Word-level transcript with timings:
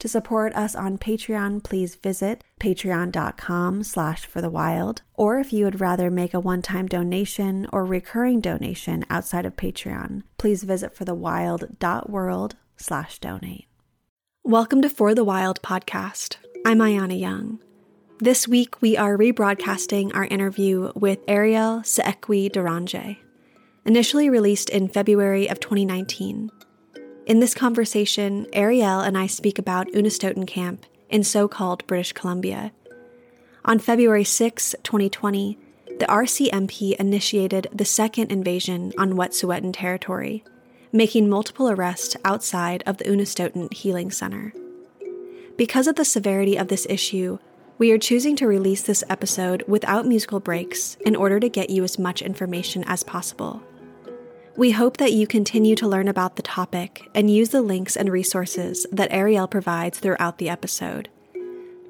To 0.00 0.08
support 0.08 0.54
us 0.54 0.74
on 0.74 0.98
Patreon, 0.98 1.62
please 1.62 1.94
visit 1.94 2.44
patreon.com 2.60 3.84
slash 3.84 4.26
for 4.26 4.40
the 4.40 4.50
wild. 4.50 5.02
Or 5.14 5.38
if 5.38 5.52
you 5.52 5.64
would 5.64 5.80
rather 5.80 6.10
make 6.10 6.34
a 6.34 6.40
one-time 6.40 6.86
donation 6.86 7.66
or 7.72 7.84
recurring 7.84 8.40
donation 8.40 9.04
outside 9.08 9.46
of 9.46 9.56
Patreon, 9.56 10.22
please 10.36 10.64
visit 10.64 10.94
forthewild.world 10.94 12.56
slash 12.76 13.18
donate. 13.18 13.66
Welcome 14.42 14.82
to 14.82 14.90
For 14.90 15.14
the 15.14 15.24
Wild 15.24 15.62
podcast. 15.62 16.36
I'm 16.66 16.80
Ayana 16.80 17.18
Young. 17.18 17.60
This 18.20 18.46
week, 18.46 18.82
we 18.82 18.96
are 18.96 19.16
rebroadcasting 19.16 20.14
our 20.14 20.24
interview 20.24 20.92
with 20.94 21.24
Eriel 21.26 21.80
Tchekwie 21.82 22.50
Deranger. 22.50 23.16
Initially 23.86 24.30
released 24.30 24.70
in 24.70 24.88
February 24.88 25.48
of 25.48 25.60
2019, 25.60 26.50
in 27.26 27.40
this 27.40 27.54
conversation, 27.54 28.46
Eriel 28.52 29.06
and 29.06 29.16
I 29.16 29.26
speak 29.26 29.58
about 29.58 29.88
Unist'ot'en 29.92 30.46
Camp 30.46 30.84
in 31.08 31.24
so 31.24 31.48
called 31.48 31.86
British 31.86 32.12
Columbia. 32.12 32.72
On 33.64 33.78
February 33.78 34.24
6, 34.24 34.74
2020, 34.82 35.58
the 35.98 36.06
RCMP 36.06 36.94
initiated 36.96 37.68
the 37.72 37.84
second 37.84 38.30
invasion 38.30 38.92
on 38.98 39.14
Wet'suwet'en 39.14 39.72
territory, 39.72 40.44
making 40.92 41.30
multiple 41.30 41.70
arrests 41.70 42.16
outside 42.24 42.82
of 42.84 42.98
the 42.98 43.04
Unist'ot'en 43.04 43.72
Healing 43.72 44.10
Center. 44.10 44.52
Because 45.56 45.86
of 45.86 45.94
the 45.94 46.04
severity 46.04 46.56
of 46.56 46.68
this 46.68 46.86
issue, 46.90 47.38
we 47.78 47.90
are 47.90 47.98
choosing 47.98 48.36
to 48.36 48.46
release 48.46 48.82
this 48.82 49.02
episode 49.08 49.64
without 49.66 50.06
musical 50.06 50.40
breaks 50.40 50.96
in 51.06 51.16
order 51.16 51.40
to 51.40 51.48
get 51.48 51.70
you 51.70 51.84
as 51.84 51.98
much 51.98 52.22
information 52.22 52.84
as 52.86 53.02
possible. 53.02 53.62
We 54.56 54.70
hope 54.70 54.98
that 54.98 55.12
you 55.12 55.26
continue 55.26 55.74
to 55.74 55.88
learn 55.88 56.06
about 56.06 56.36
the 56.36 56.42
topic 56.42 57.10
and 57.12 57.28
use 57.28 57.48
the 57.48 57.60
links 57.60 57.96
and 57.96 58.08
resources 58.08 58.86
that 58.92 59.10
Eriel 59.10 59.50
provides 59.50 59.98
throughout 59.98 60.38
the 60.38 60.48
episode. 60.48 61.08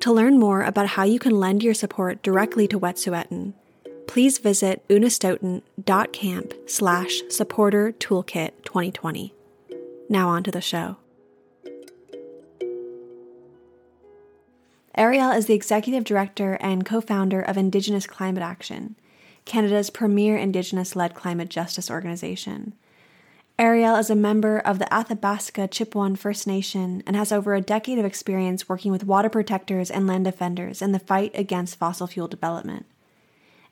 To 0.01 0.11
learn 0.11 0.39
more 0.39 0.63
about 0.63 0.89
how 0.89 1.03
you 1.03 1.19
can 1.19 1.39
lend 1.39 1.63
your 1.63 1.75
support 1.75 2.23
directly 2.23 2.67
to 2.69 2.81
Wet'suwet'en, 2.81 3.53
please 4.07 4.39
visit 4.39 4.83
unistoten.camp 4.89 6.55
slash 6.67 7.21
supporter 7.29 7.93
toolkit 7.93 8.53
2020. 8.65 9.35
Now 10.09 10.31
on 10.31 10.43
to 10.45 10.51
the 10.51 10.63
show. 10.63 10.97
Eriel 14.97 15.37
is 15.37 15.47
the 15.47 15.55
executive 15.55 16.05
director 16.05 16.55
and 16.61 16.87
co 16.87 17.03
founder 17.03 17.43
of 17.43 17.59
Indigenous 17.59 18.07
Climate 18.07 18.43
Action 18.43 18.97
Canada's 19.45 19.91
premier 19.91 20.37
Indigenous 20.37 20.97
led 20.97 21.15
climate 21.15 21.49
justice 21.49 21.91
organization. 21.91 22.75
Eriel 23.59 24.01
is 24.01 24.11
a 24.11 24.17
member 24.17 24.59
of 24.59 24.81
the 24.81 24.93
Athabasca 24.93 25.69
Chipewyan 25.69 26.19
First 26.19 26.47
Nation 26.47 27.05
and 27.07 27.15
has 27.15 27.31
over 27.31 27.55
a 27.55 27.61
decade 27.61 28.01
of 28.01 28.05
experience 28.05 28.69
working 28.69 28.91
with 28.91 29.05
water 29.05 29.29
protectors 29.29 29.93
and 29.93 30.09
land 30.09 30.25
defenders 30.25 30.83
in 30.83 30.91
the 30.91 30.99
fight 30.99 31.31
against 31.35 31.79
fossil 31.79 32.09
fuel 32.09 32.27
development. 32.27 32.87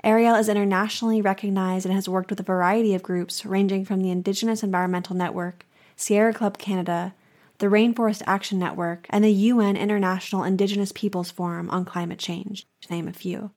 Eriel 0.04 0.38
is 0.38 0.48
internationally 0.48 1.20
recognized 1.20 1.84
and 1.86 1.94
has 1.94 2.08
worked 2.08 2.30
with 2.30 2.38
a 2.38 2.44
variety 2.44 2.94
of 2.94 3.02
groups 3.02 3.44
ranging 3.44 3.84
from 3.84 4.02
the 4.02 4.10
Indigenous 4.10 4.62
Environmental 4.62 5.16
Network, 5.16 5.66
Sierra 5.96 6.32
Club 6.32 6.58
Canada, 6.58 7.14
the 7.58 7.66
Rainforest 7.66 8.22
Action 8.26 8.58
Network, 8.58 9.06
and 9.10 9.24
the 9.24 9.32
UN 9.32 9.76
International 9.76 10.44
Indigenous 10.44 10.92
Peoples 10.92 11.30
Forum 11.30 11.70
on 11.70 11.84
Climate 11.84 12.18
Change, 12.18 12.66
to 12.82 12.92
name 12.92 13.08
a 13.08 13.12
few. 13.12 13.50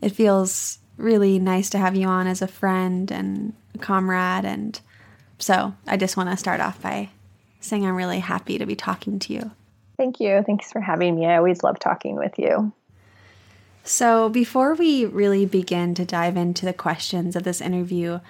It 0.00 0.10
feels 0.10 0.78
really 0.96 1.38
nice 1.38 1.70
to 1.70 1.78
have 1.78 1.96
you 1.96 2.06
on 2.06 2.26
as 2.26 2.42
a 2.42 2.46
friend 2.46 3.10
and 3.10 3.54
a 3.74 3.78
comrade. 3.78 4.44
And 4.44 4.78
so 5.38 5.74
I 5.86 5.96
just 5.96 6.16
want 6.16 6.30
to 6.30 6.36
start 6.36 6.60
off 6.60 6.80
by 6.80 7.10
saying 7.60 7.86
I'm 7.86 7.96
really 7.96 8.20
happy 8.20 8.58
to 8.58 8.66
be 8.66 8.76
talking 8.76 9.18
to 9.20 9.32
you. 9.32 9.50
Thank 9.96 10.20
you. 10.20 10.42
Thanks 10.44 10.72
for 10.72 10.80
having 10.80 11.14
me. 11.14 11.26
I 11.26 11.36
always 11.36 11.62
love 11.62 11.78
talking 11.78 12.16
with 12.16 12.38
you. 12.38 12.72
So, 13.86 14.30
before 14.30 14.74
we 14.74 15.04
really 15.04 15.44
begin 15.44 15.94
to 15.94 16.06
dive 16.06 16.38
into 16.38 16.64
the 16.64 16.72
questions 16.72 17.36
of 17.36 17.42
this 17.42 17.60
interview, 17.60 18.20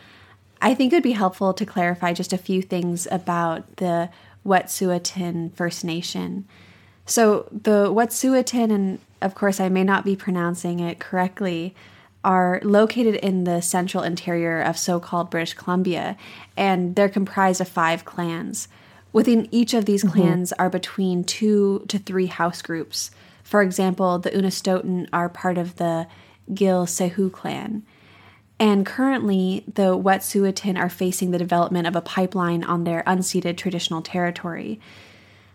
I 0.61 0.75
think 0.75 0.93
it 0.93 0.97
would 0.97 1.03
be 1.05 1.13
helpful 1.13 1.55
to 1.55 1.65
clarify 1.65 2.13
just 2.13 2.33
a 2.33 2.39
few 2.39 2.61
things 2.61 3.07
about 3.11 3.77
the 3.77 4.11
Wet'suwet'en 4.45 5.55
First 5.55 5.85
Nation. 5.85 6.47
So, 7.07 7.49
the 7.53 7.93
Wet'suwet'en, 7.93 8.73
and 8.73 8.99
of 9.23 9.37
course, 9.37 9.61
I 9.61 9.69
may 9.69 9.85
not 9.85 10.05
be 10.05 10.17
pronouncing 10.17 10.81
it 10.81 10.99
correctly, 10.99 11.75
are 12.25 12.61
located 12.63 13.17
in 13.17 13.45
the 13.45 13.61
central 13.61 14.03
interior 14.03 14.61
of 14.61 14.79
so 14.79 14.99
called 14.99 15.31
British 15.31 15.55
Columbia, 15.55 16.17
and 16.57 16.97
they're 16.97 17.09
comprised 17.09 17.61
of 17.61 17.69
five 17.69 18.05
clans. 18.05 18.69
Within 19.13 19.49
each 19.53 19.75
of 19.75 19.85
these 19.85 20.03
mm-hmm. 20.03 20.21
clans 20.21 20.53
are 20.55 20.71
between 20.71 21.23
two 21.23 21.85
to 21.89 21.99
three 21.99 22.27
house 22.27 22.63
groups. 22.63 23.11
For 23.45 23.63
example, 23.63 24.19
the 24.19 24.31
Unist'ot'en 24.31 25.09
are 25.13 25.29
part 25.29 25.59
of 25.59 25.77
the 25.77 26.09
Gilseyhu 26.51 27.31
clan. 27.31 27.85
And 28.59 28.87
currently, 28.87 29.65
the 29.73 29.97
Wet'suwet'en 29.97 30.79
are 30.79 30.89
facing 30.89 31.31
the 31.31 31.39
development 31.39 31.87
of 31.87 31.97
a 31.97 32.01
pipeline 32.01 32.65
on 32.65 32.85
their 32.85 33.03
unceded 33.07 33.57
traditional 33.57 34.01
territory. 34.01 34.81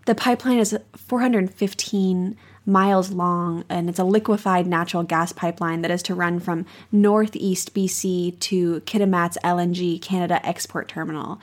The 0.06 0.16
pipeline 0.16 0.58
is 0.58 0.78
415 0.96 2.38
miles 2.70 3.12
long, 3.12 3.66
and 3.70 3.90
it's 3.90 4.00
a 4.00 4.04
liquefied 4.04 4.68
natural 4.68 5.04
gas 5.04 5.34
pipeline 5.34 5.82
that 5.82 5.92
is 5.92 6.04
to 6.04 6.16
run 6.16 6.40
from 6.40 6.66
northeast 6.92 7.74
BC 7.74 8.40
to 8.40 8.82
Kitimat's 8.82 9.38
LNG 9.44 10.02
Canada 10.02 10.46
export 10.46 10.88
terminal, 10.88 11.40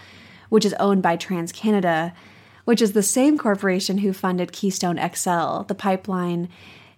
which 0.49 0.65
is 0.65 0.75
owned 0.75 1.03
by 1.03 1.17
TransCanada, 1.17 2.13
which 2.65 2.81
is 2.81 2.93
the 2.93 3.03
same 3.03 3.37
corporation 3.37 3.99
who 3.99 4.13
funded 4.13 4.53
Keystone 4.53 4.97
XL. 4.97 5.63
The 5.63 5.77
pipeline 5.77 6.49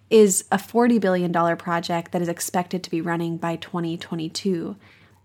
is 0.09 0.45
a 0.51 0.57
$40 0.57 0.99
billion 0.99 1.57
project 1.57 2.11
that 2.11 2.21
is 2.21 2.27
expected 2.27 2.83
to 2.83 2.89
be 2.89 3.01
running 3.01 3.37
by 3.37 3.55
2022. 3.55 4.75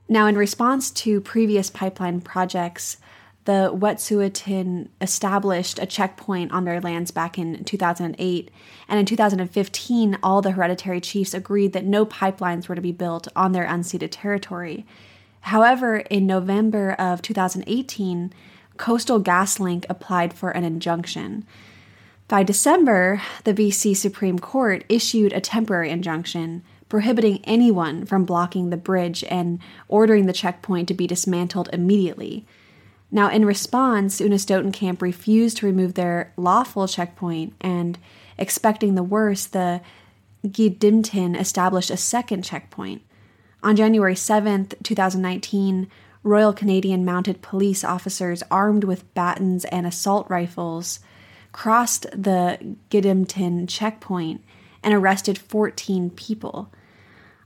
Now, 0.08 0.26
in 0.26 0.36
response 0.36 0.90
to 0.90 1.20
previous 1.20 1.70
pipeline 1.70 2.20
projects, 2.20 2.98
the 3.44 3.70
Wet'suwet'en 3.74 4.88
established 5.00 5.78
a 5.78 5.86
checkpoint 5.86 6.52
on 6.52 6.64
their 6.64 6.80
lands 6.80 7.10
back 7.10 7.38
in 7.38 7.62
2008. 7.64 8.50
And 8.88 9.00
in 9.00 9.06
2015, 9.06 10.18
all 10.22 10.40
the 10.40 10.52
hereditary 10.52 11.00
chiefs 11.00 11.34
agreed 11.34 11.72
that 11.74 11.84
no 11.84 12.06
pipelines 12.06 12.68
were 12.68 12.74
to 12.74 12.80
be 12.80 12.92
built 12.92 13.28
on 13.36 13.52
their 13.52 13.66
unceded 13.66 14.08
territory. 14.10 14.86
However, 15.42 15.98
in 15.98 16.26
November 16.26 16.92
of 16.92 17.20
2018, 17.20 18.32
Coastal 18.78 19.22
GasLink 19.22 19.84
applied 19.90 20.32
for 20.32 20.50
an 20.50 20.64
injunction. 20.64 21.44
By 22.28 22.42
December, 22.42 23.20
the 23.44 23.52
BC 23.52 23.94
Supreme 23.94 24.38
Court 24.38 24.84
issued 24.88 25.34
a 25.34 25.40
temporary 25.40 25.90
injunction 25.90 26.62
prohibiting 26.88 27.40
anyone 27.44 28.06
from 28.06 28.24
blocking 28.24 28.70
the 28.70 28.76
bridge 28.78 29.22
and 29.24 29.58
ordering 29.88 30.26
the 30.26 30.32
checkpoint 30.32 30.88
to 30.88 30.94
be 30.94 31.06
dismantled 31.06 31.68
immediately. 31.72 32.46
Now, 33.10 33.30
in 33.30 33.44
response, 33.44 34.20
Unist'ot'en 34.20 34.72
Camp 34.72 35.00
refused 35.00 35.58
to 35.58 35.66
remove 35.66 35.94
their 35.94 36.32
lawful 36.36 36.88
checkpoint, 36.88 37.54
and 37.60 37.98
expecting 38.38 38.94
the 38.94 39.02
worst, 39.02 39.52
the 39.52 39.80
Gidimt'en 40.44 41.38
established 41.38 41.90
a 41.90 41.96
second 41.96 42.42
checkpoint. 42.42 43.02
On 43.62 43.76
January 43.76 44.16
7, 44.16 44.68
2019, 44.82 45.88
Royal 46.22 46.52
Canadian 46.52 47.04
Mounted 47.04 47.42
Police 47.42 47.84
officers 47.84 48.42
armed 48.50 48.84
with 48.84 49.12
batons 49.14 49.64
and 49.66 49.86
assault 49.86 50.28
rifles 50.28 51.00
crossed 51.52 52.02
the 52.10 52.76
Gidimt'en 52.90 53.68
checkpoint 53.68 54.42
and 54.82 54.92
arrested 54.92 55.38
14 55.38 56.10
people. 56.10 56.72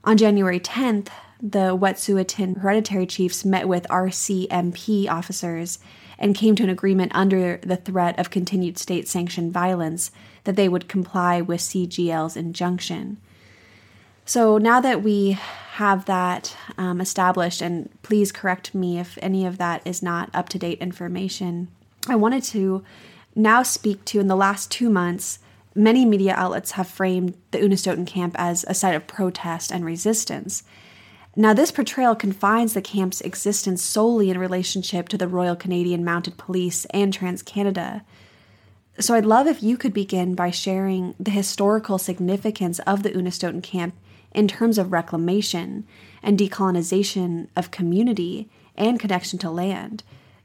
On 0.05 0.17
January 0.17 0.59
10th, 0.59 1.09
the 1.41 1.77
Wet'suwet'en 1.77 2.59
hereditary 2.59 3.07
chiefs 3.07 3.45
met 3.45 3.69
with 3.69 3.87
RCMP 3.89 5.09
officers 5.09 5.79
and 6.19 6.35
came 6.35 6.57
to 6.57 6.65
an 6.65 6.69
agreement 6.69 7.13
under 7.15 7.59
the 7.59 7.77
threat 7.77 8.19
of 8.19 8.31
continued 8.31 8.77
state 8.77 9.07
sanctioned 9.07 9.53
violence 9.53 10.11
that 10.45 10.57
they 10.57 10.69
would 10.69 10.89
comply 10.89 11.41
with 11.41 11.61
CGL's 11.61 12.37
injunction. 12.37 13.19
So 14.25 14.59
now 14.59 14.81
that 14.81 15.03
we 15.03 15.39
have 15.73 16.05
that 16.07 16.57
um, 16.77 17.01
established, 17.01 17.63
and 17.63 17.89
please 18.03 18.33
correct 18.33 18.75
me 18.75 18.99
if 18.99 19.17
any 19.23 19.47
of 19.47 19.59
that 19.59 19.81
is 19.87 20.03
not 20.03 20.29
up 20.35 20.49
to 20.51 20.59
date 20.59 20.79
information, 20.81 21.69
I 22.09 22.17
wanted 22.17 22.43
to 22.45 22.83
now 23.35 23.63
speak 23.63 24.05
to 24.07 24.21
in 24.21 24.27
the 24.27 24.37
last 24.37 24.71
two 24.71 24.91
months, 24.91 25.39
many 25.75 26.05
media 26.05 26.35
outlets 26.37 26.73
have 26.73 26.89
framed 26.89 27.35
the 27.53 27.59
Unist'ot'en 27.59 28.07
camp 28.07 28.35
as 28.37 28.65
a 28.69 28.75
site 28.75 28.97
of 28.97 29.07
protest 29.07 29.71
and 29.71 29.85
resistance. 29.85 30.65
Now, 31.41 31.55
this 31.55 31.71
portrayal 31.71 32.17
confines 32.17 32.75
the 32.75 32.83
camp's 32.83 33.21
existence 33.21 33.81
solely 33.81 34.29
in 34.29 34.39
relationship 34.39 35.09
to 35.11 35.17
the 35.17 35.29
Royal 35.29 35.55
Canadian 35.55 36.05
Mounted 36.05 36.37
Police 36.37 36.85
and 36.87 37.15
Trans 37.15 37.45
Canada. 37.45 38.05
So, 38.99 39.15
I'd 39.15 39.25
love 39.25 39.47
if 39.47 39.63
you 39.63 39.77
could 39.77 39.93
begin 39.95 40.35
by 40.35 40.51
sharing 40.51 41.15
the 41.21 41.31
historical 41.31 41.97
significance 41.97 42.81
of 42.81 43.05
the 43.05 43.11
Unist'ot'en 43.11 43.63
camp 43.63 43.95
in 44.33 44.49
terms 44.49 44.79
of 44.79 44.91
reclamation 44.91 45.87
and 46.25 46.37
decolonization 46.37 47.47
of 47.55 47.71
community 47.71 48.51
and 48.75 48.99
connection 48.99 49.39
to 49.39 49.49
land. 49.49 50.03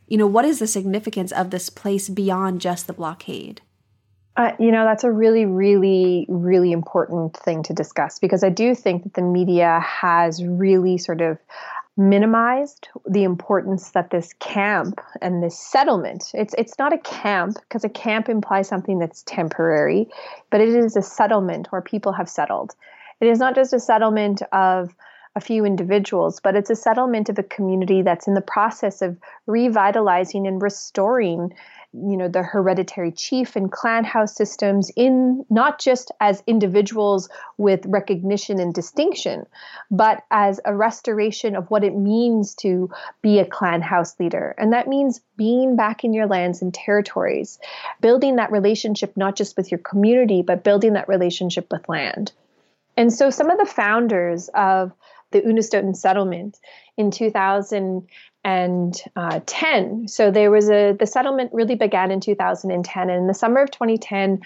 You 0.08 0.18
know, 0.20 0.28
what 0.28 0.46
is 0.46 0.60
the 0.60 0.68
significance 0.68 1.32
of 1.32 1.50
this 1.50 1.72
place 1.72 2.08
beyond 2.08 2.62
just 2.62 2.86
the 2.86 2.94
blockade? 2.94 3.62
Uh, 4.36 4.52
you 4.60 4.72
know, 4.72 4.84
that's 4.84 5.04
a 5.04 5.12
really, 5.12 5.46
really, 5.46 6.26
really 6.28 6.72
important 6.72 7.38
thing 7.38 7.64
to 7.64 7.74
discuss 7.74 8.20
because 8.20 8.44
I 8.44 8.50
do 8.50 8.74
think 8.74 9.04
that 9.04 9.14
the 9.14 9.22
media 9.22 9.80
has 9.80 10.44
really 10.44 10.98
sort 10.98 11.22
of 11.22 11.38
minimized 11.96 12.88
the 13.08 13.24
importance 13.24 13.92
that 13.92 14.10
this 14.10 14.34
camp 14.40 15.00
and 15.22 15.44
this 15.44 15.60
settlement 15.60 16.32
it's 16.34 16.56
it's 16.58 16.80
not 16.80 16.92
a 16.92 16.98
camp 16.98 17.56
because 17.62 17.84
a 17.84 17.90
camp 17.90 18.30
implies 18.30 18.68
something 18.68 18.98
that's 18.98 19.22
temporary 19.28 20.08
but 20.50 20.60
it 20.60 20.70
is 20.70 20.96
a 20.96 21.04
settlement 21.04 21.68
where 21.72 21.82
people 21.82 22.12
have 22.12 22.28
settled. 22.28 22.74
It 23.20 23.28
is 23.28 23.38
not 23.38 23.54
just 23.54 23.74
a 23.74 23.80
settlement 23.80 24.42
of 24.52 24.94
a 25.36 25.42
few 25.42 25.66
individuals, 25.66 26.40
but 26.40 26.56
it's 26.56 26.70
a 26.70 26.76
settlement 26.76 27.30
of 27.30 27.40
a 27.40 27.44
community 27.44 28.02
that's 28.02 28.28
in 28.28 28.34
the 28.34 28.42
process 28.42 29.02
of 29.02 29.18
revitalizing 29.48 30.48
and 30.48 30.62
restoring 30.62 31.54
you 31.94 32.18
know 32.18 32.28
the 32.28 32.42
hereditary 32.42 33.12
chief 33.12 33.56
and 33.56 33.72
clan 33.72 34.04
house 34.04 34.36
systems 34.36 34.92
in 34.96 35.46
not 35.50 35.80
just 35.80 36.12
as 36.20 36.42
individuals 36.48 37.30
with 37.58 37.86
recognition 37.86 38.60
and 38.60 38.74
distinction 38.74 39.46
but 39.92 40.24
as 40.32 40.60
a 40.66 40.76
restoration 40.76 41.56
of 41.56 41.70
what 41.70 41.84
it 41.84 41.96
means 41.96 42.56
to 42.56 42.90
be 43.22 43.38
a 43.38 43.46
clan 43.46 43.82
house 43.82 44.20
leader. 44.20 44.56
And 44.58 44.74
that 44.74 44.88
means 44.88 45.22
being 45.38 45.76
back 45.76 46.04
in 46.04 46.14
your 46.14 46.26
lands 46.26 46.62
and 46.64 46.74
territories 46.74 47.60
building 48.02 48.38
that 48.38 48.52
relationship 48.52 49.16
not 49.16 49.36
just 49.36 49.56
with 49.56 49.70
your 49.70 49.80
community 49.80 50.42
but 50.42 50.64
building 50.64 50.94
that 50.94 51.08
relationship 51.08 51.68
with 51.72 51.88
land. 51.88 52.32
And 52.98 53.14
so 53.14 53.30
some 53.30 53.50
of 53.50 53.60
the 53.60 53.66
founders 53.66 54.50
of 54.54 54.92
the 55.34 55.42
Unist'ot'en 55.42 55.96
settlement 55.96 56.60
in 56.98 57.12
2010. 57.12 58.04
Uh, 59.16 59.40
so 60.08 60.32
there 60.32 60.52
was 60.52 60.70
a 60.70 60.94
the 60.98 61.06
settlement 61.06 61.52
really 61.54 61.76
began 61.76 62.12
in 62.12 62.22
2010, 62.22 63.10
and 63.10 63.20
in 63.20 63.28
the 63.28 63.34
summer 63.34 63.62
of 63.62 63.72
2010 63.72 64.42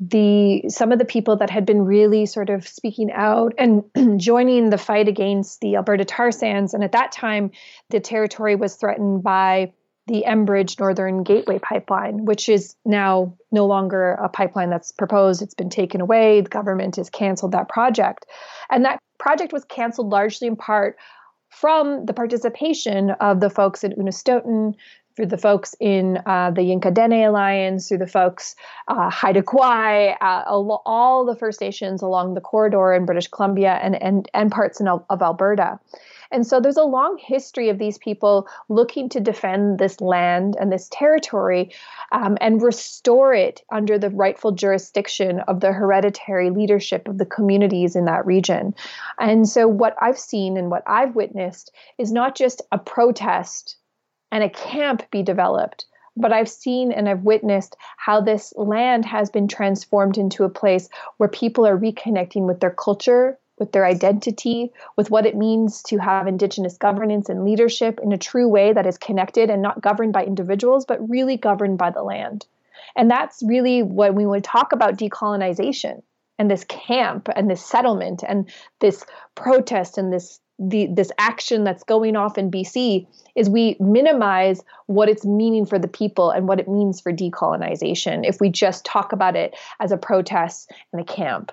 the 0.00 0.64
some 0.68 0.92
of 0.92 0.98
the 0.98 1.04
people 1.04 1.36
that 1.36 1.50
had 1.50 1.66
been 1.66 1.84
really 1.84 2.24
sort 2.24 2.48
of 2.48 2.66
speaking 2.66 3.12
out 3.12 3.52
and 3.58 3.84
joining 4.18 4.70
the 4.70 4.78
fight 4.78 5.08
against 5.08 5.60
the 5.60 5.76
Alberta 5.76 6.06
tar 6.06 6.32
sands 6.32 6.72
and 6.72 6.82
at 6.82 6.92
that 6.92 7.12
time 7.12 7.50
the 7.90 8.00
territory 8.00 8.56
was 8.56 8.76
threatened 8.76 9.22
by 9.22 9.72
the 10.06 10.24
Enbridge 10.26 10.80
Northern 10.80 11.22
Gateway 11.22 11.58
pipeline 11.58 12.24
which 12.24 12.48
is 12.48 12.76
now 12.86 13.36
no 13.52 13.66
longer 13.66 14.12
a 14.12 14.28
pipeline 14.28 14.70
that's 14.70 14.92
proposed. 14.92 15.42
It's 15.42 15.54
been 15.54 15.70
taken 15.70 16.00
away. 16.00 16.40
The 16.40 16.48
government 16.48 16.96
has 16.96 17.10
canceled 17.10 17.52
that 17.52 17.68
project. 17.68 18.26
And 18.70 18.84
that 18.84 19.00
project 19.20 19.52
was 19.52 19.64
canceled 19.64 20.10
largely 20.10 20.48
in 20.48 20.56
part 20.56 20.96
from 21.50 22.06
the 22.06 22.12
participation 22.12 23.10
of 23.20 23.40
the 23.40 23.50
folks 23.50 23.84
in 23.84 23.92
Unist'ot'en, 23.92 24.74
through 25.16 25.26
the 25.26 25.36
folks 25.38 25.74
in 25.80 26.18
uh, 26.24 26.50
the 26.50 26.62
Yinka 26.62 26.94
Dene 26.94 27.24
Alliance, 27.24 27.88
through 27.88 27.98
the 27.98 28.06
folks 28.06 28.54
uh, 28.88 29.10
Haida 29.10 29.42
Gwaii, 29.42 30.16
uh, 30.20 30.42
all 30.46 31.26
the 31.26 31.36
First 31.36 31.60
Nations 31.60 32.00
along 32.00 32.34
the 32.34 32.40
corridor 32.40 32.94
in 32.94 33.04
British 33.04 33.28
Columbia 33.28 33.78
and, 33.82 34.00
and, 34.00 34.28
and 34.32 34.50
parts 34.50 34.80
in, 34.80 34.88
of 34.88 35.22
Alberta. 35.22 35.78
And 36.30 36.46
so 36.46 36.60
there's 36.60 36.76
a 36.76 36.84
long 36.84 37.18
history 37.18 37.68
of 37.68 37.78
these 37.78 37.98
people 37.98 38.48
looking 38.68 39.08
to 39.10 39.20
defend 39.20 39.78
this 39.78 40.00
land 40.00 40.56
and 40.60 40.70
this 40.70 40.88
territory 40.90 41.72
um, 42.12 42.38
and 42.40 42.62
restore 42.62 43.34
it 43.34 43.62
under 43.70 43.98
the 43.98 44.10
rightful 44.10 44.52
jurisdiction 44.52 45.40
of 45.40 45.60
the 45.60 45.72
hereditary 45.72 46.50
leadership 46.50 47.08
of 47.08 47.18
the 47.18 47.26
communities 47.26 47.96
in 47.96 48.04
that 48.04 48.26
region. 48.26 48.74
And 49.18 49.48
so 49.48 49.66
what 49.66 49.96
I've 50.00 50.18
seen 50.18 50.56
and 50.56 50.70
what 50.70 50.84
I've 50.86 51.14
witnessed 51.14 51.72
is 51.98 52.12
not 52.12 52.36
just 52.36 52.62
a 52.70 52.78
protest 52.78 53.76
and 54.30 54.44
a 54.44 54.50
camp 54.50 55.10
be 55.10 55.22
developed, 55.22 55.86
but 56.16 56.32
I've 56.32 56.48
seen 56.48 56.92
and 56.92 57.08
I've 57.08 57.22
witnessed 57.22 57.76
how 57.96 58.20
this 58.20 58.52
land 58.56 59.04
has 59.04 59.30
been 59.30 59.48
transformed 59.48 60.18
into 60.18 60.44
a 60.44 60.50
place 60.50 60.88
where 61.16 61.28
people 61.28 61.66
are 61.66 61.78
reconnecting 61.78 62.46
with 62.46 62.60
their 62.60 62.70
culture, 62.70 63.38
with 63.60 63.70
their 63.70 63.86
identity, 63.86 64.72
with 64.96 65.10
what 65.10 65.26
it 65.26 65.36
means 65.36 65.82
to 65.84 65.98
have 65.98 66.26
Indigenous 66.26 66.76
governance 66.76 67.28
and 67.28 67.44
leadership 67.44 68.00
in 68.02 68.10
a 68.10 68.18
true 68.18 68.48
way 68.48 68.72
that 68.72 68.86
is 68.86 68.98
connected 68.98 69.50
and 69.50 69.62
not 69.62 69.82
governed 69.82 70.12
by 70.12 70.24
individuals, 70.24 70.84
but 70.84 71.08
really 71.08 71.36
governed 71.36 71.78
by 71.78 71.90
the 71.90 72.02
land. 72.02 72.46
And 72.96 73.08
that's 73.08 73.42
really 73.46 73.82
when 73.82 74.16
we 74.16 74.26
would 74.26 74.42
talk 74.42 74.72
about 74.72 74.96
decolonization 74.96 76.02
and 76.38 76.50
this 76.50 76.64
camp 76.64 77.28
and 77.36 77.48
this 77.48 77.64
settlement 77.64 78.24
and 78.26 78.50
this 78.80 79.04
protest 79.36 79.98
and 79.98 80.12
this 80.12 80.40
the 80.58 80.88
this 80.92 81.10
action 81.18 81.64
that's 81.64 81.84
going 81.84 82.16
off 82.16 82.36
in 82.36 82.50
BC 82.50 83.06
is 83.34 83.48
we 83.48 83.76
minimize 83.80 84.62
what 84.86 85.08
it's 85.08 85.24
meaning 85.24 85.64
for 85.64 85.78
the 85.78 85.88
people 85.88 86.30
and 86.30 86.46
what 86.46 86.60
it 86.60 86.68
means 86.68 87.00
for 87.00 87.12
decolonization 87.12 88.26
if 88.26 88.40
we 88.40 88.50
just 88.50 88.84
talk 88.84 89.12
about 89.12 89.36
it 89.36 89.54
as 89.80 89.90
a 89.90 89.96
protest 89.96 90.70
and 90.92 91.00
a 91.00 91.04
camp. 91.04 91.52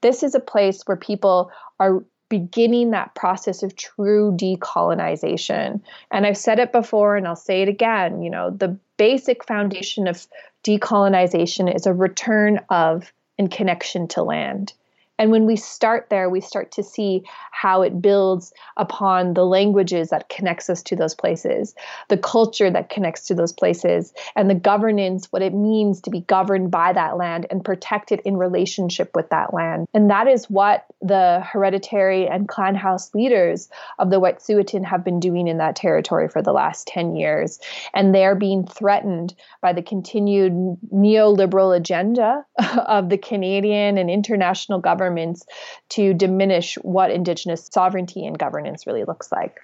This 0.00 0.22
is 0.22 0.34
a 0.34 0.40
place 0.40 0.82
where 0.84 0.96
people 0.96 1.50
are 1.78 2.04
beginning 2.28 2.92
that 2.92 3.14
process 3.14 3.62
of 3.62 3.76
true 3.76 4.32
decolonization. 4.36 5.80
And 6.10 6.26
I've 6.26 6.38
said 6.38 6.58
it 6.58 6.72
before 6.72 7.16
and 7.16 7.26
I'll 7.26 7.36
say 7.36 7.62
it 7.62 7.68
again, 7.68 8.22
you 8.22 8.30
know, 8.30 8.50
the 8.50 8.78
basic 8.96 9.44
foundation 9.44 10.06
of 10.06 10.26
decolonization 10.64 11.74
is 11.74 11.86
a 11.86 11.92
return 11.92 12.60
of 12.70 13.12
and 13.38 13.50
connection 13.50 14.06
to 14.08 14.22
land. 14.22 14.72
And 15.20 15.30
when 15.30 15.44
we 15.44 15.54
start 15.54 16.06
there, 16.08 16.30
we 16.30 16.40
start 16.40 16.72
to 16.72 16.82
see 16.82 17.24
how 17.50 17.82
it 17.82 18.00
builds 18.00 18.54
upon 18.78 19.34
the 19.34 19.44
languages 19.44 20.08
that 20.08 20.30
connects 20.30 20.70
us 20.70 20.82
to 20.84 20.96
those 20.96 21.14
places, 21.14 21.74
the 22.08 22.16
culture 22.16 22.70
that 22.70 22.88
connects 22.88 23.26
to 23.26 23.34
those 23.34 23.52
places, 23.52 24.14
and 24.34 24.48
the 24.48 24.54
governance, 24.54 25.30
what 25.30 25.42
it 25.42 25.52
means 25.52 26.00
to 26.00 26.10
be 26.10 26.22
governed 26.22 26.70
by 26.70 26.94
that 26.94 27.18
land 27.18 27.46
and 27.50 27.62
protected 27.62 28.20
in 28.24 28.38
relationship 28.38 29.14
with 29.14 29.28
that 29.28 29.52
land. 29.52 29.88
And 29.92 30.08
that 30.08 30.26
is 30.26 30.48
what 30.48 30.86
the 31.02 31.46
hereditary 31.46 32.26
and 32.26 32.48
clan 32.48 32.74
house 32.74 33.14
leaders 33.14 33.68
of 33.98 34.08
the 34.08 34.20
Wet'suwet'en 34.20 34.86
have 34.86 35.04
been 35.04 35.20
doing 35.20 35.48
in 35.48 35.58
that 35.58 35.76
territory 35.76 36.28
for 36.30 36.40
the 36.40 36.52
last 36.52 36.86
10 36.86 37.14
years. 37.14 37.60
And 37.92 38.14
they're 38.14 38.34
being 38.34 38.66
threatened 38.66 39.34
by 39.60 39.74
the 39.74 39.82
continued 39.82 40.78
neoliberal 40.90 41.76
agenda 41.76 42.46
of 42.86 43.10
the 43.10 43.18
Canadian 43.18 43.98
and 43.98 44.08
international 44.08 44.78
government 44.78 45.09
governments 45.10 45.44
to 45.90 46.14
diminish 46.14 46.76
what 46.76 47.10
Indigenous 47.10 47.68
sovereignty 47.72 48.26
and 48.26 48.38
governance 48.38 48.86
really 48.86 49.04
looks 49.04 49.32
like. 49.32 49.60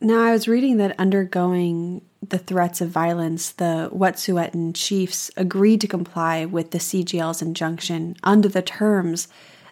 Now, 0.00 0.22
I 0.22 0.32
was 0.32 0.48
reading 0.48 0.78
that 0.78 0.98
undergoing 0.98 2.02
the 2.28 2.38
threats 2.38 2.80
of 2.80 2.88
violence, 2.88 3.52
the 3.52 3.88
Wet'suwet'en 3.92 4.74
chiefs 4.74 5.30
agreed 5.36 5.80
to 5.80 5.86
comply 5.86 6.44
with 6.44 6.72
the 6.72 6.78
CGL's 6.78 7.40
injunction 7.40 8.16
under 8.22 8.48
the 8.48 8.62
terms 8.62 9.28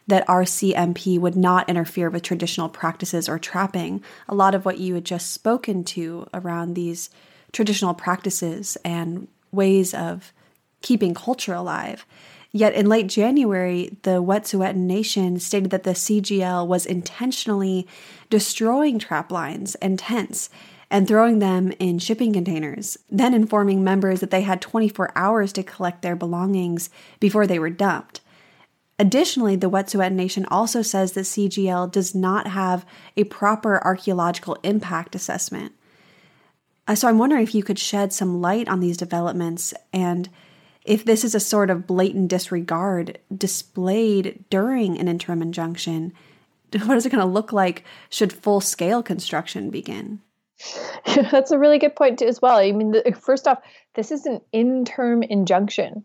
that 0.07 0.27
RCMP 0.27 1.19
would 1.19 1.37
not 1.37 1.69
interfere 1.69 2.11
with 2.11 2.23
traditional 2.23 2.69
practices 2.69 3.29
or 3.29 3.39
trapping. 3.39 4.03
A 4.29 4.35
lot 4.35 4.55
of 4.55 4.65
what 4.65 4.79
you 4.79 4.95
had 4.95 5.05
just 5.05 5.33
spoken 5.33 5.85
to 5.85 6.27
around 6.33 6.75
these 6.75 7.11
traditional 7.53 7.95
practices 7.95 8.77
and 8.85 9.29
ways 9.53 9.95
of 9.95 10.33
keeping 10.81 11.15
culture 11.15 11.55
alive. 11.55 12.07
Yet 12.53 12.75
in 12.75 12.89
late 12.89 13.07
January, 13.07 13.97
the 14.03 14.23
Wet'suwet'en 14.23 14.75
Nation 14.77 15.39
stated 15.39 15.71
that 15.71 15.85
the 15.85 15.91
CGL 15.91 16.67
was 16.67 16.85
intentionally 16.85 17.87
destroying 18.29 18.99
trap 18.99 19.31
lines 19.31 19.77
and 19.77 19.99
tents 19.99 20.51
and 20.91 21.07
throwing 21.07 21.39
them 21.39 21.73
in 21.79 22.01
shipping 22.01 22.33
containers, 22.33 22.99
then 23.09 23.33
informing 23.33 23.85
members 23.85 24.19
that 24.19 24.33
they 24.33 24.43
had 24.43 24.61
24 24.61 25.13
hours 25.15 25.53
to 25.53 25.63
collect 25.63 26.03
their 26.03 26.17
belongings 26.17 26.91
before 27.21 27.47
they 27.47 27.61
were 27.61 27.71
dumped. 27.71 28.21
Additionally, 28.99 29.55
the 29.55 29.71
Wet'suwet'en 29.71 30.13
Nation 30.13 30.45
also 30.51 30.83
says 30.83 31.13
that 31.13 31.21
CGL 31.21 31.91
does 31.91 32.15
not 32.15 32.49
have 32.49 32.85
a 33.17 33.25
proper 33.25 33.83
archaeological 33.85 34.59
impact 34.65 35.15
assessment. 35.15 35.73
Uh, 36.89 36.97
so 36.97 37.09
I'm 37.09 37.19
wondering 37.19 37.45
if 37.45 37.55
you 37.55 37.63
could 37.63 37.79
shed 37.79 38.13
some 38.13 38.41
light 38.41 38.69
on 38.69 38.81
these 38.81 38.97
developments 38.97 39.73
and 39.93 40.29
if 40.85 41.05
this 41.05 41.25
is 41.25 41.35
a 41.35 41.41
sort 41.41 41.71
of 41.71 41.87
blatant 41.87 42.29
disregard 42.29 43.19
displayed 43.35 44.45
during 44.51 44.99
an 44.99 45.09
interim 45.09 45.43
injunction, 45.43 46.13
what 46.85 46.97
is 46.97 47.07
it 47.07 47.11
going 47.11 47.21
to 47.21 47.33
look 47.33 47.53
like 47.53 47.85
should 48.09 48.33
full 48.33 48.61
scale 48.61 49.03
construction 49.03 49.71
begin? 49.71 50.21
That's 51.31 51.51
a 51.51 51.59
really 51.59 51.79
good 51.79 51.97
point 51.97 52.19
too, 52.19 52.27
as 52.27 52.41
well. 52.41 52.59
I 52.59 52.73
mean, 52.73 52.93
the, 52.93 53.19
first 53.19 53.49
off, 53.49 53.59
this 53.95 54.11
is 54.11 54.27
an 54.27 54.41
interim 54.53 55.23
injunction 55.23 56.05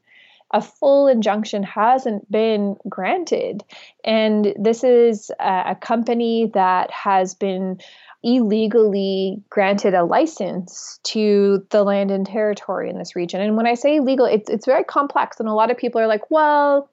a 0.51 0.62
full 0.62 1.08
injunction 1.08 1.63
hasn't 1.63 2.32
been 2.32 2.77
granted. 2.88 3.63
And 4.03 4.53
this 4.58 4.84
is 4.84 5.32
a, 5.39 5.75
company 5.75 6.51
that 6.53 6.89
has 6.91 7.34
been 7.34 7.82
illegally 8.25 9.44
granted 9.51 9.94
a 9.94 10.03
license 10.03 11.00
to 11.03 11.63
the 11.70 11.84
land 11.84 12.10
and 12.10 12.25
territory 12.25 12.89
in 12.89 12.98
this 12.98 13.15
region. 13.15 13.39
And 13.39 13.55
when 13.55 13.67
I 13.67 13.75
say 13.75 13.98
illegal, 13.98 14.25
it's, 14.25 14.50
it's 14.50 14.65
very 14.65 14.84
complex. 14.84 15.39
And 15.39 15.48
a 15.48 15.53
lot 15.53 15.70
of 15.70 15.77
people 15.77 16.01
are 16.01 16.08
like, 16.08 16.32
well, 16.32 16.89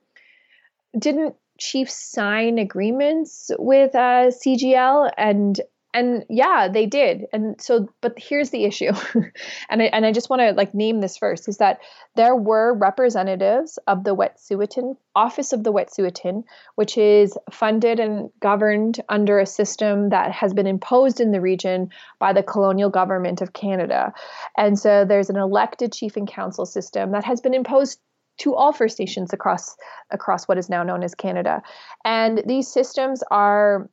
didn't 0.97 1.35
chiefs 1.59 1.95
sign 1.95 2.59
agreements 2.59 3.51
with 3.59 3.95
uh, 3.95 4.31
CGL? 4.31 5.11
And 5.17 5.59
and 5.95 6.25
yeah 6.29 6.69
they 6.73 6.87
did. 6.87 7.27
And 7.33 7.61
so 7.61 7.89
but 8.01 8.15
here's 8.17 8.51
the 8.51 8.65
issue. 8.65 8.93
And 9.71 9.81
I, 9.81 9.87
and 9.87 10.05
I 10.05 10.13
just 10.13 10.29
want 10.29 10.41
to 10.41 10.53
like 10.53 10.75
name 10.75 11.01
this 11.01 11.17
first 11.17 11.49
is 11.49 11.59
that 11.59 11.79
there 12.15 12.37
were 12.37 12.75
representatives 12.75 13.79
of 13.87 14.05
the 14.05 14.15
Wet'suwet'en 14.15 14.97
office 15.15 15.53
of 15.53 15.65
the 15.65 15.73
Wet'suwet'en 15.73 16.45
which 16.75 16.99
is 16.99 17.37
funded 17.51 18.01
and 18.01 18.31
governed 18.41 19.01
under 19.09 19.39
a 19.39 19.47
system 19.47 20.11
that 20.11 20.33
has 20.33 20.53
been 20.53 20.67
imposed 20.67 21.21
in 21.21 21.33
the 21.33 21.41
region 21.41 21.91
by 22.19 22.33
the 22.33 22.43
colonial 22.43 22.91
government 22.91 23.41
of 23.41 23.53
Canada. 23.53 24.13
And 24.57 24.79
so 24.79 25.05
there's 25.05 25.31
an 25.31 25.37
elected 25.37 25.93
chief 25.93 26.17
and 26.17 26.29
council 26.29 26.67
system 26.67 27.13
that 27.13 27.25
has 27.25 27.41
been 27.41 27.55
imposed 27.55 27.99
to 28.39 28.55
all 28.55 28.73
First 28.73 28.99
Nations 28.99 29.33
across 29.33 29.77
across 30.11 30.49
what 30.49 30.59
is 30.59 30.69
now 30.69 30.83
known 30.83 31.03
as 31.03 31.15
Canada. 31.15 31.63
And 32.05 32.43
these 32.47 32.69
systems 32.69 33.23
are 33.31 33.89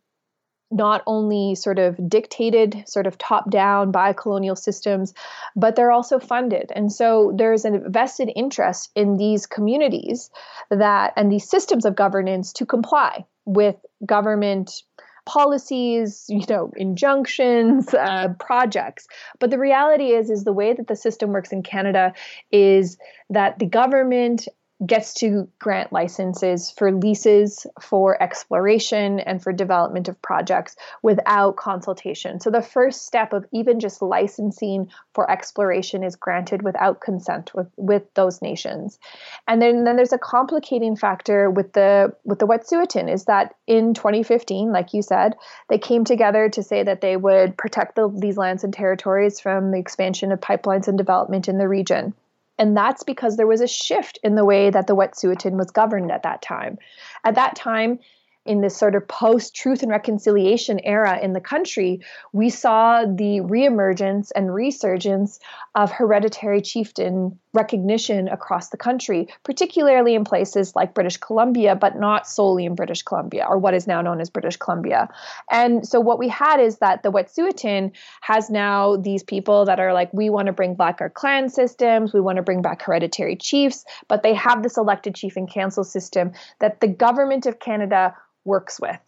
not 0.71 1.01
only 1.07 1.55
sort 1.55 1.79
of 1.79 1.97
dictated, 2.09 2.83
sort 2.87 3.07
of 3.07 3.17
top 3.17 3.49
down 3.49 3.91
by 3.91 4.13
colonial 4.13 4.55
systems, 4.55 5.13
but 5.55 5.75
they're 5.75 5.91
also 5.91 6.19
funded. 6.19 6.71
And 6.75 6.91
so 6.91 7.33
there's 7.35 7.65
a 7.65 7.81
vested 7.87 8.31
interest 8.35 8.91
in 8.95 9.17
these 9.17 9.45
communities 9.45 10.29
that 10.69 11.13
and 11.15 11.31
these 11.31 11.49
systems 11.49 11.85
of 11.85 11.95
governance 11.95 12.53
to 12.53 12.65
comply 12.65 13.25
with 13.45 13.75
government 14.05 14.83
policies 15.25 16.25
you 16.27 16.43
know 16.49 16.71
injunctions 16.75 17.93
uh, 17.93 18.29
projects 18.39 19.05
but 19.37 19.51
the 19.51 19.59
reality 19.59 20.11
is 20.11 20.31
is 20.31 20.43
the 20.43 20.53
way 20.53 20.73
that 20.73 20.87
the 20.87 20.95
system 20.95 21.31
works 21.31 21.51
in 21.51 21.61
canada 21.61 22.13
is 22.51 22.97
that 23.29 23.59
the 23.59 23.65
government 23.67 24.47
gets 24.85 25.13
to 25.15 25.49
grant 25.59 25.91
licenses 25.91 26.71
for 26.71 26.91
leases 26.91 27.67
for 27.81 28.21
exploration 28.21 29.19
and 29.19 29.43
for 29.43 29.51
development 29.51 30.07
of 30.07 30.21
projects 30.21 30.77
without 31.01 31.57
consultation. 31.57 32.39
So 32.39 32.49
the 32.49 32.61
first 32.61 33.05
step 33.05 33.33
of 33.33 33.45
even 33.51 33.81
just 33.81 34.01
licensing 34.01 34.89
for 35.13 35.29
exploration 35.29 36.03
is 36.03 36.15
granted 36.15 36.61
without 36.61 37.01
consent 37.01 37.53
with, 37.53 37.67
with 37.75 38.03
those 38.13 38.41
nations. 38.41 38.99
And 39.47 39.61
then, 39.61 39.83
then 39.83 39.97
there's 39.97 40.13
a 40.13 40.17
complicating 40.17 40.95
factor 40.95 41.49
with 41.49 41.73
the 41.73 42.15
with 42.23 42.39
the 42.39 42.47
Wet'suwet'en 42.47 43.11
is 43.11 43.25
that 43.25 43.55
in 43.67 43.93
2015, 43.93 44.71
like 44.71 44.93
you 44.93 45.01
said, 45.01 45.35
they 45.67 45.77
came 45.77 46.05
together 46.05 46.49
to 46.49 46.63
say 46.63 46.83
that 46.83 47.01
they 47.01 47.17
would 47.17 47.57
protect 47.57 47.95
the, 47.95 48.09
these 48.15 48.37
lands 48.37 48.63
and 48.63 48.73
territories 48.73 49.41
from 49.41 49.71
the 49.71 49.77
expansion 49.77 50.31
of 50.31 50.39
pipelines 50.39 50.87
and 50.87 50.97
development 50.97 51.49
in 51.49 51.57
the 51.57 51.67
region. 51.67 52.13
And 52.59 52.75
that's 52.75 53.03
because 53.03 53.37
there 53.37 53.47
was 53.47 53.61
a 53.61 53.67
shift 53.67 54.19
in 54.21 54.35
the 54.35 54.45
way 54.45 54.69
that 54.69 54.85
the 54.85 54.95
Wet'suwet'en 54.95 55.53
was 55.53 55.71
governed 55.71 56.11
at 56.11 56.23
that 56.23 56.41
time. 56.41 56.77
At 57.23 57.35
that 57.35 57.55
time, 57.55 57.99
in 58.45 58.61
this 58.61 58.75
sort 58.75 58.95
of 58.95 59.07
post 59.07 59.53
truth 59.53 59.83
and 59.83 59.91
reconciliation 59.91 60.79
era 60.79 61.19
in 61.21 61.33
the 61.33 61.41
country, 61.41 62.01
we 62.31 62.49
saw 62.49 63.01
the 63.03 63.41
reemergence 63.41 64.31
and 64.35 64.53
resurgence 64.53 65.39
of 65.75 65.91
hereditary 65.91 66.61
chieftain 66.61 67.37
recognition 67.53 68.27
across 68.27 68.69
the 68.69 68.77
country, 68.77 69.27
particularly 69.43 70.15
in 70.15 70.23
places 70.23 70.75
like 70.75 70.93
British 70.93 71.17
Columbia, 71.17 71.75
but 71.75 71.99
not 71.99 72.27
solely 72.27 72.65
in 72.65 72.75
British 72.75 73.01
Columbia, 73.01 73.45
or 73.47 73.57
what 73.57 73.73
is 73.73 73.87
now 73.87 74.01
known 74.01 74.21
as 74.21 74.29
British 74.29 74.57
Columbia. 74.57 75.09
And 75.51 75.87
so 75.87 75.99
what 75.99 76.19
we 76.19 76.29
had 76.29 76.59
is 76.59 76.77
that 76.77 77.03
the 77.03 77.11
Wet'suwet'en 77.11 77.91
has 78.21 78.49
now 78.49 78.95
these 78.95 79.23
people 79.23 79.65
that 79.65 79.79
are 79.79 79.93
like, 79.93 80.13
we 80.13 80.29
want 80.29 80.45
to 80.45 80.53
bring 80.53 80.75
back 80.75 81.01
our 81.01 81.09
clan 81.09 81.49
systems, 81.49 82.13
we 82.13 82.21
want 82.21 82.37
to 82.37 82.43
bring 82.43 82.61
back 82.61 82.81
hereditary 82.81 83.35
chiefs, 83.35 83.83
but 84.07 84.23
they 84.23 84.33
have 84.33 84.63
this 84.63 84.77
elected 84.77 85.13
chief 85.15 85.35
and 85.35 85.51
council 85.51 85.83
system 85.83 86.31
that 86.59 86.79
the 86.81 86.87
government 86.87 87.45
of 87.45 87.59
Canada 87.59 88.15
works 88.49 88.81
with. 88.81 88.99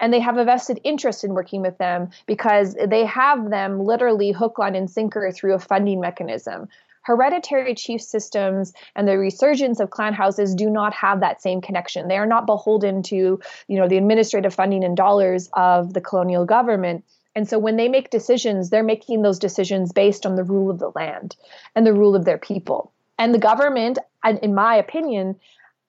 And 0.00 0.12
they 0.12 0.20
have 0.20 0.36
a 0.36 0.44
vested 0.44 0.80
interest 0.84 1.24
in 1.24 1.32
working 1.32 1.62
with 1.62 1.78
them 1.78 2.10
because 2.26 2.74
they 2.74 3.04
have 3.06 3.50
them 3.50 3.80
literally 3.80 4.32
hook, 4.32 4.58
line, 4.58 4.74
and 4.74 4.90
sinker 4.90 5.30
through 5.30 5.54
a 5.54 5.58
funding 5.58 6.00
mechanism. 6.00 6.68
Hereditary 7.02 7.74
chief 7.76 8.02
systems 8.02 8.72
and 8.96 9.06
the 9.06 9.16
resurgence 9.16 9.78
of 9.78 9.90
clan 9.90 10.12
houses 10.12 10.54
do 10.54 10.68
not 10.68 10.92
have 10.92 11.20
that 11.20 11.40
same 11.40 11.60
connection. 11.60 12.08
They 12.08 12.18
are 12.18 12.26
not 12.26 12.46
beholden 12.46 13.02
to, 13.04 13.40
you 13.68 13.78
know, 13.78 13.88
the 13.88 13.96
administrative 13.96 14.52
funding 14.52 14.82
and 14.82 14.96
dollars 14.96 15.48
of 15.52 15.94
the 15.94 16.00
colonial 16.00 16.44
government. 16.44 17.04
And 17.36 17.48
so 17.48 17.58
when 17.58 17.76
they 17.76 17.88
make 17.88 18.10
decisions, 18.10 18.70
they're 18.70 18.82
making 18.82 19.22
those 19.22 19.38
decisions 19.38 19.92
based 19.92 20.26
on 20.26 20.34
the 20.34 20.44
rule 20.44 20.68
of 20.68 20.80
the 20.80 20.90
land 20.94 21.36
and 21.74 21.86
the 21.86 21.94
rule 21.94 22.16
of 22.16 22.24
their 22.24 22.38
people. 22.38 22.92
And 23.18 23.32
the 23.32 23.38
government, 23.38 23.98
in 24.42 24.54
my 24.54 24.74
opinion, 24.76 25.36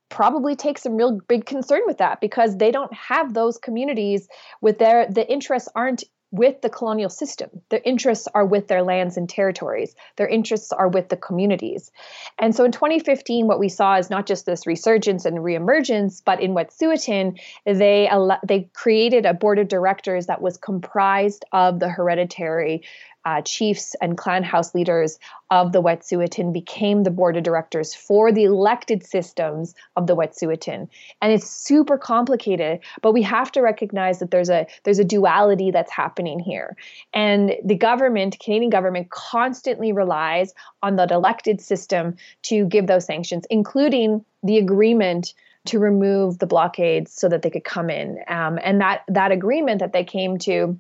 probably 0.10 0.56
take 0.56 0.78
some 0.78 0.96
real 0.96 1.20
big 1.28 1.46
concern 1.46 1.82
with 1.86 1.98
that 1.98 2.22
because 2.22 2.58
they 2.58 2.72
don't 2.72 2.94
have 2.94 3.34
those 3.34 3.58
communities 3.58 4.28
with 4.62 4.80
their 4.80 5.08
the 5.08 5.30
interests 5.30 5.70
aren't 5.76 6.04
with 6.32 6.62
the 6.62 6.70
colonial 6.70 7.10
system. 7.10 7.50
Their 7.70 7.82
interests 7.86 8.28
are 8.34 8.46
with 8.46 8.68
their 8.68 8.84
lands 8.84 9.16
and 9.16 9.30
territories. 9.30 9.96
Their 10.18 10.28
interests 10.28 10.74
are 10.74 10.90
with 10.90 11.08
the 11.08 11.16
communities. 11.16 11.90
And 12.38 12.54
so 12.54 12.66
in 12.66 12.74
2015, 12.74 13.48
what 13.48 13.60
we 13.60 13.70
saw 13.70 13.96
is 13.96 14.10
not 14.10 14.26
just 14.26 14.46
this 14.46 14.68
resurgence 14.68 15.24
and 15.24 15.38
reemergence, 15.38 16.22
but 16.24 16.42
in 16.42 16.54
Wet'suwet'en, 16.54 17.40
they, 17.66 18.10
they 18.46 18.70
created 18.74 19.26
a 19.26 19.34
board 19.34 19.58
of 19.58 19.70
directors 19.70 20.26
that 20.26 20.42
was 20.42 20.58
comprised 20.58 21.46
of 21.54 21.80
the 21.80 21.90
hereditary 21.90 22.84
uh, 23.28 23.42
chiefs 23.42 23.94
and 24.02 24.18
clan 24.18 24.42
house 24.42 24.74
leaders 24.74 25.20
of 25.52 25.74
the 25.74 25.82
Wet'suwet'en 25.82 26.54
became 26.54 27.04
the 27.04 27.12
board 27.12 27.36
of 27.36 27.44
directors 27.44 27.94
for 27.94 28.32
the 28.32 28.46
elected 28.46 29.06
systems 29.06 29.76
of 29.98 30.08
the 30.08 30.16
Wet'suwet'en. 30.16 30.88
And 31.22 31.34
it's 31.34 31.50
super 31.50 31.98
complicated, 31.98 32.80
but 33.02 33.12
we 33.12 33.22
have 33.24 33.52
to 33.52 33.62
recognize 33.62 34.20
that 34.20 34.32
there's 34.32 34.50
a 34.50 34.66
there's 34.86 35.00
a 35.00 35.04
duality 35.04 35.72
that's 35.72 35.92
happening 35.92 36.40
here. 36.40 36.78
And 37.14 37.54
the 37.66 37.76
government, 37.76 38.40
Canadian 38.40 38.70
government, 38.70 39.10
constantly 39.10 39.92
relies 39.92 40.54
on 40.82 40.96
that 40.96 41.12
elected 41.12 41.60
system 41.60 42.16
to 42.44 42.66
give 42.66 42.88
those 42.88 43.04
sanctions, 43.04 43.46
including 43.50 44.24
the 44.42 44.58
agreement 44.58 45.34
to 45.66 45.80
remove 45.80 46.40
the 46.40 46.48
blockades 46.48 47.12
so 47.12 47.28
that 47.28 47.42
they 47.42 47.50
could 47.50 47.66
come 47.66 47.90
in. 47.90 48.20
Um, 48.30 48.58
and 48.64 48.80
that 48.80 49.02
that 49.10 49.34
agreement 49.34 49.80
that 49.80 49.92
they 49.92 50.06
came 50.06 50.38
to 50.40 50.80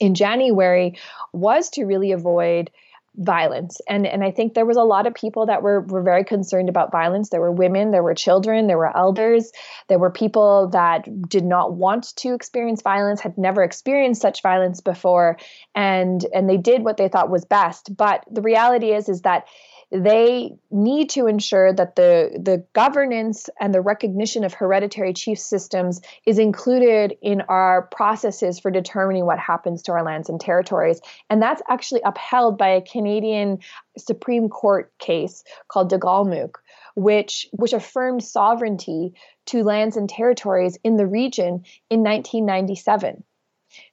in 0.00 0.14
January 0.14 0.98
was 1.32 1.70
to 1.70 1.84
really 1.84 2.12
avoid 2.12 2.70
violence. 3.18 3.80
And 3.88 4.06
and 4.06 4.22
I 4.22 4.30
think 4.30 4.54
there 4.54 4.64
was 4.64 4.76
a 4.76 4.82
lot 4.82 5.06
of 5.06 5.14
people 5.14 5.46
that 5.46 5.62
were 5.62 5.80
were 5.80 6.02
very 6.02 6.24
concerned 6.24 6.68
about 6.68 6.92
violence. 6.92 7.30
There 7.30 7.40
were 7.40 7.50
women 7.50 7.90
there 7.90 8.02
were 8.02 8.14
children 8.14 8.68
there 8.68 8.78
were 8.78 8.96
elders 8.96 9.50
there 9.88 9.98
were 9.98 10.10
people 10.10 10.68
that 10.68 11.28
did 11.28 11.44
not 11.44 11.74
want 11.74 12.14
to 12.16 12.34
experience 12.34 12.80
violence 12.80 13.20
had 13.20 13.36
never 13.36 13.64
experienced 13.64 14.22
such 14.22 14.40
violence 14.42 14.80
before 14.80 15.36
and 15.74 16.24
and 16.32 16.48
they 16.48 16.56
did 16.56 16.84
what 16.84 16.96
they 16.96 17.08
thought 17.08 17.28
was 17.28 17.44
best. 17.44 17.94
But 17.96 18.24
the 18.30 18.42
reality 18.42 18.92
is 18.92 19.08
is 19.08 19.22
that 19.22 19.48
they 19.90 20.54
need 20.70 21.10
to 21.10 21.26
ensure 21.26 21.72
that 21.72 21.96
the, 21.96 22.38
the 22.42 22.64
governance 22.74 23.48
and 23.58 23.72
the 23.72 23.80
recognition 23.80 24.44
of 24.44 24.52
hereditary 24.52 25.14
chief 25.14 25.38
systems 25.38 26.00
is 26.26 26.38
included 26.38 27.16
in 27.22 27.40
our 27.42 27.82
processes 27.82 28.58
for 28.58 28.70
determining 28.70 29.24
what 29.24 29.38
happens 29.38 29.82
to 29.82 29.92
our 29.92 30.02
lands 30.02 30.28
and 30.28 30.40
territories. 30.40 31.00
And 31.30 31.40
that's 31.40 31.62
actually 31.68 32.02
upheld 32.04 32.58
by 32.58 32.68
a 32.68 32.82
Canadian 32.82 33.58
Supreme 33.96 34.50
Court 34.50 34.92
case 34.98 35.42
called 35.68 35.90
Delgamuukw, 35.90 36.52
which, 36.94 37.48
which 37.52 37.72
affirmed 37.72 38.22
sovereignty 38.22 39.14
to 39.46 39.64
lands 39.64 39.96
and 39.96 40.08
territories 40.08 40.76
in 40.84 40.96
the 40.96 41.06
region 41.06 41.64
in 41.88 42.02
1997. 42.02 43.24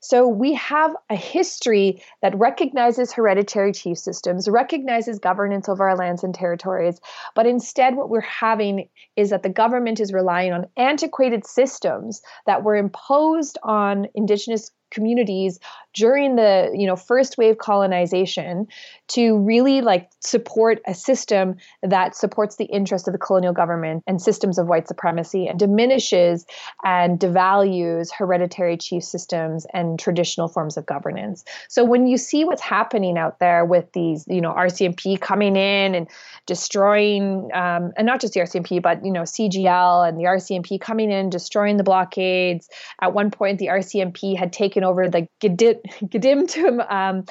So 0.07 0.27
we 0.27 0.53
have 0.53 0.95
a 1.09 1.15
history 1.15 2.03
that 2.21 2.37
recognizes 2.37 3.11
hereditary 3.11 3.73
chief 3.73 3.97
systems, 3.97 4.47
recognizes 4.47 5.17
governance 5.17 5.67
over 5.67 5.89
our 5.89 5.97
lands 5.97 6.23
and 6.23 6.33
territories, 6.33 6.99
but 7.33 7.47
instead 7.47 7.95
what 7.95 8.09
we're 8.09 8.21
having 8.21 8.87
is 9.15 9.31
that 9.31 9.41
the 9.41 9.49
government 9.49 9.99
is 9.99 10.13
relying 10.13 10.53
on 10.53 10.67
antiquated 10.77 11.47
systems 11.47 12.21
that 12.45 12.63
were 12.63 12.75
imposed 12.75 13.57
on 13.63 14.05
indigenous 14.13 14.69
communities 14.91 15.59
during 15.93 16.35
the 16.35 16.71
you 16.73 16.87
know 16.87 16.95
first 16.95 17.37
wave 17.37 17.57
colonization 17.57 18.67
to 19.07 19.37
really 19.39 19.81
like 19.81 20.09
support 20.21 20.79
a 20.87 20.93
system 20.93 21.55
that 21.83 22.15
supports 22.15 22.55
the 22.55 22.65
interests 22.65 23.07
of 23.07 23.11
the 23.11 23.17
colonial 23.17 23.53
government 23.53 24.03
and 24.07 24.21
systems 24.21 24.57
of 24.57 24.67
white 24.67 24.87
supremacy 24.87 25.47
and 25.47 25.59
diminishes 25.59 26.45
and 26.83 27.19
devalues 27.19 28.09
hereditary 28.17 28.77
chief 28.77 29.03
systems 29.03 29.65
and 29.73 29.94
traditional 29.97 30.47
forms 30.47 30.77
of 30.77 30.85
governance. 30.85 31.43
So 31.69 31.83
when 31.83 32.07
you 32.07 32.17
see 32.17 32.45
what's 32.45 32.61
happening 32.61 33.17
out 33.17 33.39
there 33.39 33.65
with 33.65 33.91
these, 33.93 34.25
you 34.27 34.41
know, 34.41 34.53
RCMP 34.53 35.19
coming 35.19 35.55
in 35.55 35.95
and 35.95 36.07
destroying, 36.45 37.49
um, 37.53 37.91
and 37.97 38.05
not 38.05 38.21
just 38.21 38.33
the 38.33 38.39
RCMP, 38.41 38.81
but 38.81 39.03
you 39.05 39.11
know, 39.11 39.21
CGL 39.21 40.07
and 40.07 40.17
the 40.17 40.23
RCMP 40.23 40.79
coming 40.79 41.11
in, 41.11 41.29
destroying 41.29 41.77
the 41.77 41.83
blockades. 41.83 42.69
At 43.01 43.13
one 43.13 43.31
point, 43.31 43.59
the 43.59 43.67
RCMP 43.67 44.37
had 44.37 44.53
taken 44.53 44.83
over 44.83 45.09
the 45.09 45.27
Gidimt'en 45.41 46.91
um, 46.91 47.25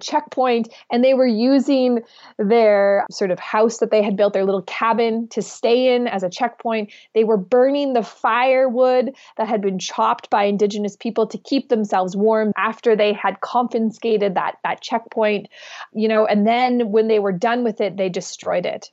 checkpoint, 0.00 0.68
and 0.90 1.04
they 1.04 1.14
were 1.14 1.26
using 1.26 2.00
their 2.38 3.06
sort 3.10 3.30
of 3.30 3.38
house 3.38 3.78
that 3.78 3.90
they 3.90 4.02
had 4.02 4.16
built, 4.16 4.32
their 4.32 4.44
little 4.44 4.62
cabin, 4.62 5.28
to 5.28 5.42
stay 5.42 5.94
in 5.94 6.06
as 6.06 6.22
a 6.22 6.30
checkpoint. 6.30 6.92
They 7.14 7.24
were 7.24 7.36
burning 7.36 7.92
the 7.92 8.02
firewood 8.02 9.14
that 9.36 9.48
had 9.48 9.60
been 9.60 9.78
chopped 9.78 10.30
by 10.30 10.44
Indigenous 10.44 10.96
people 10.96 11.26
to 11.28 11.38
keep 11.38 11.68
themselves 11.68 11.97
warm 12.06 12.52
after 12.56 12.94
they 12.96 13.12
had 13.12 13.40
confiscated 13.40 14.34
that 14.34 14.56
that 14.64 14.80
checkpoint, 14.80 15.48
you 15.92 16.08
know. 16.08 16.26
And 16.26 16.46
then 16.46 16.90
when 16.90 17.08
they 17.08 17.18
were 17.18 17.32
done 17.32 17.64
with 17.64 17.80
it, 17.80 17.96
they 17.96 18.08
destroyed 18.08 18.66
it. 18.66 18.90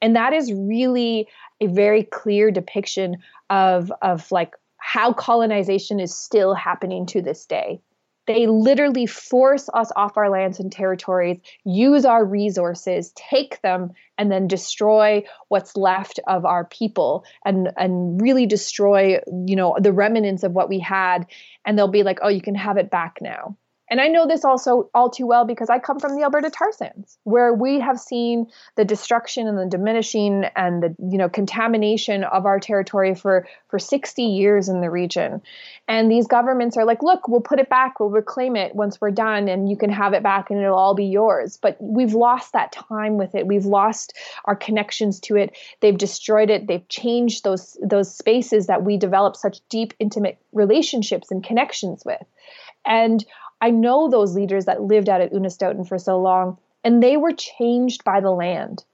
And 0.00 0.16
that 0.16 0.32
is 0.32 0.52
really 0.52 1.28
a 1.60 1.66
very 1.66 2.02
clear 2.02 2.50
depiction 2.50 3.16
of 3.50 3.92
of 4.02 4.30
like 4.30 4.52
how 4.78 5.12
colonization 5.12 6.00
is 6.00 6.14
still 6.14 6.54
happening 6.54 7.06
to 7.06 7.22
this 7.22 7.46
day. 7.46 7.80
They 8.26 8.46
literally 8.46 9.06
force 9.06 9.68
us 9.74 9.90
off 9.96 10.16
our 10.16 10.30
lands 10.30 10.60
and 10.60 10.70
territories, 10.70 11.38
use 11.64 12.04
our 12.04 12.24
resources, 12.24 13.12
take 13.16 13.60
them, 13.62 13.92
and 14.16 14.30
then 14.30 14.46
destroy 14.46 15.24
what's 15.48 15.76
left 15.76 16.20
of 16.26 16.44
our 16.44 16.64
people 16.64 17.24
and 17.44 17.72
and 17.76 18.20
really 18.20 18.46
destroy, 18.46 19.20
you 19.46 19.56
know, 19.56 19.76
the 19.80 19.92
remnants 19.92 20.44
of 20.44 20.52
what 20.52 20.68
we 20.68 20.78
had. 20.78 21.26
And 21.64 21.76
they'll 21.76 21.88
be 21.88 22.04
like, 22.04 22.20
oh, 22.22 22.28
you 22.28 22.40
can 22.40 22.54
have 22.54 22.76
it 22.76 22.90
back 22.90 23.18
now. 23.20 23.56
And 23.92 24.00
I 24.00 24.08
know 24.08 24.26
this 24.26 24.42
also 24.42 24.88
all 24.94 25.10
too 25.10 25.26
well 25.26 25.44
because 25.44 25.68
I 25.68 25.78
come 25.78 26.00
from 26.00 26.16
the 26.16 26.22
Alberta 26.22 26.48
tar 26.48 26.72
sands, 26.72 27.18
where 27.24 27.52
we 27.52 27.78
have 27.80 28.00
seen 28.00 28.46
the 28.74 28.86
destruction 28.86 29.46
and 29.46 29.58
the 29.58 29.66
diminishing 29.66 30.44
and 30.56 30.82
the 30.82 30.96
you 31.10 31.18
know 31.18 31.28
contamination 31.28 32.24
of 32.24 32.46
our 32.46 32.58
territory 32.58 33.14
for 33.14 33.46
for 33.68 33.78
60 33.78 34.22
years 34.22 34.70
in 34.70 34.80
the 34.80 34.88
region. 34.88 35.42
And 35.88 36.10
these 36.10 36.26
governments 36.26 36.78
are 36.78 36.86
like, 36.86 37.02
look, 37.02 37.28
we'll 37.28 37.42
put 37.42 37.60
it 37.60 37.68
back, 37.68 38.00
we'll 38.00 38.08
reclaim 38.08 38.56
it 38.56 38.74
once 38.74 38.98
we're 38.98 39.10
done, 39.10 39.46
and 39.48 39.68
you 39.68 39.76
can 39.76 39.90
have 39.90 40.14
it 40.14 40.22
back 40.22 40.48
and 40.48 40.58
it'll 40.58 40.74
all 40.74 40.94
be 40.94 41.04
yours. 41.04 41.58
But 41.60 41.76
we've 41.78 42.14
lost 42.14 42.54
that 42.54 42.72
time 42.72 43.18
with 43.18 43.34
it. 43.34 43.46
We've 43.46 43.66
lost 43.66 44.14
our 44.46 44.56
connections 44.56 45.20
to 45.20 45.36
it. 45.36 45.54
They've 45.80 45.98
destroyed 45.98 46.48
it. 46.48 46.66
They've 46.66 46.88
changed 46.88 47.44
those 47.44 47.76
those 47.82 48.16
spaces 48.16 48.68
that 48.68 48.84
we 48.84 48.96
develop 48.96 49.36
such 49.36 49.60
deep, 49.68 49.92
intimate 49.98 50.38
relationships 50.54 51.30
and 51.30 51.44
connections 51.44 52.04
with. 52.06 52.22
And 52.86 53.24
I 53.62 53.70
know 53.70 54.08
those 54.08 54.34
leaders 54.34 54.64
that 54.64 54.82
lived 54.82 55.08
out 55.08 55.20
at 55.20 55.32
Unist'ot'en 55.32 55.86
for 55.86 55.96
so 55.96 56.20
long, 56.20 56.58
and 56.82 57.00
they 57.00 57.16
were 57.16 57.32
changed 57.32 58.02
by 58.04 58.20
the 58.20 58.32
land 58.32 58.84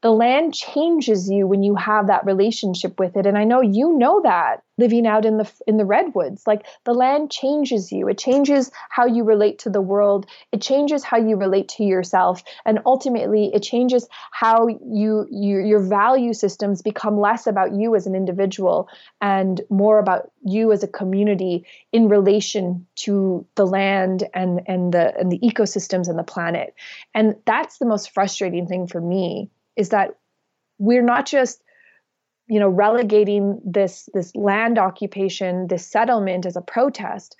the 0.00 0.12
land 0.12 0.54
changes 0.54 1.28
you 1.28 1.46
when 1.46 1.62
you 1.62 1.74
have 1.74 2.06
that 2.06 2.24
relationship 2.24 2.98
with 2.98 3.16
it. 3.16 3.26
And 3.26 3.36
i 3.36 3.44
know 3.44 3.60
you 3.60 3.96
know 3.98 4.20
that 4.22 4.62
living 4.78 5.06
out 5.06 5.24
in 5.24 5.38
the 5.38 5.52
in 5.66 5.76
the 5.76 5.84
redwoods 5.84 6.46
like 6.46 6.64
the 6.84 6.94
land 6.94 7.30
changes 7.30 7.90
you. 7.90 8.08
It 8.08 8.16
changes 8.16 8.70
how 8.90 9.06
you 9.06 9.24
relate 9.24 9.58
to 9.60 9.70
the 9.70 9.80
world. 9.80 10.26
It 10.52 10.62
changes 10.62 11.02
how 11.02 11.18
you 11.18 11.36
relate 11.36 11.68
to 11.70 11.84
yourself. 11.84 12.42
And 12.64 12.78
ultimately 12.86 13.50
it 13.52 13.62
changes 13.62 14.08
how 14.30 14.68
you, 14.68 15.26
you 15.30 15.58
your 15.58 15.80
value 15.80 16.32
systems 16.32 16.80
become 16.80 17.18
less 17.18 17.46
about 17.46 17.74
you 17.74 17.96
as 17.96 18.06
an 18.06 18.14
individual 18.14 18.88
and 19.20 19.60
more 19.68 19.98
about 19.98 20.30
you 20.44 20.72
as 20.72 20.84
a 20.84 20.88
community 20.88 21.66
in 21.92 22.08
relation 22.08 22.86
to 22.96 23.44
the 23.56 23.66
land 23.66 24.28
and 24.32 24.60
and 24.66 24.94
the 24.94 25.16
and 25.18 25.32
the 25.32 25.40
ecosystems 25.40 26.08
and 26.08 26.18
the 26.18 26.22
planet. 26.22 26.74
And 27.14 27.34
that's 27.46 27.78
the 27.78 27.86
most 27.86 28.12
frustrating 28.12 28.66
thing 28.66 28.86
for 28.86 29.00
me 29.00 29.50
is 29.78 29.90
that 29.90 30.18
we're 30.78 31.02
not 31.02 31.24
just 31.24 31.62
you 32.48 32.60
know 32.60 32.68
relegating 32.68 33.60
this 33.64 34.08
this 34.12 34.34
land 34.36 34.78
occupation 34.78 35.66
this 35.68 35.86
settlement 35.86 36.44
as 36.44 36.56
a 36.56 36.60
protest 36.60 37.36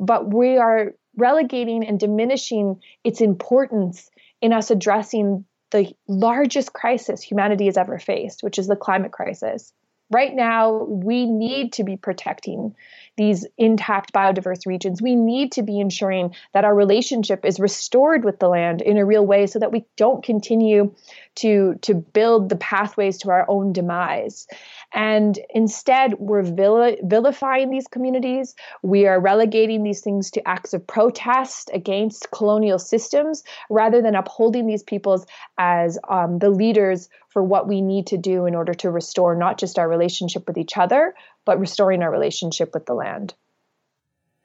but 0.00 0.32
we 0.32 0.56
are 0.56 0.94
relegating 1.16 1.84
and 1.84 1.98
diminishing 1.98 2.80
its 3.04 3.20
importance 3.20 4.10
in 4.40 4.52
us 4.52 4.70
addressing 4.70 5.44
the 5.70 5.92
largest 6.08 6.72
crisis 6.72 7.22
humanity 7.22 7.66
has 7.66 7.76
ever 7.76 7.98
faced 7.98 8.42
which 8.42 8.58
is 8.58 8.66
the 8.66 8.76
climate 8.76 9.12
crisis. 9.12 9.72
Right 10.12 10.34
now 10.34 10.84
we 10.84 11.26
need 11.26 11.74
to 11.74 11.84
be 11.84 11.96
protecting 11.96 12.74
these 13.20 13.46
intact 13.58 14.14
biodiverse 14.14 14.64
regions, 14.64 15.02
we 15.02 15.14
need 15.14 15.52
to 15.52 15.62
be 15.62 15.78
ensuring 15.78 16.34
that 16.54 16.64
our 16.64 16.74
relationship 16.74 17.44
is 17.44 17.60
restored 17.60 18.24
with 18.24 18.38
the 18.38 18.48
land 18.48 18.80
in 18.80 18.96
a 18.96 19.04
real 19.04 19.26
way 19.26 19.46
so 19.46 19.58
that 19.58 19.70
we 19.70 19.84
don't 19.98 20.24
continue 20.24 20.94
to, 21.34 21.74
to 21.82 21.92
build 21.92 22.48
the 22.48 22.56
pathways 22.56 23.18
to 23.18 23.28
our 23.28 23.44
own 23.46 23.74
demise. 23.74 24.46
And 24.94 25.38
instead, 25.50 26.14
we're 26.14 26.42
vilifying 26.42 27.68
these 27.68 27.86
communities. 27.86 28.54
We 28.82 29.06
are 29.06 29.20
relegating 29.20 29.82
these 29.82 30.00
things 30.00 30.30
to 30.30 30.48
acts 30.48 30.72
of 30.72 30.86
protest 30.86 31.70
against 31.74 32.30
colonial 32.30 32.78
systems 32.78 33.44
rather 33.68 34.00
than 34.00 34.14
upholding 34.14 34.66
these 34.66 34.82
peoples 34.82 35.26
as 35.58 35.98
um, 36.08 36.38
the 36.38 36.48
leaders 36.48 37.10
for 37.28 37.42
what 37.44 37.68
we 37.68 37.80
need 37.80 38.08
to 38.08 38.16
do 38.16 38.46
in 38.46 38.54
order 38.54 38.74
to 38.74 38.90
restore 38.90 39.36
not 39.36 39.58
just 39.58 39.78
our 39.78 39.88
relationship 39.88 40.48
with 40.48 40.58
each 40.58 40.76
other, 40.76 41.14
but 41.44 41.58
restoring 41.58 42.02
our 42.02 42.10
relationship 42.10 42.74
with 42.74 42.86
the 42.86 42.94
land. 42.94 43.34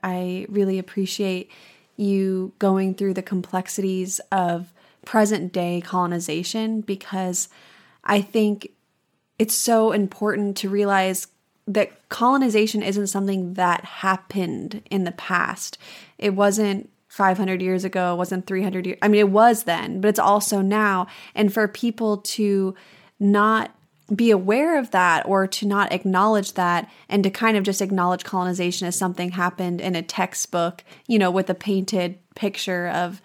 I 0.04 0.46
really 0.50 0.80
appreciate 0.80 1.52
you 1.98 2.54
going 2.60 2.94
through 2.96 3.14
the 3.14 3.22
complexities 3.22 4.20
of 4.32 4.72
present 5.06 5.54
day 5.54 5.82
colonization 5.82 6.82
because 6.82 7.48
I 8.04 8.22
think 8.22 8.72
it's 9.40 9.54
so 9.54 9.92
important 9.92 10.58
to 10.58 10.70
realize 10.70 11.28
that 11.68 12.10
colonization 12.10 12.84
isn't 12.84 13.08
something 13.08 13.56
that 13.56 13.84
happened 13.86 14.82
in 14.92 15.04
the 15.04 15.12
past. 15.12 15.78
It 16.18 16.36
wasn't 16.36 16.90
500 17.08 17.62
years 17.62 17.84
ago, 17.84 18.14
it 18.14 18.18
wasn't 18.18 18.46
300 18.46 18.86
years. 18.86 19.00
I 19.02 19.08
mean, 19.08 19.20
it 19.20 19.30
was 19.30 19.64
then, 19.64 20.02
but 20.02 20.10
it's 20.10 20.20
also 20.20 20.62
now. 20.62 21.08
And 21.34 21.54
for 21.54 21.68
people 21.68 22.18
to 22.18 22.76
not 23.20 23.74
be 24.13 24.30
aware 24.30 24.78
of 24.78 24.91
that 24.91 25.26
or 25.26 25.48
to 25.48 25.65
not 25.65 25.91
acknowledge 25.91 26.54
that 26.54 26.89
and 27.10 27.24
to 27.24 27.30
kind 27.30 27.58
of 27.58 27.63
just 27.63 27.82
acknowledge 27.82 28.24
colonization 28.24 28.88
as 28.88 28.96
something 28.96 29.32
happened 29.32 29.82
in 29.82 29.96
a 29.96 30.02
textbook, 30.02 30.84
you 31.08 31.18
know, 31.18 31.32
with 31.32 31.50
a 31.50 31.56
painted 31.56 32.18
picture 32.36 32.88
of 32.89 33.22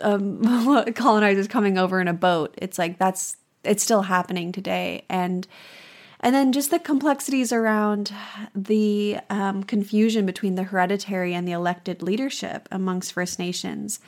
um, 0.00 0.84
colonizers 0.94 1.48
coming 1.48 1.78
over 1.78 2.00
in 2.00 2.08
a 2.08 2.14
boat. 2.14 2.54
It's 2.58 2.78
like 2.78 2.98
that's 2.98 3.36
it's 3.62 3.82
still 3.82 4.02
happening 4.02 4.52
today 4.52 5.04
and 5.10 5.46
and 6.20 6.34
then 6.34 6.52
just 6.52 6.70
the 6.70 6.78
complexities 6.78 7.50
around 7.50 8.12
the 8.54 9.18
um, 9.30 9.62
confusion 9.62 10.26
between 10.26 10.54
the 10.54 10.64
hereditary 10.64 11.34
and 11.34 11.48
the 11.48 11.52
elected 11.52 12.02
leadership 12.02 12.68
amongst 12.70 13.14
First 13.14 13.38
Nations. 13.38 14.00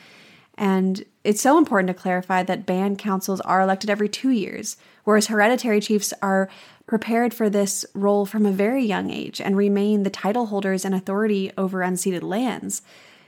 And 0.58 1.04
it's 1.24 1.40
so 1.40 1.56
important 1.56 1.88
to 1.88 1.94
clarify 1.94 2.42
that 2.42 2.66
band 2.66 2.98
councils 2.98 3.40
are 3.40 3.62
elected 3.62 3.88
every 3.88 4.10
two 4.10 4.28
years, 4.28 4.76
whereas 5.04 5.26
hereditary 5.26 5.80
chiefs 5.80 6.12
are 6.22 6.48
prepared 6.86 7.32
for 7.32 7.48
this 7.48 7.84
role 7.94 8.26
from 8.26 8.44
a 8.44 8.52
very 8.52 8.84
young 8.84 9.10
age 9.10 9.40
and 9.40 9.56
remain 9.56 10.02
the 10.02 10.10
title 10.10 10.46
holders 10.46 10.84
and 10.84 10.94
authority 10.94 11.50
over 11.56 11.80
unceded 11.80 12.22
lands 12.22 12.82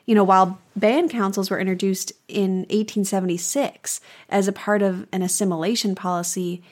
you 0.07 0.15
know, 0.15 0.25
while 0.25 0.59
band 0.77 1.11
councils 1.11 1.51
were 1.51 1.59
introduced 1.59 2.13
in 2.29 2.61
1876 2.71 4.01
as 4.29 4.49
a 4.49 4.53
part 4.53 4.83
of 4.83 5.07
an 5.13 5.23
assimilation 5.23 5.95
policy, 5.95 6.63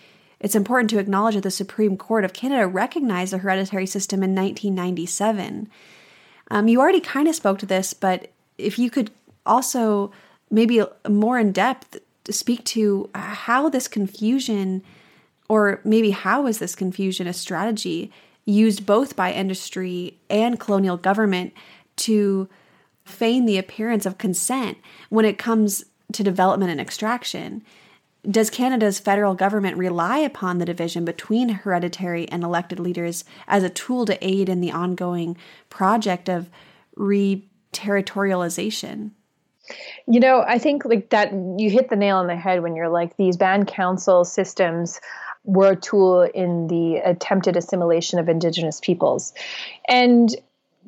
it's 0.40 0.54
important 0.54 0.90
to 0.90 0.98
acknowledge 0.98 1.36
that 1.36 1.42
the 1.42 1.50
Supreme 1.50 1.96
Court 1.96 2.24
of 2.24 2.32
Canada 2.32 2.66
recognized 2.66 3.32
the 3.32 3.38
hereditary 3.38 3.86
system 3.86 4.22
in 4.22 4.34
1997. 4.34 5.70
Um, 6.50 6.68
you 6.68 6.80
already 6.80 7.00
kind 7.00 7.28
of 7.28 7.34
spoke 7.34 7.58
to 7.60 7.66
this, 7.66 7.94
but 7.94 8.30
if 8.58 8.78
you 8.78 8.90
could 8.90 9.10
also 9.46 10.12
maybe 10.50 10.82
more 11.08 11.38
in 11.38 11.52
depth 11.52 11.98
speak 12.30 12.64
to 12.64 13.10
uh, 13.14 13.20
how 13.20 13.68
this 13.68 13.88
confusion, 13.88 14.82
or 15.48 15.80
maybe 15.84 16.10
how 16.10 16.46
is 16.46 16.58
this 16.58 16.74
confusion 16.74 17.26
a 17.26 17.32
strategy 17.32 18.12
used 18.44 18.86
both 18.86 19.16
by 19.16 19.32
industry 19.32 20.18
and 20.28 20.60
colonial 20.60 20.96
government 20.96 21.52
to 21.96 22.48
feign 23.04 23.46
the 23.46 23.58
appearance 23.58 24.06
of 24.06 24.18
consent 24.18 24.78
when 25.08 25.24
it 25.24 25.38
comes 25.38 25.84
to 26.12 26.22
development 26.22 26.70
and 26.70 26.80
extraction. 26.80 27.64
Does 28.28 28.50
Canada's 28.50 29.00
federal 29.00 29.34
government 29.34 29.76
rely 29.76 30.18
upon 30.18 30.58
the 30.58 30.64
division 30.64 31.04
between 31.04 31.48
hereditary 31.48 32.28
and 32.28 32.44
elected 32.44 32.78
leaders 32.78 33.24
as 33.48 33.64
a 33.64 33.70
tool 33.70 34.06
to 34.06 34.24
aid 34.24 34.48
in 34.48 34.60
the 34.60 34.70
ongoing 34.70 35.36
project 35.68 36.28
of 36.28 36.48
re-territorialization? 36.96 39.10
You 40.06 40.20
know, 40.20 40.44
I 40.46 40.58
think 40.58 40.84
like 40.84 41.10
that 41.10 41.32
you 41.32 41.70
hit 41.70 41.88
the 41.88 41.96
nail 41.96 42.16
on 42.18 42.26
the 42.26 42.36
head 42.36 42.62
when 42.62 42.76
you're 42.76 42.88
like 42.88 43.16
these 43.16 43.36
band 43.36 43.68
council 43.68 44.24
systems 44.24 45.00
were 45.44 45.72
a 45.72 45.76
tool 45.76 46.22
in 46.22 46.68
the 46.68 46.96
attempted 46.96 47.56
assimilation 47.56 48.18
of 48.18 48.28
indigenous 48.28 48.80
peoples. 48.80 49.32
And 49.88 50.34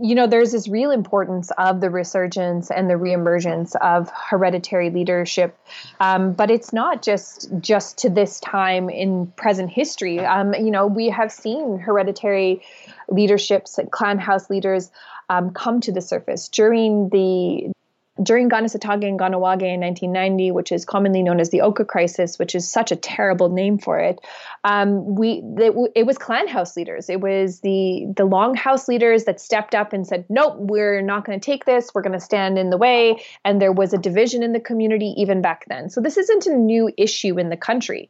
you 0.00 0.14
know, 0.14 0.26
there's 0.26 0.50
this 0.50 0.66
real 0.66 0.90
importance 0.90 1.52
of 1.56 1.80
the 1.80 1.88
resurgence 1.88 2.70
and 2.70 2.90
the 2.90 2.94
reemergence 2.94 3.76
of 3.76 4.10
hereditary 4.10 4.90
leadership, 4.90 5.56
um, 6.00 6.32
but 6.32 6.50
it's 6.50 6.72
not 6.72 7.00
just 7.00 7.48
just 7.60 7.98
to 7.98 8.10
this 8.10 8.40
time 8.40 8.90
in 8.90 9.28
present 9.36 9.70
history. 9.70 10.18
Um, 10.18 10.52
you 10.54 10.70
know, 10.70 10.86
we 10.86 11.10
have 11.10 11.30
seen 11.30 11.78
hereditary 11.78 12.60
leaderships, 13.08 13.78
clan 13.92 14.18
house 14.18 14.50
leaders, 14.50 14.90
um, 15.28 15.52
come 15.52 15.80
to 15.82 15.92
the 15.92 16.00
surface 16.00 16.48
during 16.48 17.08
the 17.10 17.72
during 18.22 18.48
Kanesatake 18.48 19.08
and 19.08 19.18
Kahnawake 19.18 19.74
in 19.74 19.80
1990, 19.80 20.52
which 20.52 20.70
is 20.70 20.84
commonly 20.84 21.22
known 21.22 21.40
as 21.40 21.50
the 21.50 21.62
Oka 21.62 21.84
crisis, 21.84 22.38
which 22.38 22.54
is 22.54 22.68
such 22.68 22.92
a 22.92 22.96
terrible 22.96 23.48
name 23.48 23.76
for 23.76 23.98
it, 23.98 24.20
um, 24.62 25.16
we 25.16 25.42
it, 25.58 25.92
it, 25.96 26.06
was 26.06 26.16
clan 26.16 26.46
house 26.46 26.76
leaders. 26.76 27.10
It 27.10 27.20
was 27.20 27.60
the 27.60 28.06
the 28.16 28.24
long 28.24 28.54
house 28.54 28.86
leaders 28.86 29.24
that 29.24 29.40
stepped 29.40 29.74
up 29.74 29.92
and 29.92 30.06
said, 30.06 30.26
"Nope, 30.28 30.54
we're 30.58 31.02
not 31.02 31.24
going 31.24 31.38
to 31.38 31.44
take 31.44 31.64
this. 31.64 31.90
We're 31.92 32.02
going 32.02 32.12
to 32.12 32.20
stand 32.20 32.56
in 32.56 32.70
the 32.70 32.78
way." 32.78 33.20
And 33.44 33.60
there 33.60 33.72
was 33.72 33.92
a 33.92 33.98
division 33.98 34.44
in 34.44 34.52
the 34.52 34.60
community 34.60 35.14
even 35.16 35.42
back 35.42 35.64
then. 35.68 35.90
So 35.90 36.00
this 36.00 36.16
isn't 36.16 36.46
a 36.46 36.54
new 36.54 36.92
issue 36.96 37.38
in 37.38 37.48
the 37.48 37.56
country, 37.56 38.08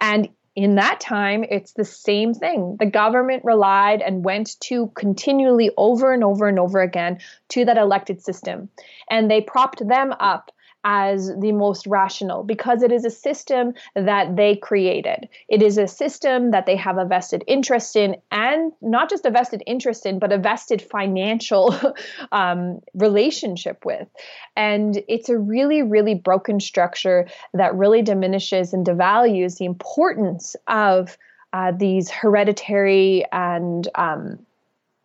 and 0.00 0.28
in 0.56 0.74
that 0.76 1.00
time, 1.00 1.44
it's 1.48 1.72
the 1.72 1.84
same 1.84 2.34
thing. 2.34 2.76
The 2.78 2.86
government 2.86 3.44
relied 3.44 4.02
and 4.02 4.24
went 4.24 4.58
to 4.60 4.88
continually 4.94 5.70
over 5.76 6.12
and 6.12 6.24
over 6.24 6.48
and 6.48 6.58
over 6.58 6.80
again 6.80 7.20
to 7.50 7.64
that 7.64 7.78
elected 7.78 8.22
system. 8.22 8.68
And 9.08 9.30
they 9.30 9.40
propped 9.40 9.86
them 9.86 10.12
up 10.18 10.50
as 10.84 11.30
the 11.38 11.52
most 11.52 11.86
rational 11.86 12.42
because 12.42 12.82
it 12.82 12.90
is 12.90 13.04
a 13.04 13.10
system 13.10 13.74
that 13.94 14.36
they 14.36 14.56
created. 14.56 15.28
It 15.48 15.62
is 15.62 15.76
a 15.76 15.86
system 15.86 16.52
that 16.52 16.66
they 16.66 16.76
have 16.76 16.96
a 16.96 17.04
vested 17.04 17.44
interest 17.46 17.96
in, 17.96 18.16
and 18.30 18.72
not 18.80 19.10
just 19.10 19.26
a 19.26 19.30
vested 19.30 19.62
interest 19.66 20.06
in, 20.06 20.18
but 20.18 20.32
a 20.32 20.38
vested 20.38 20.80
financial 20.80 21.74
um, 22.32 22.80
relationship 22.94 23.84
with. 23.84 24.08
And 24.56 25.02
it's 25.08 25.28
a 25.28 25.38
really, 25.38 25.82
really 25.82 26.14
broken 26.14 26.60
structure 26.60 27.28
that 27.52 27.74
really 27.74 28.02
diminishes 28.02 28.72
and 28.72 28.86
devalues 28.86 29.58
the 29.58 29.66
importance 29.66 30.56
of 30.66 31.18
uh, 31.52 31.72
these 31.72 32.10
hereditary 32.10 33.24
and 33.32 33.88
um, 33.96 34.38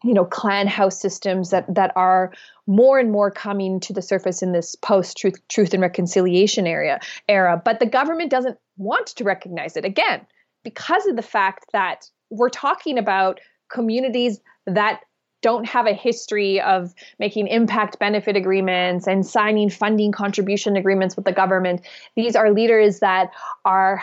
you 0.03 0.13
know 0.13 0.25
clan 0.25 0.67
house 0.67 0.99
systems 0.99 1.49
that 1.49 1.65
that 1.73 1.91
are 1.95 2.31
more 2.67 2.99
and 2.99 3.11
more 3.11 3.29
coming 3.29 3.79
to 3.79 3.93
the 3.93 4.01
surface 4.01 4.41
in 4.41 4.51
this 4.51 4.75
post 4.75 5.17
truth 5.17 5.35
truth 5.47 5.73
and 5.73 5.81
reconciliation 5.81 6.65
area 6.65 6.99
era 7.29 7.61
but 7.63 7.79
the 7.79 7.85
government 7.85 8.31
doesn't 8.31 8.57
want 8.77 9.07
to 9.07 9.23
recognize 9.23 9.77
it. 9.77 9.85
Again 9.85 10.25
because 10.63 11.05
of 11.05 11.15
the 11.15 11.21
fact 11.21 11.65
that 11.73 12.09
we're 12.31 12.49
talking 12.49 12.97
about 12.97 13.39
communities 13.69 14.39
that 14.65 15.01
don't 15.41 15.67
have 15.67 15.85
a 15.85 15.93
history 15.93 16.59
of 16.59 16.91
making 17.19 17.47
impact 17.47 17.99
benefit 17.99 18.35
agreements 18.35 19.07
and 19.07 19.23
signing 19.25 19.69
funding 19.69 20.11
contribution 20.11 20.75
agreements 20.75 21.15
with 21.15 21.25
the 21.25 21.31
government 21.31 21.81
these 22.15 22.35
are 22.35 22.51
leaders 22.51 22.99
that 22.99 23.29
are 23.63 24.01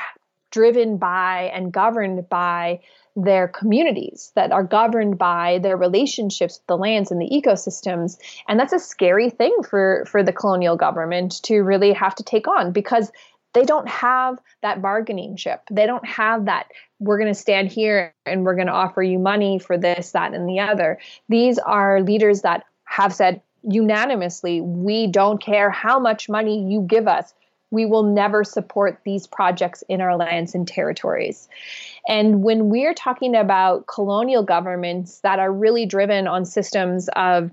driven 0.53 0.99
by 0.99 1.51
and 1.55 1.73
governed 1.73 2.29
by 2.29 2.79
their 3.15 3.49
communities 3.49 4.33
that 4.35 4.53
are 4.53 4.65
governed 4.65 5.19
by 5.19 5.59
their 5.59 5.77
relationships 5.77 6.59
with 6.59 6.67
the 6.67 6.77
lands 6.77 7.11
and 7.11 7.21
the 7.21 7.29
ecosystems. 7.31 8.19
And 8.49 8.59
that's 8.59 8.73
a 8.73 8.79
scary 8.79 9.31
thing 9.31 9.55
for 9.69 10.05
for 10.07 10.23
the 10.23 10.33
colonial 10.33 10.77
government 10.77 11.43
to 11.45 11.61
really 11.61 11.93
have 11.93 12.15
to 12.17 12.23
take 12.23 12.49
on 12.49 12.73
because 12.73 13.13
they 13.53 13.65
don't 13.65 13.89
have 13.89 14.39
that 14.63 14.81
bargaining 14.81 15.37
chip. 15.37 15.61
They 15.71 15.87
don't 15.87 16.07
have 16.07 16.47
that 16.47 16.69
we're 17.01 17.19
going 17.19 17.33
to 17.33 17.39
stand 17.39 17.71
here 17.71 18.15
and 18.25 18.45
we're 18.45 18.55
going 18.55 18.69
to 18.69 18.73
offer 18.73 19.03
you 19.03 19.19
money 19.19 19.59
for 19.59 19.77
this 19.77 20.13
that 20.13 20.35
and 20.35 20.49
the 20.49 20.61
other. 20.61 20.99
These 21.29 21.59
are 21.59 22.01
leaders 22.01 22.43
that 22.43 22.65
have 22.85 23.15
said 23.15 23.43
unanimously 23.65 24.61
we 24.61 25.07
don't 25.07 25.41
care 25.41 25.71
how 25.71 25.99
much 25.99 26.29
money 26.29 26.69
you 26.69 26.81
give 26.83 27.07
us 27.07 27.33
we 27.73 27.87
will 27.87 28.05
never 28.05 28.45
support 28.45 29.01
these 29.05 29.27
projects 29.27 29.83
in 29.89 30.01
our 30.01 30.17
lands 30.17 30.55
and 30.55 30.69
territories. 30.69 31.49
And 32.07 32.45
when 32.45 32.69
we're 32.69 32.95
talking 32.95 33.35
about 33.35 33.87
colonial 33.87 34.45
governments 34.45 35.21
that 35.21 35.41
are 35.41 35.53
really 35.53 35.87
driven 35.87 36.29
on 36.29 36.45
systems 36.45 37.09
of 37.17 37.51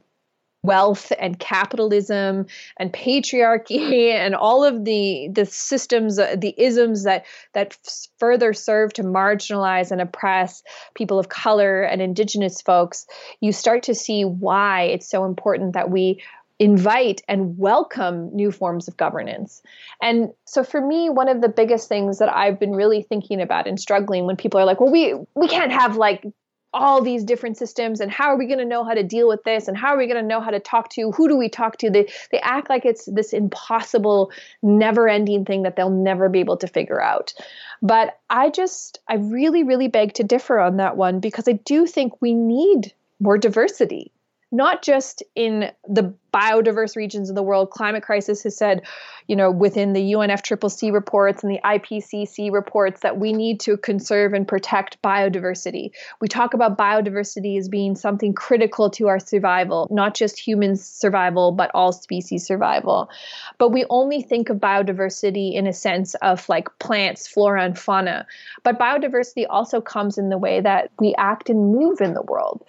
wealth 0.62 1.14
and 1.18 1.40
capitalism 1.40 2.46
and 2.78 2.92
patriarchy 2.92 4.12
and 4.14 4.36
all 4.36 4.66
of 4.66 4.84
the 4.84 5.30
the 5.32 5.46
systems 5.46 6.18
the 6.18 6.54
isms 6.58 7.06
that 7.06 7.26
that 7.54 7.78
further 8.18 8.52
serve 8.52 8.92
to 8.92 9.02
marginalize 9.02 9.90
and 9.90 10.02
oppress 10.02 10.62
people 10.96 11.18
of 11.18 11.30
color 11.30 11.84
and 11.84 12.02
indigenous 12.02 12.62
folks 12.62 13.06
you 13.40 13.54
start 13.54 13.84
to 13.84 13.96
see 13.96 14.26
why 14.26 14.82
it's 14.82 15.10
so 15.10 15.24
important 15.24 15.74
that 15.74 15.90
we 15.90 16.22
invite 16.60 17.22
and 17.28 17.58
welcome 17.58 18.36
new 18.36 18.52
forms 18.52 18.88
of 18.90 18.98
governance. 18.98 19.64
And 20.02 20.34
so 20.46 20.64
for 20.64 20.86
me 20.86 21.10
one 21.10 21.30
of 21.30 21.42
the 21.42 21.50
biggest 21.50 21.88
things 21.88 22.20
that 22.20 22.34
I've 22.34 22.60
been 22.60 22.74
really 22.74 23.02
thinking 23.02 23.42
about 23.42 23.66
and 23.66 23.80
struggling 23.80 24.26
when 24.26 24.36
people 24.36 24.60
are 24.60 24.66
like, 24.66 24.82
"Well, 24.82 24.92
we 24.92 25.16
we 25.36 25.48
can't 25.48 25.72
have 25.72 25.96
like 25.96 26.26
all 26.72 27.02
these 27.02 27.24
different 27.24 27.58
systems 27.58 28.00
and 28.00 28.12
how 28.12 28.26
are 28.26 28.38
we 28.38 28.46
going 28.46 28.60
to 28.60 28.66
know 28.66 28.84
how 28.84 28.94
to 28.94 29.02
deal 29.02 29.28
with 29.28 29.44
this 29.44 29.68
and 29.68 29.76
how 29.76 29.88
are 29.88 29.98
we 29.98 30.06
going 30.06 30.22
to 30.22 30.28
know 30.28 30.40
how 30.40 30.52
to 30.52 30.60
talk 30.60 30.90
to 30.90 31.12
who 31.12 31.28
do 31.28 31.36
we 31.36 31.50
talk 31.50 31.78
to? 31.78 31.90
They 31.90 32.12
they 32.32 32.40
act 32.40 32.70
like 32.70 32.86
it's 32.86 33.06
this 33.06 33.34
impossible 33.34 34.32
never 34.62 35.08
ending 35.08 35.46
thing 35.46 35.64
that 35.64 35.76
they'll 35.76 35.90
never 35.90 36.30
be 36.30 36.40
able 36.40 36.58
to 36.58 36.68
figure 36.68 37.02
out. 37.02 37.34
But 37.82 38.20
i 38.30 38.50
just 38.50 39.00
i 39.08 39.16
really 39.16 39.64
really 39.64 39.88
beg 39.88 40.14
to 40.14 40.24
differ 40.24 40.60
on 40.60 40.78
that 40.78 40.98
one 40.98 41.22
because 41.22 41.48
i 41.48 41.54
do 41.54 41.88
think 41.88 42.22
we 42.22 42.34
need 42.34 42.94
more 43.20 43.38
diversity 43.38 44.12
not 44.52 44.82
just 44.82 45.24
in 45.36 45.72
the 45.88 46.14
biodiverse 46.34 46.96
regions 46.96 47.30
of 47.30 47.36
the 47.36 47.44
world. 47.44 47.72
Climate 47.72 48.04
Crisis 48.04 48.44
has 48.44 48.56
said, 48.56 48.84
you 49.28 49.36
know, 49.36 49.52
within 49.52 49.94
the 49.94 50.14
UNFCCC 50.14 50.92
reports 50.92 51.44
and 51.44 51.52
the 51.52 51.60
IPCC 51.64 52.52
reports 52.52 53.02
that 53.02 53.20
we 53.20 53.34
need 53.34 53.60
to 53.62 53.78
conserve 53.78 54.34
and 54.34 54.48
protect 54.48 55.02
biodiversity. 55.02 55.92
We 56.22 56.28
talk 56.28 56.54
about 56.54 56.78
biodiversity 56.78 57.58
as 57.58 57.70
being 57.70 57.96
something 57.96 58.34
critical 58.34 58.90
to 58.92 59.08
our 59.08 59.20
survival, 59.20 59.88
not 59.92 60.16
just 60.16 60.40
human 60.40 60.76
survival, 60.76 61.52
but 61.52 61.72
all 61.74 61.92
species 61.92 62.46
survival. 62.46 63.10
But 63.58 63.70
we 63.70 63.86
only 63.90 64.22
think 64.22 64.50
of 64.50 64.58
biodiversity 64.58 65.54
in 65.54 65.68
a 65.68 65.74
sense 65.74 66.16
of 66.16 66.48
like 66.50 66.68
plants, 66.80 67.28
flora, 67.28 67.64
and 67.64 67.78
fauna. 67.78 68.26
But 68.64 68.80
biodiversity 68.80 69.46
also 69.50 69.82
comes 69.82 70.18
in 70.18 70.30
the 70.30 70.38
way 70.38 70.62
that 70.62 70.92
we 71.00 71.16
act 71.18 71.50
and 71.50 71.74
move 71.74 72.02
in 72.02 72.14
the 72.14 72.22
world 72.22 72.64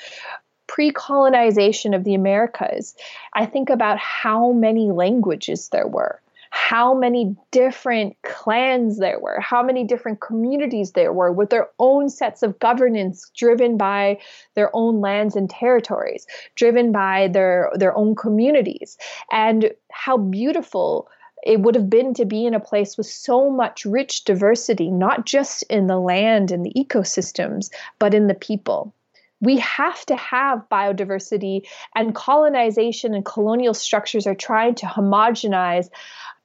pre 0.71 0.93
colonization 0.93 1.95
of 1.95 2.05
the 2.05 2.15
Americas, 2.15 2.95
I 3.35 3.45
think 3.45 3.71
about 3.71 3.99
how 3.99 4.53
many 4.53 4.93
languages 4.93 5.69
there 5.71 5.89
were, 5.89 6.21
how 6.51 6.95
many 6.95 7.35
different 7.51 8.17
clans 8.23 8.99
there 8.99 9.19
were, 9.19 9.41
how 9.41 9.65
many 9.65 9.83
different 9.83 10.21
communities 10.21 10.93
there 10.93 11.13
were 11.13 11.33
with 11.33 11.51
their 11.51 11.69
own 11.81 12.09
sets 12.09 12.45
of 12.45 12.61
governance 12.61 13.33
driven 13.37 13.77
by 13.77 14.21
their 14.55 14.71
own 14.73 15.01
lands 15.01 15.35
and 15.35 15.51
territories, 15.51 16.25
driven 16.55 16.93
by 16.93 17.27
their, 17.27 17.73
their 17.75 17.97
own 17.97 18.15
communities, 18.15 18.97
and 19.33 19.73
how 19.91 20.17
beautiful 20.17 21.09
it 21.43 21.63
would 21.63 21.75
have 21.75 21.91
been 21.91 22.15
to 22.15 22.25
be 22.25 22.47
in 22.47 22.55
a 22.55 22.61
place 22.61 22.97
with 22.97 23.07
so 23.07 23.51
much 23.51 23.85
rich 23.85 24.23
diversity, 24.23 24.89
not 24.89 25.27
just 25.27 25.65
in 25.65 25.89
the 25.89 25.99
land 25.99 26.53
and 26.53 26.65
the 26.65 26.73
ecosystems, 26.77 27.71
but 27.99 28.15
in 28.15 28.29
the 28.29 28.35
people 28.35 28.95
we 29.41 29.59
have 29.59 30.05
to 30.07 30.17
have 30.17 30.69
biodiversity 30.71 31.67
and 31.95 32.15
colonization 32.15 33.15
and 33.15 33.25
colonial 33.25 33.75
structures 33.75 34.27
are 34.27 34.35
trying 34.35 34.75
to 34.77 34.87
homogenize 34.87 35.89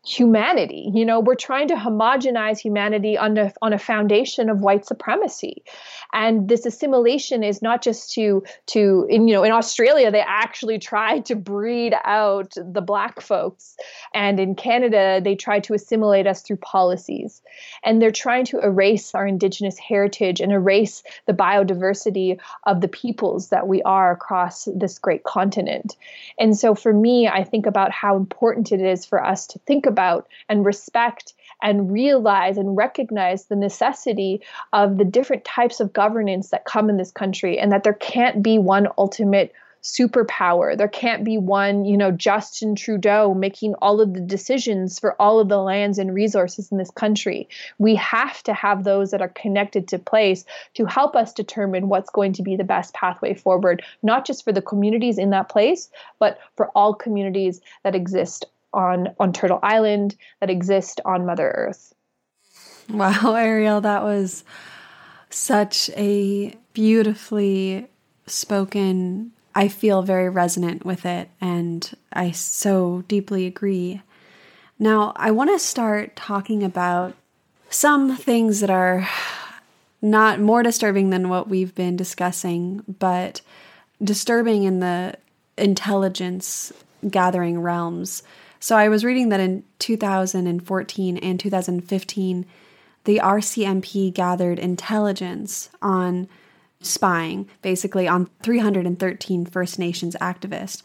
humanity. 0.05 0.91
You 0.93 1.03
know, 1.03 1.19
we're 1.19 1.35
trying 1.35 1.67
to 1.69 1.75
homogenize 1.75 2.59
humanity 2.59 3.17
on 3.17 3.37
a, 3.37 3.51
on 3.61 3.73
a 3.73 3.79
foundation 3.79 4.49
of 4.49 4.61
white 4.61 4.85
supremacy. 4.85 5.63
And 6.13 6.47
this 6.47 6.65
assimilation 6.65 7.43
is 7.43 7.61
not 7.61 7.81
just 7.81 8.13
to 8.13 8.43
to 8.67 9.07
in, 9.09 9.27
you 9.27 9.33
know 9.33 9.43
in 9.43 9.51
Australia 9.51 10.11
they 10.11 10.23
actually 10.25 10.77
tried 10.77 11.25
to 11.25 11.35
breed 11.35 11.93
out 12.03 12.53
the 12.55 12.81
black 12.81 13.19
folks 13.19 13.75
and 14.13 14.39
in 14.39 14.55
Canada 14.55 15.19
they 15.23 15.35
tried 15.35 15.63
to 15.65 15.73
assimilate 15.73 16.27
us 16.27 16.41
through 16.41 16.57
policies. 16.57 17.41
And 17.83 18.01
they're 18.01 18.11
trying 18.11 18.45
to 18.45 18.59
erase 18.59 19.15
our 19.15 19.25
indigenous 19.25 19.77
heritage 19.77 20.39
and 20.39 20.51
erase 20.51 21.03
the 21.25 21.33
biodiversity 21.33 22.39
of 22.65 22.81
the 22.81 22.87
peoples 22.87 23.49
that 23.49 23.67
we 23.67 23.81
are 23.81 24.11
across 24.11 24.67
this 24.75 24.99
great 24.99 25.23
continent. 25.23 25.97
And 26.39 26.55
so 26.55 26.75
for 26.75 26.93
me 26.93 27.27
I 27.27 27.43
think 27.43 27.65
about 27.65 27.91
how 27.91 28.15
important 28.15 28.71
it 28.71 28.81
is 28.81 29.05
for 29.05 29.23
us 29.23 29.47
to 29.47 29.59
think 29.59 29.85
about 29.85 29.94
about 29.95 30.27
and 30.49 30.65
respect 30.65 31.33
and 31.63 31.89
realize 31.89 32.57
and 32.57 32.75
recognize 32.75 33.45
the 33.45 33.55
necessity 33.55 34.41
of 34.73 34.97
the 34.97 35.05
different 35.05 35.45
types 35.45 35.79
of 35.79 35.93
governance 35.93 36.49
that 36.49 36.65
come 36.65 36.89
in 36.89 36.97
this 36.97 37.11
country 37.11 37.57
and 37.57 37.71
that 37.71 37.83
there 37.83 37.93
can't 37.93 38.43
be 38.43 38.59
one 38.59 38.89
ultimate 38.97 39.53
superpower. 39.85 40.75
There 40.75 40.87
can't 40.87 41.23
be 41.23 41.37
one, 41.37 41.85
you 41.85 41.95
know, 41.95 42.09
Justin 42.09 42.73
Trudeau 42.73 43.35
making 43.35 43.75
all 43.75 44.01
of 44.01 44.15
the 44.15 44.19
decisions 44.19 44.97
for 44.97 45.15
all 45.21 45.39
of 45.39 45.47
the 45.47 45.59
lands 45.59 45.99
and 45.99 46.11
resources 46.11 46.71
in 46.71 46.79
this 46.79 46.89
country. 46.89 47.47
We 47.77 47.93
have 47.93 48.41
to 48.43 48.53
have 48.55 48.83
those 48.83 49.11
that 49.11 49.21
are 49.21 49.29
connected 49.29 49.87
to 49.89 49.99
place 49.99 50.43
to 50.73 50.85
help 50.85 51.15
us 51.15 51.33
determine 51.33 51.87
what's 51.87 52.09
going 52.09 52.33
to 52.33 52.41
be 52.41 52.55
the 52.55 52.63
best 52.63 52.95
pathway 52.95 53.35
forward, 53.35 53.83
not 54.01 54.25
just 54.25 54.43
for 54.43 54.51
the 54.51 54.61
communities 54.61 55.19
in 55.19 55.29
that 55.29 55.49
place, 55.49 55.91
but 56.17 56.39
for 56.57 56.69
all 56.69 56.95
communities 56.95 57.61
that 57.83 57.93
exist 57.93 58.47
on 58.75 59.15
on 59.19 59.33
Turtle 59.33 59.59
Island, 59.63 60.15
that 60.39 60.49
exist 60.49 61.01
on 61.05 61.25
Mother 61.25 61.49
Earth. 61.49 61.93
Wow, 62.89 63.11
Eriel, 63.35 63.81
that 63.81 64.03
was 64.03 64.43
such 65.29 65.89
a 65.91 66.55
beautifully 66.73 67.87
spoken. 68.27 69.31
I 69.55 69.69
feel 69.69 70.01
very 70.01 70.29
resonant 70.29 70.85
with 70.85 71.05
it, 71.05 71.29
and 71.39 71.89
I 72.11 72.31
so 72.31 73.03
deeply 73.07 73.45
agree. 73.45 74.01
Now, 74.77 75.13
I 75.15 75.31
want 75.31 75.49
to 75.51 75.59
start 75.59 76.15
talking 76.15 76.61
about 76.61 77.15
some 77.69 78.17
things 78.17 78.59
that 78.59 78.69
are 78.69 79.07
not 80.01 80.39
more 80.39 80.61
disturbing 80.61 81.09
than 81.09 81.29
what 81.29 81.47
we've 81.47 81.73
been 81.73 81.95
discussing, 81.95 82.83
but 82.99 83.41
disturbing 84.03 84.63
in 84.63 84.79
the 84.79 85.15
intelligence 85.57 86.71
gathering 87.09 87.59
realms. 87.59 88.23
So 88.65 88.75
I 88.75 88.89
was 88.89 89.05
reading 89.05 89.29
that 89.29 89.39
in 89.39 89.63
2014 89.77 91.17
and 91.19 91.39
2015, 91.39 92.45
the 93.03 93.19
RCMP 93.19 94.11
gathered 94.11 94.57
intelligence 94.57 95.69
on 95.83 96.27
spying, 96.81 97.47
basically 97.61 98.07
on 98.07 98.27
313 98.41 99.45
First 99.45 99.77
Nations 99.77 100.15
activists. 100.19 100.81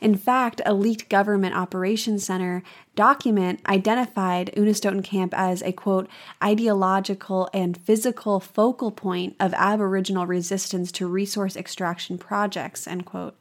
In 0.00 0.16
fact, 0.16 0.60
a 0.66 0.74
leaked 0.74 1.08
government 1.08 1.54
operations 1.54 2.24
center 2.24 2.64
document 2.96 3.60
identified 3.64 4.52
Unist'ot'en 4.56 5.04
Camp 5.04 5.32
as 5.32 5.62
a 5.62 5.70
quote, 5.70 6.08
ideological 6.42 7.48
and 7.54 7.78
physical 7.80 8.40
focal 8.40 8.90
point 8.90 9.36
of 9.38 9.54
Aboriginal 9.54 10.26
resistance 10.26 10.90
to 10.90 11.06
resource 11.06 11.54
extraction 11.54 12.18
projects, 12.18 12.88
end 12.88 13.06
quote. 13.06 13.38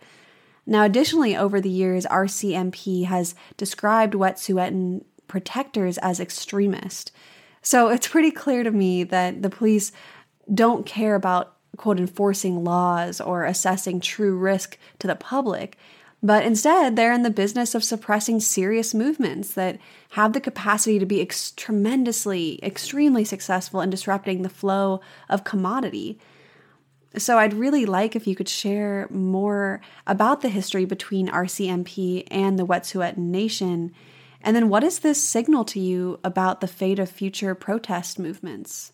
Now, 0.69 0.83
additionally, 0.83 1.35
over 1.35 1.59
the 1.59 1.67
years, 1.67 2.05
RCMP 2.05 3.05
has 3.05 3.33
described 3.57 4.13
Wet'suwet'en 4.13 5.03
protectors 5.27 5.97
as 5.97 6.19
extremist. 6.19 7.11
So 7.63 7.89
it's 7.89 8.07
pretty 8.07 8.29
clear 8.29 8.63
to 8.63 8.69
me 8.69 9.03
that 9.05 9.41
the 9.41 9.49
police 9.49 9.91
don't 10.53 10.85
care 10.85 11.15
about, 11.15 11.55
quote, 11.77 11.99
enforcing 11.99 12.63
laws 12.63 13.19
or 13.19 13.45
assessing 13.45 13.99
true 13.99 14.37
risk 14.37 14.77
to 14.99 15.07
the 15.07 15.15
public, 15.15 15.75
but 16.21 16.45
instead 16.45 16.95
they're 16.95 17.13
in 17.13 17.23
the 17.23 17.31
business 17.31 17.73
of 17.73 17.83
suppressing 17.83 18.39
serious 18.39 18.93
movements 18.93 19.53
that 19.55 19.79
have 20.11 20.33
the 20.33 20.41
capacity 20.41 20.99
to 20.99 21.05
be 21.05 21.19
ex- 21.19 21.49
tremendously, 21.49 22.59
extremely 22.61 23.25
successful 23.25 23.81
in 23.81 23.89
disrupting 23.89 24.43
the 24.43 24.49
flow 24.49 25.01
of 25.29 25.43
commodity. 25.43 26.19
So 27.17 27.37
I'd 27.37 27.53
really 27.53 27.85
like 27.85 28.15
if 28.15 28.27
you 28.27 28.35
could 28.35 28.49
share 28.49 29.07
more 29.09 29.81
about 30.05 30.41
the 30.41 30.49
history 30.49 30.85
between 30.85 31.27
RCMP 31.27 32.23
and 32.29 32.59
the 32.59 32.65
Wet'suwet'en 32.65 33.17
Nation. 33.17 33.91
And 34.41 34.55
then 34.55 34.69
what 34.69 34.81
does 34.81 34.99
this 34.99 35.21
signal 35.21 35.65
to 35.65 35.79
you 35.79 36.19
about 36.23 36.61
the 36.61 36.67
fate 36.67 36.99
of 36.99 37.09
future 37.09 37.55
protest 37.55 38.19
movements? 38.19 38.93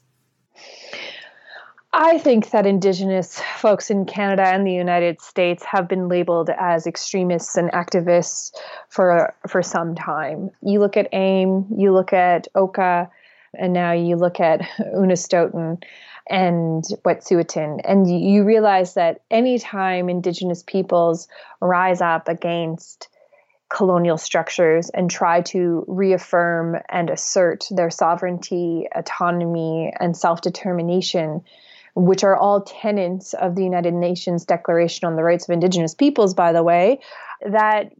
I 1.97 2.17
think 2.17 2.49
that 2.51 2.65
Indigenous 2.65 3.39
folks 3.57 3.89
in 3.89 4.05
Canada 4.05 4.43
and 4.43 4.67
the 4.67 4.73
United 4.73 5.21
States 5.21 5.63
have 5.63 5.87
been 5.87 6.09
labeled 6.09 6.49
as 6.49 6.87
extremists 6.87 7.55
and 7.55 7.71
activists 7.71 8.51
for 8.89 9.33
for 9.47 9.61
some 9.61 9.95
time. 9.95 10.49
You 10.61 10.81
look 10.81 10.97
at 10.97 11.07
AIM, 11.13 11.67
you 11.77 11.93
look 11.93 12.11
at 12.11 12.49
Oka, 12.53 13.09
and 13.57 13.71
now 13.71 13.93
you 13.93 14.17
look 14.17 14.41
at 14.41 14.59
Unist'ot'en 14.93 15.81
and 16.29 16.83
Wet'suwet'en, 17.03 17.81
and 17.83 18.09
you 18.09 18.43
realize 18.43 18.95
that 18.95 19.21
anytime 19.29 20.09
Indigenous 20.09 20.63
peoples 20.63 21.27
rise 21.61 22.01
up 22.01 22.27
against 22.27 23.09
colonial 23.69 24.17
structures 24.17 24.89
and 24.89 25.09
try 25.09 25.41
to 25.41 25.83
reaffirm 25.87 26.77
and 26.89 27.09
assert 27.09 27.67
their 27.71 27.89
sovereignty, 27.89 28.87
autonomy, 28.95 29.93
and 29.99 30.15
self 30.15 30.41
determination, 30.41 31.41
which 31.95 32.23
are 32.23 32.35
all 32.35 32.61
tenets 32.61 33.33
of 33.33 33.55
the 33.55 33.63
United 33.63 33.93
Nations 33.93 34.45
Declaration 34.45 35.07
on 35.07 35.15
the 35.15 35.23
Rights 35.23 35.47
of 35.47 35.53
Indigenous 35.53 35.95
Peoples, 35.95 36.33
by 36.33 36.51
the 36.53 36.63
way, 36.63 36.99
that 37.49 37.91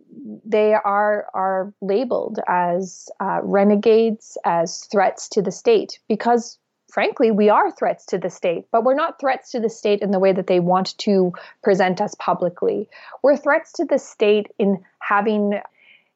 they 0.46 0.74
are 0.74 1.28
are 1.34 1.74
labeled 1.82 2.40
as 2.48 3.10
uh, 3.20 3.40
renegades, 3.44 4.38
as 4.46 4.86
threats 4.92 5.30
to 5.30 5.42
the 5.42 5.52
state, 5.52 6.00
because 6.08 6.58
frankly, 6.96 7.30
we 7.30 7.50
are 7.50 7.70
threats 7.72 8.06
to 8.06 8.18
the 8.18 8.30
state, 8.30 8.66
but 8.72 8.86
we're 8.86 8.96
not 8.96 9.20
threats 9.20 9.52
to 9.52 9.60
the 9.60 9.70
state 9.70 10.00
in 10.02 10.12
the 10.12 10.18
way 10.18 10.32
that 10.32 10.48
they 10.48 10.62
want 10.62 10.98
to 10.98 11.34
present 11.62 12.00
us 12.00 12.16
publicly. 12.16 12.88
We're 13.22 13.36
threats 13.36 13.74
to 13.74 13.84
the 13.84 14.00
state 14.00 14.48
in 14.58 14.82
having 15.00 15.60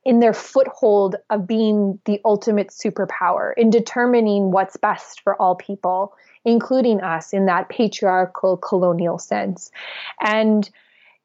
in 0.05 0.21
their 0.21 0.33
foothold 0.33 1.17
of 1.29 1.45
being 1.45 1.99
the 2.05 2.21
ultimate 2.23 2.69
superpower, 2.69 3.51
in 3.57 3.69
determining 3.69 4.51
what's 4.51 4.77
best 4.77 5.19
for 5.19 5.35
all 5.35 5.53
people, 5.53 6.13
including 6.45 7.01
us 7.01 7.33
in 7.33 7.47
that 7.47 7.67
patriarchal 7.67 8.55
colonial 8.55 9.17
sense. 9.19 9.71
And 10.21 10.69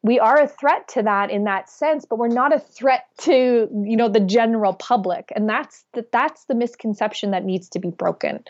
we 0.04 0.20
are 0.20 0.40
a 0.40 0.46
threat 0.46 0.86
to 0.88 1.02
that 1.02 1.30
in 1.30 1.44
that 1.44 1.68
sense 1.68 2.04
but 2.04 2.18
we're 2.18 2.28
not 2.28 2.54
a 2.54 2.60
threat 2.60 3.06
to 3.18 3.68
you 3.72 3.96
know 3.96 4.08
the 4.08 4.20
general 4.20 4.74
public. 4.74 5.32
And 5.34 5.48
that's 5.48 5.84
the, 5.94 6.06
that's 6.12 6.44
the 6.44 6.54
misconception 6.54 7.30
that 7.30 7.44
needs 7.44 7.68
to 7.70 7.78
be 7.78 7.90
broken. 7.90 8.44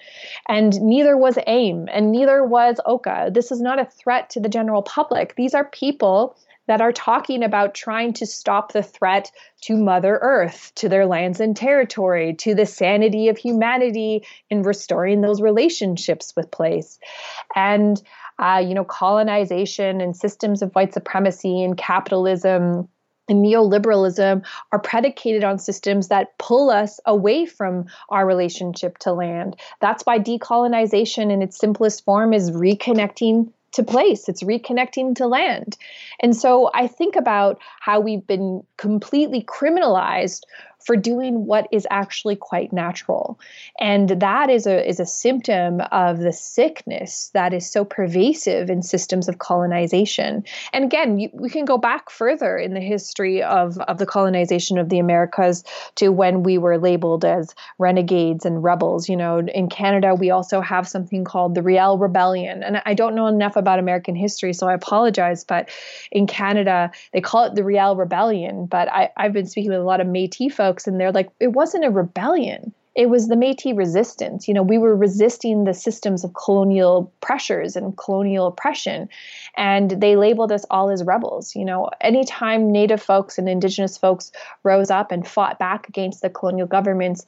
And 0.49 0.73
neither 0.81 1.17
was 1.17 1.38
aim 1.47 1.88
and 1.93 2.11
neither 2.11 2.45
was 2.45 2.81
oka. 2.85 3.31
This 3.33 3.53
is 3.53 3.61
not 3.61 3.81
a 3.81 3.85
threat 3.85 4.31
to 4.31 4.40
the 4.40 4.49
general 4.49 4.83
public. 4.83 5.37
These 5.37 5.55
are 5.55 5.64
people 5.64 6.37
that 6.67 6.81
are 6.81 6.93
talking 6.93 7.43
about 7.43 7.75
trying 7.75 8.14
to 8.14 8.27
stop 8.27 8.73
the 8.73 8.83
threat 8.83 9.31
to 9.61 9.77
Mother 9.77 10.19
Earth, 10.23 10.73
to 10.77 10.88
their 10.88 11.05
lands 11.05 11.38
and 11.38 11.55
territory, 11.55 12.35
to 12.37 12.55
the 12.55 12.64
sanity 12.64 13.29
of 13.29 13.37
humanity 13.37 14.25
in 14.49 14.62
restoring 14.62 15.21
those 15.21 15.43
relationships 15.43 16.33
with 16.35 16.51
place. 16.51 16.99
And 17.55 18.03
uh, 18.38 18.62
you 18.64 18.75
know, 18.75 18.85
colonization 18.85 20.01
and 20.01 20.16
systems 20.16 20.62
of 20.62 20.75
white 20.75 20.92
supremacy 20.92 21.62
and 21.62 21.77
capitalism 21.77 22.88
and 23.29 23.44
neoliberalism 23.44 24.44
are 24.73 24.79
predicated 24.79 25.44
on 25.44 25.59
systems 25.59 26.09
that 26.09 26.37
pull 26.38 26.70
us 26.70 27.01
away 27.07 27.47
from 27.47 27.87
our 28.11 28.27
relationship 28.27 28.99
to 28.99 29.12
land. 29.12 29.57
That's 29.81 30.05
why 30.05 30.18
decolonization 30.18 31.31
in 31.31 31.42
its 31.42 31.59
simplest 31.59 32.05
form 32.05 32.35
is 32.35 32.51
reconnecting 32.51 33.51
to 33.73 33.83
place, 33.83 34.29
it's 34.29 34.42
reconnecting 34.42 35.16
to 35.16 35.27
land. 35.27 35.77
And 36.20 36.37
so 36.37 36.70
I 36.75 36.87
think 36.87 37.16
about 37.16 37.61
how 37.81 37.99
we've 37.99 38.25
been 38.25 38.62
completely 38.77 39.42
criminalized 39.42 40.42
for 40.85 40.97
doing 40.97 41.47
what 41.47 41.66
is 41.73 41.87
actually 41.90 42.37
quite 42.37 42.73
natural. 42.73 43.38
And 43.81 44.11
that 44.20 44.51
is 44.51 44.66
a 44.66 44.87
is 44.87 45.01
a 45.01 45.07
symptom 45.07 45.81
of 45.92 46.18
the 46.18 46.33
sickness 46.33 47.31
that 47.33 47.55
is 47.55 47.70
so 47.70 47.85
pervasive 47.85 48.70
in 48.70 48.83
systems 48.83 49.29
of 49.29 49.38
colonization. 49.38 50.44
And 50.73 50.85
again, 50.85 51.18
you, 51.18 51.31
we 51.33 51.49
can 51.49 51.64
go 51.64 51.79
back 51.79 52.11
further 52.11 52.57
in 52.57 52.75
the 52.75 52.81
history 52.81 53.42
of, 53.42 53.79
of 53.79 53.99
the 53.99 54.07
colonization 54.07 54.79
of 54.79 54.88
the 54.88 54.99
Americas 54.99 55.64
to 55.97 56.11
when 56.11 56.42
we 56.42 56.59
were 56.59 56.79
labeled 56.79 57.25
as 57.25 57.55
renegades 57.79 58.44
and 58.44 58.62
rebels. 58.62 59.09
You 59.09 59.16
know, 59.16 59.38
in 59.38 59.68
Canada, 59.68 60.14
we 60.14 60.31
also 60.31 60.61
have 60.61 60.87
something 60.87 61.25
called 61.25 61.55
the 61.55 61.62
Riel 61.62 61.99
Rebellion. 61.99 62.62
And 62.62 62.83
I 62.85 62.94
don't 62.94 63.14
know 63.14 63.27
enough 63.27 63.57
about 63.57 63.79
American 63.79 64.14
history, 64.14 64.53
so 64.53 64.68
I 64.68 64.75
apologize. 64.75 65.44
But 65.44 65.70
in 66.12 66.27
Canada, 66.27 66.90
they 67.12 67.20
call 67.20 67.44
it 67.44 67.55
the 67.55 67.64
Riel 67.64 67.97
Rebellion. 67.97 68.66
But 68.66 68.90
I, 68.90 69.11
I've 69.16 69.33
been 69.33 69.47
speaking 69.47 69.70
with 69.70 69.81
a 69.81 69.85
lot 69.85 70.01
of 70.01 70.07
Metis 70.07 70.55
folks 70.55 70.73
folks 70.74 70.87
and 70.88 71.00
they're 71.00 71.12
like 71.12 71.30
it 71.38 71.52
wasn't 71.52 71.84
a 71.84 71.90
rebellion 71.90 72.72
it 72.96 73.10
was 73.10 73.26
the 73.26 73.34
Métis 73.34 73.76
resistance. 73.76 74.46
You 74.46 74.54
know, 74.54 74.62
we 74.62 74.78
were 74.78 74.94
resisting 74.94 75.64
the 75.64 75.74
systems 75.74 76.22
of 76.22 76.34
colonial 76.34 77.12
pressures 77.20 77.74
and 77.74 77.96
colonial 77.96 78.46
oppression, 78.46 79.08
and 79.56 79.90
they 79.90 80.14
labeled 80.14 80.52
us 80.52 80.64
all 80.70 80.90
as 80.90 81.02
rebels. 81.02 81.56
You 81.56 81.64
know, 81.64 81.90
anytime 82.00 82.70
Native 82.70 83.02
folks 83.02 83.37
and 83.37 83.48
Indigenous 83.48 83.98
folks 83.98 84.30
rose 84.62 84.92
up 84.92 85.10
and 85.10 85.26
fought 85.26 85.58
back 85.58 85.88
against 85.88 86.22
the 86.22 86.30
colonial 86.30 86.68
governments, 86.68 87.26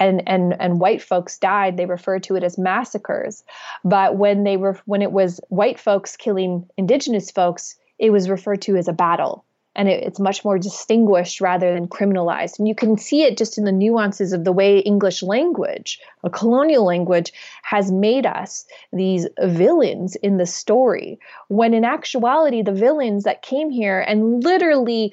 and 0.00 0.20
and 0.26 0.60
and 0.60 0.80
white 0.80 1.00
folks 1.00 1.38
died, 1.38 1.76
they 1.76 1.86
referred 1.86 2.24
to 2.24 2.34
it 2.34 2.42
as 2.42 2.58
massacres. 2.58 3.44
But 3.84 4.16
when 4.16 4.42
they 4.42 4.56
were 4.56 4.80
when 4.84 5.00
it 5.00 5.12
was 5.12 5.40
white 5.48 5.78
folks 5.78 6.16
killing 6.16 6.68
Indigenous 6.76 7.30
folks, 7.30 7.76
it 8.00 8.10
was 8.10 8.28
referred 8.28 8.62
to 8.62 8.74
as 8.74 8.88
a 8.88 8.92
battle 8.92 9.44
and 9.74 9.88
it, 9.88 10.04
it's 10.04 10.20
much 10.20 10.44
more 10.44 10.58
distinguished 10.58 11.40
rather 11.40 11.72
than 11.72 11.88
criminalized. 11.88 12.58
And 12.58 12.68
you 12.68 12.74
can 12.74 12.96
see 12.96 13.22
it 13.22 13.36
just 13.36 13.58
in 13.58 13.64
the 13.64 13.72
nuances 13.72 14.32
of 14.32 14.44
the 14.44 14.52
way 14.52 14.78
English 14.78 15.22
language, 15.22 16.00
a 16.22 16.30
colonial 16.30 16.84
language, 16.84 17.32
has 17.62 17.90
made 17.90 18.26
us 18.26 18.64
these 18.92 19.26
villains 19.42 20.16
in 20.16 20.36
the 20.36 20.46
story, 20.46 21.18
when 21.48 21.74
in 21.74 21.84
actuality, 21.84 22.62
the 22.62 22.72
villains 22.72 23.24
that 23.24 23.42
came 23.42 23.70
here 23.70 24.00
and 24.00 24.42
literally 24.44 25.12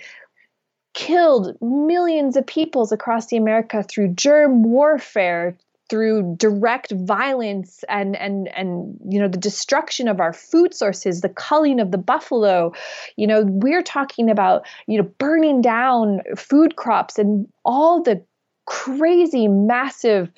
killed 0.93 1.56
millions 1.62 2.36
of 2.36 2.45
peoples 2.45 2.91
across 2.91 3.28
the 3.28 3.38
America 3.38 3.84
through 3.84 4.10
germ 4.10 4.63
warfare, 4.63 5.58
through 5.91 6.38
direct 6.38 6.91
violence 6.91 7.84
and 7.89 8.15
and 8.15 8.47
and 8.56 8.97
you 9.10 9.19
know 9.19 9.27
the 9.27 9.38
destruction 9.38 10.08
of 10.08 10.21
our 10.21 10.32
food 10.32 10.73
sources 10.73 11.19
the 11.19 11.27
culling 11.27 11.82
of 11.82 11.91
the 11.91 11.97
buffalo. 11.97 12.73
You 13.17 13.27
know 13.27 13.43
we're 13.45 13.84
talking 13.84 14.30
about 14.30 14.65
you 14.88 14.97
know 14.97 15.08
burning 15.19 15.62
down 15.62 16.21
food 16.38 16.77
crops 16.77 17.19
and 17.19 17.45
all 17.65 18.01
the 18.01 18.23
crazy 18.65 19.49
massive 19.49 20.32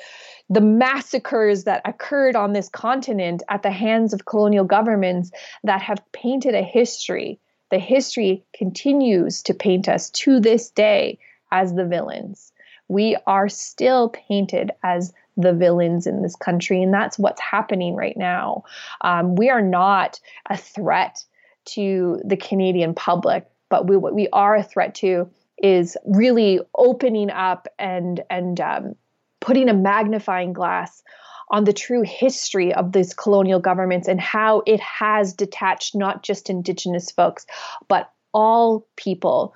the 0.49 0.61
massacres 0.61 1.65
that 1.65 1.83
occurred 1.85 2.35
on 2.35 2.53
this 2.53 2.67
continent 2.67 3.43
at 3.47 3.61
the 3.61 3.71
hands 3.71 4.11
of 4.11 4.25
colonial 4.25 4.65
governments 4.65 5.29
that 5.63 5.83
have 5.83 6.03
painted 6.13 6.55
a 6.55 6.63
history. 6.63 7.39
The 7.69 7.79
history 7.79 8.43
continues 8.55 9.43
to 9.43 9.53
paint 9.53 9.87
us 9.87 10.09
to 10.11 10.39
this 10.39 10.71
day 10.71 11.19
as 11.51 11.75
the 11.75 11.85
villains. 11.85 12.51
We 12.87 13.17
are 13.27 13.49
still 13.49 14.09
painted 14.09 14.71
as 14.83 15.13
the 15.37 15.53
villains 15.53 16.07
in 16.07 16.21
this 16.21 16.35
country. 16.35 16.81
And 16.81 16.93
that's 16.93 17.17
what's 17.17 17.41
happening 17.41 17.95
right 17.95 18.17
now. 18.17 18.63
Um, 19.01 19.35
we 19.35 19.49
are 19.49 19.61
not 19.61 20.19
a 20.49 20.57
threat 20.57 21.23
to 21.65 22.19
the 22.25 22.37
Canadian 22.37 22.93
public, 22.93 23.45
but 23.69 23.87
we, 23.87 23.97
what 23.97 24.13
we 24.13 24.27
are 24.33 24.55
a 24.55 24.63
threat 24.63 24.95
to 24.95 25.29
is 25.57 25.97
really 26.05 26.59
opening 26.77 27.29
up 27.29 27.67
and, 27.79 28.21
and 28.29 28.59
um, 28.59 28.95
putting 29.39 29.69
a 29.69 29.73
magnifying 29.73 30.53
glass 30.53 31.03
on 31.49 31.65
the 31.65 31.73
true 31.73 32.01
history 32.01 32.73
of 32.73 32.91
these 32.91 33.13
colonial 33.13 33.59
governments 33.59 34.07
and 34.07 34.19
how 34.19 34.63
it 34.65 34.79
has 34.79 35.33
detached 35.33 35.95
not 35.95 36.23
just 36.23 36.49
Indigenous 36.49 37.11
folks, 37.11 37.45
but 37.87 38.11
all 38.33 38.87
people 38.95 39.53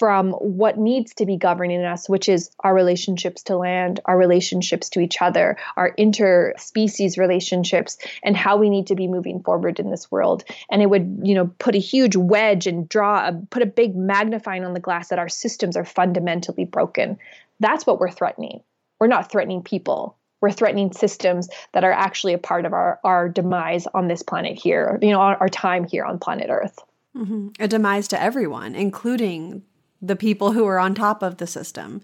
from 0.00 0.32
what 0.32 0.78
needs 0.78 1.12
to 1.12 1.26
be 1.26 1.36
governing 1.36 1.84
us, 1.84 2.08
which 2.08 2.26
is 2.26 2.50
our 2.60 2.74
relationships 2.74 3.42
to 3.42 3.54
land, 3.58 4.00
our 4.06 4.16
relationships 4.16 4.88
to 4.88 4.98
each 4.98 5.20
other, 5.20 5.58
our 5.76 5.94
interspecies 5.96 7.18
relationships, 7.18 7.98
and 8.22 8.34
how 8.34 8.56
we 8.56 8.70
need 8.70 8.86
to 8.86 8.94
be 8.94 9.06
moving 9.06 9.42
forward 9.42 9.78
in 9.78 9.90
this 9.90 10.10
world. 10.10 10.42
And 10.70 10.80
it 10.80 10.88
would, 10.88 11.20
you 11.22 11.34
know, 11.34 11.52
put 11.58 11.74
a 11.74 11.78
huge 11.78 12.16
wedge 12.16 12.66
and 12.66 12.88
draw, 12.88 13.28
a, 13.28 13.32
put 13.50 13.62
a 13.62 13.66
big 13.66 13.94
magnifying 13.94 14.64
on 14.64 14.72
the 14.72 14.80
glass 14.80 15.08
that 15.08 15.18
our 15.18 15.28
systems 15.28 15.76
are 15.76 15.84
fundamentally 15.84 16.64
broken. 16.64 17.18
That's 17.60 17.86
what 17.86 18.00
we're 18.00 18.10
threatening. 18.10 18.62
We're 19.00 19.06
not 19.06 19.30
threatening 19.30 19.62
people. 19.62 20.16
We're 20.40 20.50
threatening 20.50 20.92
systems 20.92 21.50
that 21.74 21.84
are 21.84 21.92
actually 21.92 22.32
a 22.32 22.38
part 22.38 22.64
of 22.64 22.72
our, 22.72 23.00
our 23.04 23.28
demise 23.28 23.86
on 23.92 24.08
this 24.08 24.22
planet 24.22 24.58
here, 24.58 24.98
you 25.02 25.10
know, 25.10 25.20
our, 25.20 25.36
our 25.36 25.50
time 25.50 25.86
here 25.86 26.06
on 26.06 26.18
planet 26.18 26.46
Earth. 26.48 26.78
Mm-hmm. 27.14 27.48
A 27.58 27.68
demise 27.68 28.08
to 28.08 28.22
everyone, 28.22 28.74
including 28.74 29.62
the 30.02 30.16
people 30.16 30.52
who 30.52 30.66
are 30.66 30.78
on 30.78 30.94
top 30.94 31.22
of 31.22 31.36
the 31.36 31.46
system. 31.46 32.02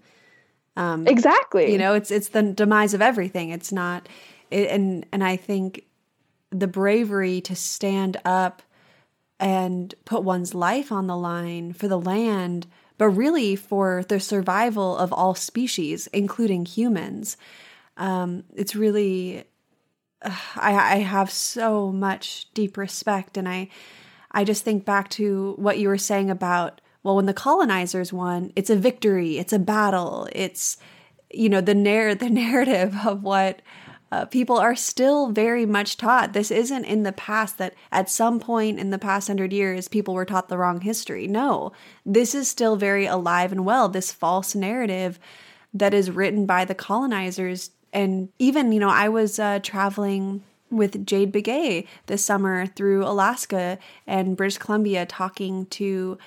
Um, 0.75 1.07
exactly. 1.07 1.71
You 1.71 1.77
know, 1.77 1.95
it's 1.95 2.11
it's 2.11 2.29
the 2.29 2.43
demise 2.43 2.93
of 2.93 3.01
everything. 3.01 3.49
It's 3.49 3.71
not, 3.71 4.07
it, 4.51 4.69
and 4.69 5.05
and 5.11 5.23
I 5.23 5.35
think 5.35 5.85
the 6.51 6.67
bravery 6.67 7.41
to 7.41 7.55
stand 7.55 8.17
up 8.23 8.61
and 9.39 9.93
put 10.05 10.23
one's 10.23 10.53
life 10.53 10.91
on 10.91 11.07
the 11.07 11.17
line 11.17 11.73
for 11.73 11.87
the 11.87 11.99
land, 11.99 12.67
but 12.97 13.09
really 13.09 13.55
for 13.55 14.03
the 14.07 14.19
survival 14.19 14.97
of 14.97 15.11
all 15.13 15.35
species, 15.35 16.07
including 16.07 16.65
humans. 16.65 17.37
Um, 17.97 18.43
it's 18.55 18.75
really, 18.75 19.43
uh, 20.21 20.35
I, 20.55 20.95
I 20.95 20.97
have 20.99 21.31
so 21.31 21.91
much 21.91 22.47
deep 22.53 22.77
respect, 22.77 23.37
and 23.37 23.47
I, 23.49 23.69
I 24.31 24.43
just 24.43 24.63
think 24.63 24.85
back 24.85 25.09
to 25.11 25.53
what 25.57 25.79
you 25.79 25.87
were 25.87 25.97
saying 25.97 26.29
about 26.29 26.81
well, 27.03 27.15
when 27.15 27.25
the 27.25 27.33
colonizers 27.33 28.11
won, 28.11 28.51
it's 28.55 28.69
a 28.69 28.75
victory, 28.75 29.37
it's 29.37 29.53
a 29.53 29.59
battle, 29.59 30.27
it's 30.33 30.77
you 31.31 31.49
know 31.49 31.61
the 31.61 31.75
narr- 31.75 32.15
the 32.15 32.29
narrative 32.29 32.95
of 33.05 33.23
what 33.23 33.61
uh, 34.11 34.25
people 34.25 34.57
are 34.57 34.75
still 34.75 35.31
very 35.31 35.65
much 35.65 35.97
taught. 35.97 36.33
This 36.33 36.49
isn't 36.51 36.85
in 36.85 37.03
the 37.03 37.11
past 37.11 37.57
that 37.57 37.73
at 37.91 38.09
some 38.09 38.39
point 38.39 38.79
in 38.79 38.89
the 38.89 38.99
past 38.99 39.27
hundred 39.27 39.51
years 39.51 39.87
people 39.87 40.13
were 40.13 40.25
taught 40.25 40.49
the 40.49 40.57
wrong 40.57 40.81
history. 40.81 41.27
No, 41.27 41.71
this 42.05 42.33
is 42.33 42.49
still 42.49 42.75
very 42.75 43.05
alive 43.05 43.51
and 43.51 43.65
well. 43.65 43.89
This 43.89 44.11
false 44.11 44.55
narrative 44.55 45.19
that 45.73 45.93
is 45.93 46.11
written 46.11 46.45
by 46.45 46.63
the 46.65 46.75
colonizers, 46.75 47.71
and 47.91 48.29
even 48.39 48.71
you 48.71 48.79
know 48.79 48.89
I 48.89 49.09
was 49.09 49.39
uh, 49.39 49.59
traveling 49.61 50.43
with 50.69 51.05
Jade 51.05 51.31
Begay 51.31 51.87
this 52.07 52.23
summer 52.23 52.65
through 52.65 53.05
Alaska 53.05 53.77
and 54.05 54.35
British 54.35 54.57
Columbia, 54.57 55.05
talking 55.05 55.65
to 55.67 56.17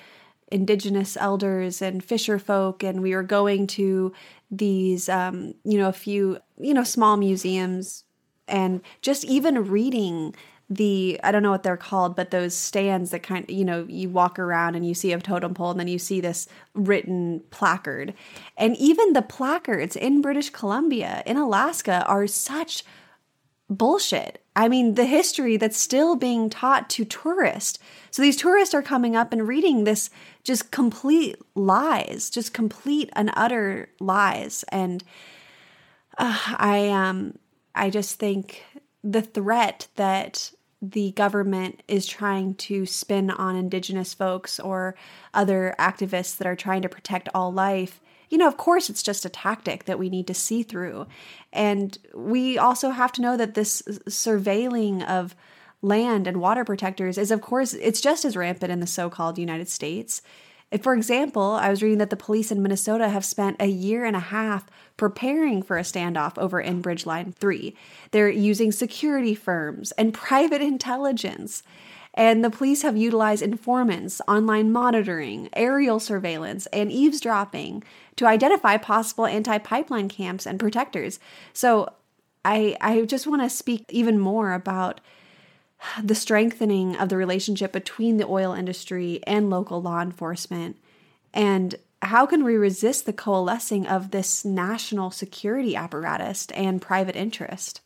indigenous 0.51 1.17
elders 1.17 1.81
and 1.81 2.03
fisher 2.03 2.37
folk 2.37 2.83
and 2.83 3.01
we 3.01 3.15
were 3.15 3.23
going 3.23 3.65
to 3.65 4.13
these 4.49 5.07
um, 5.09 5.53
you 5.63 5.77
know 5.77 5.87
a 5.87 5.93
few 5.93 6.37
you 6.59 6.73
know 6.73 6.83
small 6.83 7.17
museums 7.17 8.03
and 8.47 8.81
just 9.01 9.23
even 9.23 9.65
reading 9.69 10.35
the 10.71 11.19
I 11.21 11.33
don't 11.33 11.43
know 11.43 11.51
what 11.51 11.63
they're 11.63 11.75
called, 11.75 12.15
but 12.15 12.31
those 12.31 12.55
stands 12.55 13.11
that 13.11 13.23
kind 13.23 13.43
of, 13.43 13.51
you 13.53 13.65
know, 13.65 13.85
you 13.89 14.07
walk 14.07 14.39
around 14.39 14.75
and 14.75 14.87
you 14.87 14.93
see 14.93 15.11
a 15.11 15.19
totem 15.19 15.53
pole 15.53 15.71
and 15.71 15.79
then 15.79 15.89
you 15.89 15.99
see 15.99 16.21
this 16.21 16.47
written 16.73 17.41
placard. 17.49 18.13
And 18.57 18.77
even 18.77 19.11
the 19.11 19.21
placards 19.21 19.97
in 19.97 20.21
British 20.21 20.49
Columbia, 20.49 21.23
in 21.25 21.35
Alaska, 21.35 22.05
are 22.07 22.25
such 22.25 22.85
bullshit. 23.71 24.43
I 24.55 24.67
mean, 24.67 24.95
the 24.95 25.05
history 25.05 25.57
that's 25.57 25.77
still 25.77 26.15
being 26.15 26.49
taught 26.49 26.89
to 26.91 27.05
tourists. 27.05 27.79
So 28.11 28.21
these 28.21 28.35
tourists 28.35 28.75
are 28.75 28.81
coming 28.81 29.15
up 29.15 29.31
and 29.31 29.47
reading 29.47 29.85
this 29.85 30.09
just 30.43 30.71
complete 30.71 31.37
lies, 31.55 32.29
just 32.29 32.53
complete 32.53 33.09
and 33.13 33.31
utter 33.33 33.89
lies. 33.99 34.65
And 34.69 35.03
uh, 36.17 36.37
I 36.57 36.89
um 36.89 37.37
I 37.73 37.89
just 37.89 38.19
think 38.19 38.65
the 39.03 39.21
threat 39.21 39.87
that 39.95 40.51
the 40.81 41.11
government 41.11 41.83
is 41.87 42.05
trying 42.05 42.55
to 42.55 42.85
spin 42.85 43.29
on 43.29 43.55
indigenous 43.55 44.13
folks 44.13 44.59
or 44.59 44.95
other 45.33 45.75
activists 45.79 46.37
that 46.37 46.47
are 46.47 46.55
trying 46.55 46.81
to 46.81 46.89
protect 46.89 47.29
all 47.33 47.53
life 47.53 48.01
you 48.31 48.37
know, 48.37 48.47
of 48.47 48.55
course, 48.55 48.89
it's 48.89 49.03
just 49.03 49.25
a 49.25 49.29
tactic 49.29 49.83
that 49.85 49.99
we 49.99 50.09
need 50.09 50.25
to 50.27 50.33
see 50.33 50.63
through. 50.63 51.05
And 51.51 51.97
we 52.15 52.57
also 52.57 52.89
have 52.91 53.11
to 53.13 53.21
know 53.21 53.35
that 53.35 53.55
this 53.55 53.81
surveilling 54.07 55.05
of 55.05 55.35
land 55.81 56.27
and 56.27 56.39
water 56.39 56.63
protectors 56.63 57.17
is, 57.17 57.29
of 57.29 57.41
course, 57.41 57.73
it's 57.73 57.99
just 57.99 58.23
as 58.23 58.37
rampant 58.37 58.71
in 58.71 58.79
the 58.79 58.87
so 58.87 59.09
called 59.09 59.37
United 59.37 59.67
States. 59.67 60.21
If, 60.71 60.81
For 60.81 60.93
example, 60.93 61.43
I 61.43 61.69
was 61.69 61.83
reading 61.83 61.97
that 61.97 62.09
the 62.09 62.15
police 62.15 62.53
in 62.53 62.63
Minnesota 62.63 63.09
have 63.09 63.25
spent 63.25 63.57
a 63.59 63.67
year 63.67 64.05
and 64.05 64.15
a 64.15 64.21
half 64.21 64.65
preparing 64.95 65.61
for 65.61 65.77
a 65.77 65.81
standoff 65.81 66.37
over 66.37 66.63
Enbridge 66.63 67.05
Line 67.05 67.33
3. 67.33 67.75
They're 68.11 68.29
using 68.29 68.71
security 68.71 69.35
firms 69.35 69.91
and 69.93 70.13
private 70.27 70.61
intelligence. 70.61 71.63
And 72.13 72.43
the 72.43 72.49
police 72.49 72.81
have 72.81 72.97
utilized 72.97 73.41
informants, 73.41 74.21
online 74.27 74.71
monitoring, 74.71 75.49
aerial 75.53 75.99
surveillance, 75.99 76.65
and 76.67 76.91
eavesdropping 76.91 77.83
to 78.17 78.27
identify 78.27 78.77
possible 78.77 79.25
anti 79.25 79.57
pipeline 79.59 80.09
camps 80.09 80.45
and 80.45 80.59
protectors. 80.59 81.19
So 81.53 81.93
I, 82.43 82.75
I 82.81 83.01
just 83.03 83.27
want 83.27 83.41
to 83.41 83.49
speak 83.49 83.85
even 83.89 84.19
more 84.19 84.53
about 84.53 84.99
the 86.03 86.15
strengthening 86.15 86.95
of 86.97 87.09
the 87.09 87.17
relationship 87.17 87.71
between 87.71 88.17
the 88.17 88.27
oil 88.27 88.53
industry 88.53 89.21
and 89.25 89.49
local 89.49 89.81
law 89.81 90.01
enforcement. 90.01 90.77
And 91.33 91.75
how 92.01 92.25
can 92.25 92.43
we 92.43 92.55
resist 92.55 93.05
the 93.05 93.13
coalescing 93.13 93.87
of 93.87 94.11
this 94.11 94.43
national 94.43 95.11
security 95.11 95.75
apparatus 95.75 96.47
and 96.53 96.81
private 96.81 97.15
interest? 97.15 97.81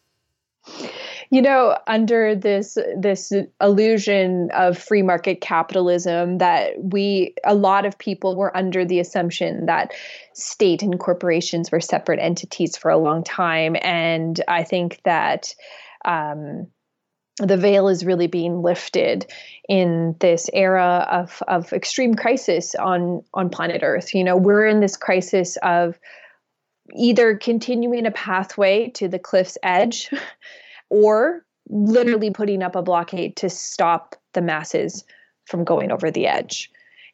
You 1.30 1.42
know 1.42 1.78
under 1.88 2.36
this 2.36 2.78
this 2.98 3.32
illusion 3.62 4.50
of 4.54 4.78
free 4.78 5.02
market 5.02 5.42
capitalism 5.42 6.38
that 6.38 6.72
we 6.78 7.34
a 7.44 7.56
lot 7.56 7.86
of 7.86 7.98
people 7.98 8.36
were 8.36 8.56
under 8.56 8.86
the 8.86 9.00
assumption 9.00 9.66
that 9.66 9.94
state 10.34 10.82
and 10.82 11.00
corporations 11.00 11.72
were 11.72 11.82
separate 11.82 12.20
entities 12.20 12.78
for 12.78 12.92
a 12.92 12.98
long 12.98 13.24
time. 13.24 13.76
And 13.82 14.40
i 14.48 14.64
think 14.64 15.02
that 15.04 15.54
um, 16.04 16.68
the 17.40 17.58
veil 17.58 17.90
is 17.90 18.06
really 18.06 18.28
being 18.28 18.62
lifted 18.62 19.26
in 19.68 20.16
this 20.20 20.50
era 20.54 21.06
of 21.10 21.44
of 21.48 21.74
extreme 21.74 22.14
crisis 22.14 22.76
on 22.76 23.24
on 23.34 23.50
planet 23.50 23.82
earth. 23.84 24.14
You 24.14 24.24
know 24.24 24.38
we're 24.38 24.66
in 24.66 24.80
this 24.80 24.96
crisis 24.96 25.58
of 25.62 26.00
either 26.94 27.36
continuing 27.36 28.06
a 28.06 28.12
pathway 28.12 28.90
to 28.92 29.08
the 29.08 29.20
cliff's 29.20 29.58
edge 29.64 30.10
or 30.90 31.46
literally 31.70 32.32
putting 32.32 32.62
up 32.62 32.76
a 32.76 32.82
blockade 32.82 33.36
to 33.38 33.50
stop 33.50 34.16
the 34.34 34.42
masses 34.42 35.04
from 35.46 35.64
going 35.64 35.92
over 35.92 36.12
the 36.12 36.28
edge. 36.28 36.72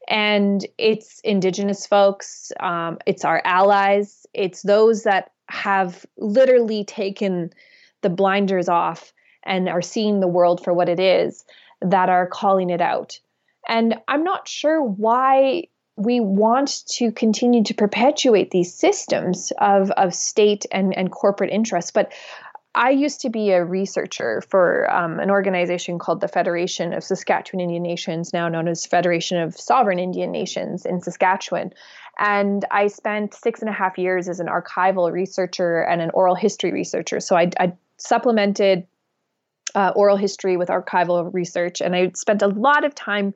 And 0.08 0.66
it's 0.78 1.20
Indigenous 1.24 1.86
folks, 1.86 2.52
um, 2.60 2.98
it's 3.06 3.24
our 3.24 3.42
allies, 3.46 4.26
it's 4.34 4.62
those 4.62 5.04
that 5.04 5.32
have 5.48 6.06
literally 6.18 6.84
taken 6.84 7.52
the 8.02 8.10
blinders 8.10 8.68
off 8.68 9.14
and 9.44 9.70
are 9.70 9.82
seeing 9.82 10.20
the 10.20 10.28
world 10.28 10.64
for 10.64 10.74
what 10.74 10.90
it 10.90 11.00
is 11.00 11.44
that 11.82 12.10
are 12.10 12.28
calling 12.28 12.70
it 12.70 12.82
out. 12.82 13.20
And 13.68 13.96
I'm 14.08 14.24
not 14.24 14.48
sure 14.48 14.82
why 14.82 15.68
we 15.98 16.20
want 16.20 16.84
to 16.88 17.12
continue 17.12 17.64
to 17.64 17.74
perpetuate 17.74 18.50
these 18.50 18.74
systems 18.74 19.52
of, 19.60 19.92
of 19.92 20.16
state 20.16 20.66
and, 20.72 20.98
and 20.98 21.12
corporate 21.12 21.52
interests. 21.52 21.92
But 21.92 22.12
I 22.74 22.92
used 22.92 23.22
to 23.22 23.30
be 23.30 23.52
a 23.52 23.64
researcher 23.64 24.42
for 24.50 24.90
um, 24.90 25.20
an 25.20 25.30
organization 25.30 26.00
called 26.00 26.22
the 26.22 26.30
Federation 26.30 26.94
of 26.94 27.04
Saskatchewan 27.04 27.60
Indian 27.60 27.84
Nations, 27.84 28.32
now 28.32 28.48
known 28.48 28.68
as 28.70 28.86
Federation 28.86 29.38
of 29.40 29.60
Sovereign 29.60 30.00
Indian 30.00 30.32
Nations 30.32 30.86
in 30.86 31.02
Saskatchewan. 31.02 31.74
And 32.18 32.64
I 32.72 32.88
spent 32.88 33.34
six 33.34 33.60
and 33.60 33.70
a 33.70 33.74
half 33.74 33.98
years 33.98 34.30
as 34.30 34.40
an 34.40 34.48
archival 34.48 35.12
researcher 35.12 35.82
and 35.82 36.02
an 36.02 36.12
oral 36.14 36.36
history 36.36 36.72
researcher. 36.72 37.20
So 37.20 37.36
I, 37.36 37.50
I 37.60 37.74
supplemented 37.98 38.88
uh, 39.76 39.92
oral 39.96 40.18
history 40.18 40.56
with 40.56 40.70
archival 40.70 41.34
research, 41.34 41.82
and 41.82 41.96
I 41.96 42.12
spent 42.16 42.42
a 42.42 42.48
lot 42.48 42.86
of 42.86 42.96
time 42.96 43.34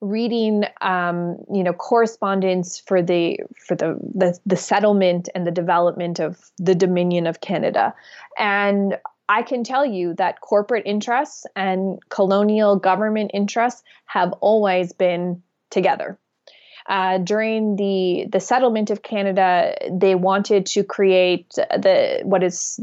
reading 0.00 0.64
um, 0.80 1.36
you 1.52 1.62
know 1.62 1.72
correspondence 1.72 2.80
for 2.80 3.02
the 3.02 3.38
for 3.66 3.74
the, 3.74 3.98
the 4.14 4.38
the 4.46 4.56
settlement 4.56 5.28
and 5.34 5.46
the 5.46 5.50
development 5.50 6.18
of 6.18 6.38
the 6.58 6.74
dominion 6.74 7.26
of 7.26 7.40
Canada 7.40 7.94
and 8.38 8.96
I 9.30 9.42
can 9.42 9.62
tell 9.62 9.86
you 9.86 10.14
that 10.14 10.40
corporate 10.40 10.82
interests 10.86 11.46
and 11.54 12.00
colonial 12.08 12.74
government 12.74 13.30
interests 13.32 13.84
have 14.06 14.32
always 14.40 14.92
been 14.92 15.40
together. 15.70 16.18
Uh, 16.88 17.18
during 17.18 17.76
the 17.76 18.26
the 18.32 18.40
settlement 18.40 18.90
of 18.90 19.02
Canada, 19.02 19.76
they 19.88 20.16
wanted 20.16 20.66
to 20.66 20.82
create 20.82 21.48
the 21.54 22.20
what 22.24 22.42
is 22.42 22.80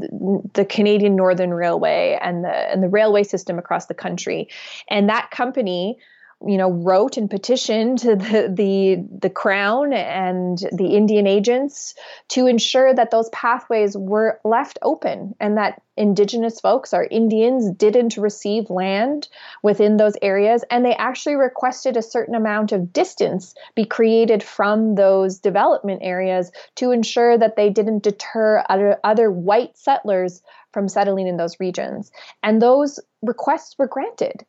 the 0.53 0.65
Canadian 0.69 1.17
Northern 1.17 1.53
Railway 1.53 2.17
and 2.21 2.45
the 2.45 2.71
and 2.71 2.81
the 2.81 2.87
railway 2.87 3.23
system 3.23 3.59
across 3.59 3.87
the 3.87 3.93
country, 3.93 4.47
and 4.89 5.09
that 5.09 5.29
company 5.31 5.97
you 6.45 6.57
know, 6.57 6.71
wrote 6.71 7.17
and 7.17 7.29
petitioned 7.29 7.99
the, 7.99 8.51
the 8.53 9.03
the 9.21 9.29
crown 9.29 9.93
and 9.93 10.59
the 10.71 10.95
Indian 10.95 11.25
agents 11.25 11.95
to 12.29 12.47
ensure 12.47 12.93
that 12.93 13.11
those 13.11 13.29
pathways 13.29 13.97
were 13.97 14.39
left 14.43 14.77
open 14.81 15.35
and 15.39 15.57
that 15.57 15.81
indigenous 15.95 16.59
folks, 16.59 16.93
our 16.93 17.05
Indians, 17.05 17.71
didn't 17.71 18.17
receive 18.17 18.69
land 18.69 19.27
within 19.63 19.97
those 19.97 20.13
areas, 20.21 20.63
and 20.69 20.85
they 20.85 20.93
actually 20.95 21.35
requested 21.35 21.97
a 21.97 22.03
certain 22.03 22.35
amount 22.35 22.71
of 22.71 22.93
distance 22.93 23.55
be 23.73 23.83
created 23.85 24.43
from 24.43 24.93
those 24.93 25.39
development 25.39 26.01
areas 26.03 26.51
to 26.75 26.91
ensure 26.91 27.37
that 27.37 27.55
they 27.55 27.69
didn't 27.69 28.03
deter 28.03 28.63
other, 28.69 28.99
other 29.03 29.31
white 29.31 29.75
settlers 29.75 30.43
from 30.71 30.87
settling 30.87 31.27
in 31.27 31.37
those 31.37 31.59
regions. 31.59 32.11
And 32.43 32.61
those 32.61 32.99
requests 33.23 33.75
were 33.79 33.87
granted. 33.87 34.45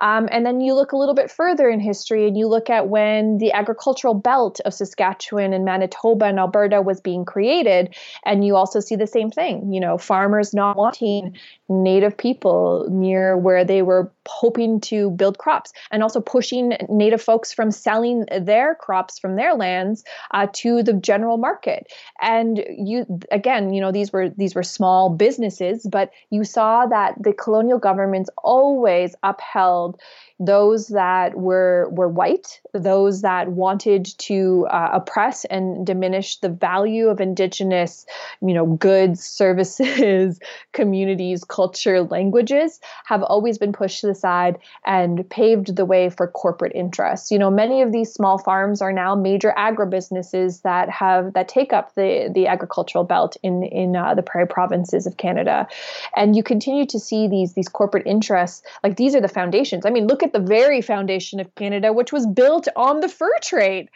Um, 0.00 0.28
and 0.30 0.44
then 0.46 0.60
you 0.60 0.74
look 0.74 0.92
a 0.92 0.96
little 0.96 1.14
bit 1.14 1.30
further 1.30 1.68
in 1.68 1.80
history 1.80 2.26
and 2.26 2.36
you 2.36 2.46
look 2.46 2.70
at 2.70 2.88
when 2.88 3.38
the 3.38 3.52
agricultural 3.52 4.14
belt 4.14 4.60
of 4.64 4.74
Saskatchewan 4.74 5.52
and 5.52 5.64
Manitoba 5.64 6.26
and 6.26 6.38
Alberta 6.38 6.82
was 6.82 7.00
being 7.00 7.24
created. 7.24 7.94
And 8.24 8.44
you 8.44 8.56
also 8.56 8.80
see 8.80 8.96
the 8.96 9.06
same 9.06 9.30
thing, 9.30 9.72
you 9.72 9.80
know, 9.80 9.98
farmers 9.98 10.54
not 10.54 10.76
wanting 10.76 11.36
native 11.70 12.16
people 12.16 12.86
near 12.90 13.36
where 13.36 13.64
they 13.64 13.82
were 13.82 14.10
hoping 14.26 14.80
to 14.80 15.10
build 15.10 15.38
crops 15.38 15.72
and 15.90 16.02
also 16.02 16.20
pushing 16.20 16.76
native 16.88 17.22
folks 17.22 17.52
from 17.52 17.70
selling 17.70 18.26
their 18.40 18.74
crops 18.74 19.18
from 19.18 19.36
their 19.36 19.54
lands 19.54 20.04
uh, 20.32 20.46
to 20.52 20.82
the 20.82 20.92
general 20.92 21.36
market 21.36 21.92
and 22.20 22.64
you 22.76 23.06
again 23.30 23.72
you 23.72 23.80
know 23.80 23.92
these 23.92 24.12
were 24.12 24.30
these 24.30 24.54
were 24.54 24.62
small 24.62 25.10
businesses 25.10 25.86
but 25.90 26.10
you 26.30 26.44
saw 26.44 26.86
that 26.86 27.14
the 27.20 27.32
colonial 27.32 27.78
governments 27.78 28.30
always 28.42 29.14
upheld 29.22 29.89
world 29.90 30.00
those 30.40 30.88
that 30.88 31.34
were 31.36 31.88
were 31.90 32.08
white, 32.08 32.62
those 32.72 33.20
that 33.20 33.52
wanted 33.52 34.06
to 34.06 34.66
uh, 34.70 34.88
oppress 34.94 35.44
and 35.44 35.86
diminish 35.86 36.38
the 36.38 36.48
value 36.48 37.08
of 37.08 37.20
indigenous, 37.20 38.06
you 38.40 38.54
know, 38.54 38.64
goods, 38.64 39.22
services, 39.40 40.40
communities, 40.72 41.44
culture, 41.44 42.02
languages, 42.02 42.80
have 43.04 43.22
always 43.22 43.58
been 43.58 43.72
pushed 43.72 44.00
to 44.00 44.06
the 44.06 44.14
side 44.14 44.58
and 44.86 45.28
paved 45.28 45.76
the 45.76 45.84
way 45.84 46.08
for 46.08 46.26
corporate 46.26 46.72
interests. 46.74 47.30
You 47.30 47.38
know, 47.38 47.50
many 47.50 47.82
of 47.82 47.92
these 47.92 48.10
small 48.10 48.38
farms 48.38 48.80
are 48.80 48.94
now 48.94 49.14
major 49.14 49.52
agribusinesses 49.58 50.62
that 50.62 50.88
have 50.88 51.34
that 51.34 51.48
take 51.48 51.74
up 51.74 51.94
the 51.96 52.30
the 52.34 52.46
agricultural 52.46 53.04
belt 53.04 53.36
in 53.42 53.62
in 53.64 53.94
uh, 53.94 54.14
the 54.14 54.22
prairie 54.22 54.46
provinces 54.46 55.06
of 55.06 55.18
Canada, 55.18 55.68
and 56.16 56.34
you 56.34 56.42
continue 56.42 56.86
to 56.86 56.98
see 56.98 57.28
these 57.28 57.52
these 57.52 57.68
corporate 57.68 58.06
interests. 58.06 58.62
Like 58.82 58.96
these 58.96 59.14
are 59.14 59.20
the 59.20 59.28
foundations. 59.28 59.84
I 59.84 59.90
mean, 59.90 60.06
look 60.06 60.22
at 60.22 60.29
at 60.30 60.40
the 60.40 60.46
very 60.46 60.80
foundation 60.80 61.40
of 61.40 61.54
Canada, 61.54 61.92
which 61.92 62.12
was 62.12 62.26
built 62.26 62.68
on 62.76 63.00
the 63.00 63.08
fur 63.08 63.36
trade. 63.42 63.88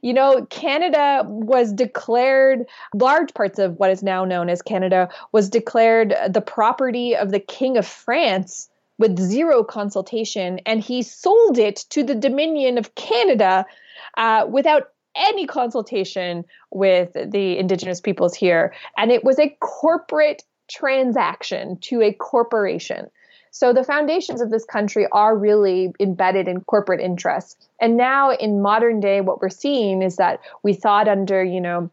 You 0.00 0.14
know, 0.14 0.46
Canada 0.46 1.24
was 1.26 1.72
declared, 1.72 2.66
large 2.94 3.34
parts 3.34 3.58
of 3.58 3.78
what 3.78 3.90
is 3.90 4.02
now 4.02 4.24
known 4.24 4.48
as 4.48 4.62
Canada 4.62 5.08
was 5.32 5.48
declared 5.48 6.14
the 6.28 6.40
property 6.40 7.14
of 7.14 7.30
the 7.30 7.40
King 7.40 7.76
of 7.76 7.86
France 7.86 8.68
with 8.98 9.18
zero 9.18 9.64
consultation, 9.64 10.60
and 10.64 10.80
he 10.80 11.02
sold 11.02 11.58
it 11.58 11.76
to 11.90 12.02
the 12.02 12.14
Dominion 12.14 12.78
of 12.78 12.94
Canada 12.94 13.66
uh, 14.16 14.46
without 14.48 14.90
any 15.14 15.46
consultation 15.46 16.44
with 16.70 17.12
the 17.12 17.58
Indigenous 17.58 18.00
peoples 18.00 18.34
here. 18.34 18.72
And 18.96 19.10
it 19.10 19.24
was 19.24 19.38
a 19.38 19.54
corporate 19.60 20.42
transaction 20.70 21.76
to 21.82 22.00
a 22.00 22.12
corporation. 22.12 23.10
So 23.52 23.74
the 23.74 23.84
foundations 23.84 24.40
of 24.40 24.50
this 24.50 24.64
country 24.64 25.06
are 25.12 25.36
really 25.36 25.92
embedded 26.00 26.48
in 26.48 26.62
corporate 26.62 27.02
interests. 27.02 27.56
And 27.80 27.98
now 27.98 28.30
in 28.30 28.62
modern 28.62 28.98
day, 28.98 29.20
what 29.20 29.42
we're 29.42 29.50
seeing 29.50 30.02
is 30.02 30.16
that 30.16 30.40
we 30.62 30.72
thought 30.72 31.06
under, 31.06 31.44
you 31.44 31.60
know, 31.60 31.90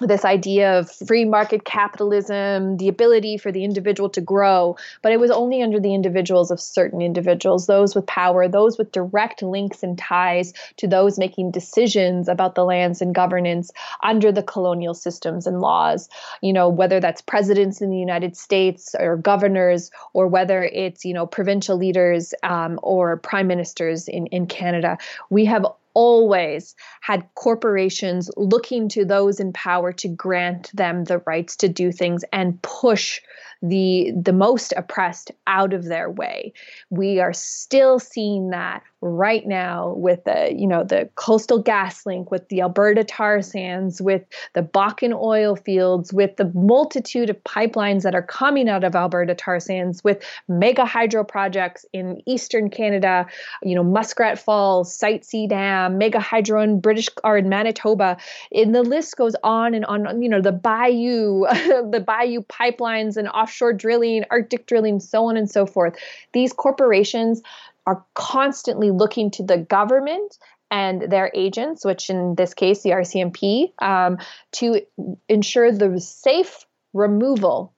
this 0.00 0.24
idea 0.24 0.78
of 0.78 0.90
free 0.90 1.24
market 1.24 1.64
capitalism, 1.64 2.78
the 2.78 2.88
ability 2.88 3.38
for 3.38 3.52
the 3.52 3.62
individual 3.62 4.08
to 4.10 4.20
grow, 4.20 4.76
but 5.02 5.12
it 5.12 5.20
was 5.20 5.30
only 5.30 5.62
under 5.62 5.78
the 5.78 5.94
individuals 5.94 6.50
of 6.50 6.60
certain 6.60 7.00
individuals, 7.00 7.66
those 7.66 7.94
with 7.94 8.04
power, 8.06 8.48
those 8.48 8.76
with 8.76 8.90
direct 8.90 9.40
links 9.40 9.84
and 9.84 9.96
ties 9.96 10.52
to 10.78 10.88
those 10.88 11.16
making 11.16 11.52
decisions 11.52 12.28
about 12.28 12.56
the 12.56 12.64
lands 12.64 13.00
and 13.00 13.14
governance 13.14 13.70
under 14.02 14.32
the 14.32 14.42
colonial 14.42 14.94
systems 14.94 15.46
and 15.46 15.60
laws. 15.60 16.08
You 16.42 16.52
know, 16.52 16.68
whether 16.68 16.98
that's 16.98 17.20
presidents 17.20 17.80
in 17.80 17.90
the 17.90 17.98
United 17.98 18.36
States 18.36 18.96
or 18.98 19.16
governors, 19.16 19.92
or 20.12 20.26
whether 20.26 20.64
it's, 20.64 21.04
you 21.04 21.14
know, 21.14 21.26
provincial 21.26 21.76
leaders 21.76 22.34
um, 22.42 22.80
or 22.82 23.16
prime 23.18 23.46
ministers 23.46 24.08
in, 24.08 24.26
in 24.26 24.46
Canada, 24.46 24.98
we 25.30 25.44
have 25.44 25.64
always 25.94 26.74
had 27.00 27.28
corporations 27.34 28.30
looking 28.36 28.88
to 28.90 29.04
those 29.04 29.40
in 29.40 29.52
power 29.52 29.92
to 29.92 30.08
grant 30.08 30.70
them 30.74 31.04
the 31.04 31.18
rights 31.18 31.56
to 31.56 31.68
do 31.68 31.92
things 31.92 32.24
and 32.32 32.60
push 32.62 33.20
the 33.62 34.12
the 34.14 34.32
most 34.32 34.74
oppressed 34.76 35.30
out 35.46 35.72
of 35.72 35.84
their 35.84 36.10
way. 36.10 36.52
We 36.90 37.20
are 37.20 37.32
still 37.32 37.98
seeing 37.98 38.50
that 38.50 38.82
right 39.04 39.46
now 39.46 39.94
with 39.96 40.24
the 40.24 40.52
you 40.54 40.66
know 40.66 40.84
the 40.84 41.08
coastal 41.14 41.58
gas 41.60 42.04
link 42.06 42.30
with 42.30 42.48
the 42.48 42.60
alberta 42.60 43.04
tar 43.04 43.42
sands 43.42 44.00
with 44.00 44.22
the 44.54 44.62
bakken 44.62 45.14
oil 45.14 45.56
fields 45.56 46.12
with 46.12 46.36
the 46.36 46.50
multitude 46.54 47.30
of 47.30 47.42
pipelines 47.44 48.02
that 48.02 48.14
are 48.14 48.22
coming 48.22 48.68
out 48.68 48.84
of 48.84 48.94
alberta 48.94 49.34
tar 49.34 49.60
sands 49.60 50.02
with 50.04 50.24
mega 50.48 50.84
hydro 50.84 51.24
projects 51.24 51.86
in 51.92 52.20
eastern 52.26 52.70
canada 52.70 53.26
you 53.62 53.74
know 53.74 53.84
muskrat 53.84 54.38
falls 54.38 54.94
site 54.94 55.24
c 55.24 55.46
dam 55.46 55.98
mega 55.98 56.20
hydro 56.20 56.62
in 56.62 56.80
british 56.80 57.08
or 57.22 57.38
in 57.38 57.48
manitoba. 57.48 58.16
And 58.52 58.74
the 58.74 58.82
list 58.82 59.16
goes 59.16 59.36
on 59.42 59.74
and 59.74 59.84
on 59.84 60.22
you 60.22 60.28
know 60.28 60.40
the 60.40 60.52
bayou 60.52 61.40
the 61.90 62.02
bayou 62.04 62.42
pipelines 62.42 63.16
and 63.16 63.28
offshore 63.28 63.72
drilling 63.72 64.24
arctic 64.30 64.66
drilling 64.66 65.00
so 65.00 65.26
on 65.26 65.36
and 65.36 65.50
so 65.50 65.66
forth. 65.66 65.96
These 66.32 66.52
corporations 66.52 67.42
are 67.86 68.04
constantly 68.14 68.90
looking 68.90 69.30
to 69.32 69.42
the 69.42 69.58
government 69.58 70.38
and 70.70 71.02
their 71.02 71.30
agents, 71.34 71.84
which 71.84 72.10
in 72.10 72.34
this 72.34 72.54
case, 72.54 72.82
the 72.82 72.90
RCMP, 72.90 73.72
um, 73.80 74.18
to 74.52 74.80
ensure 75.28 75.70
the 75.70 76.00
safe 76.00 76.66
removal 76.92 77.74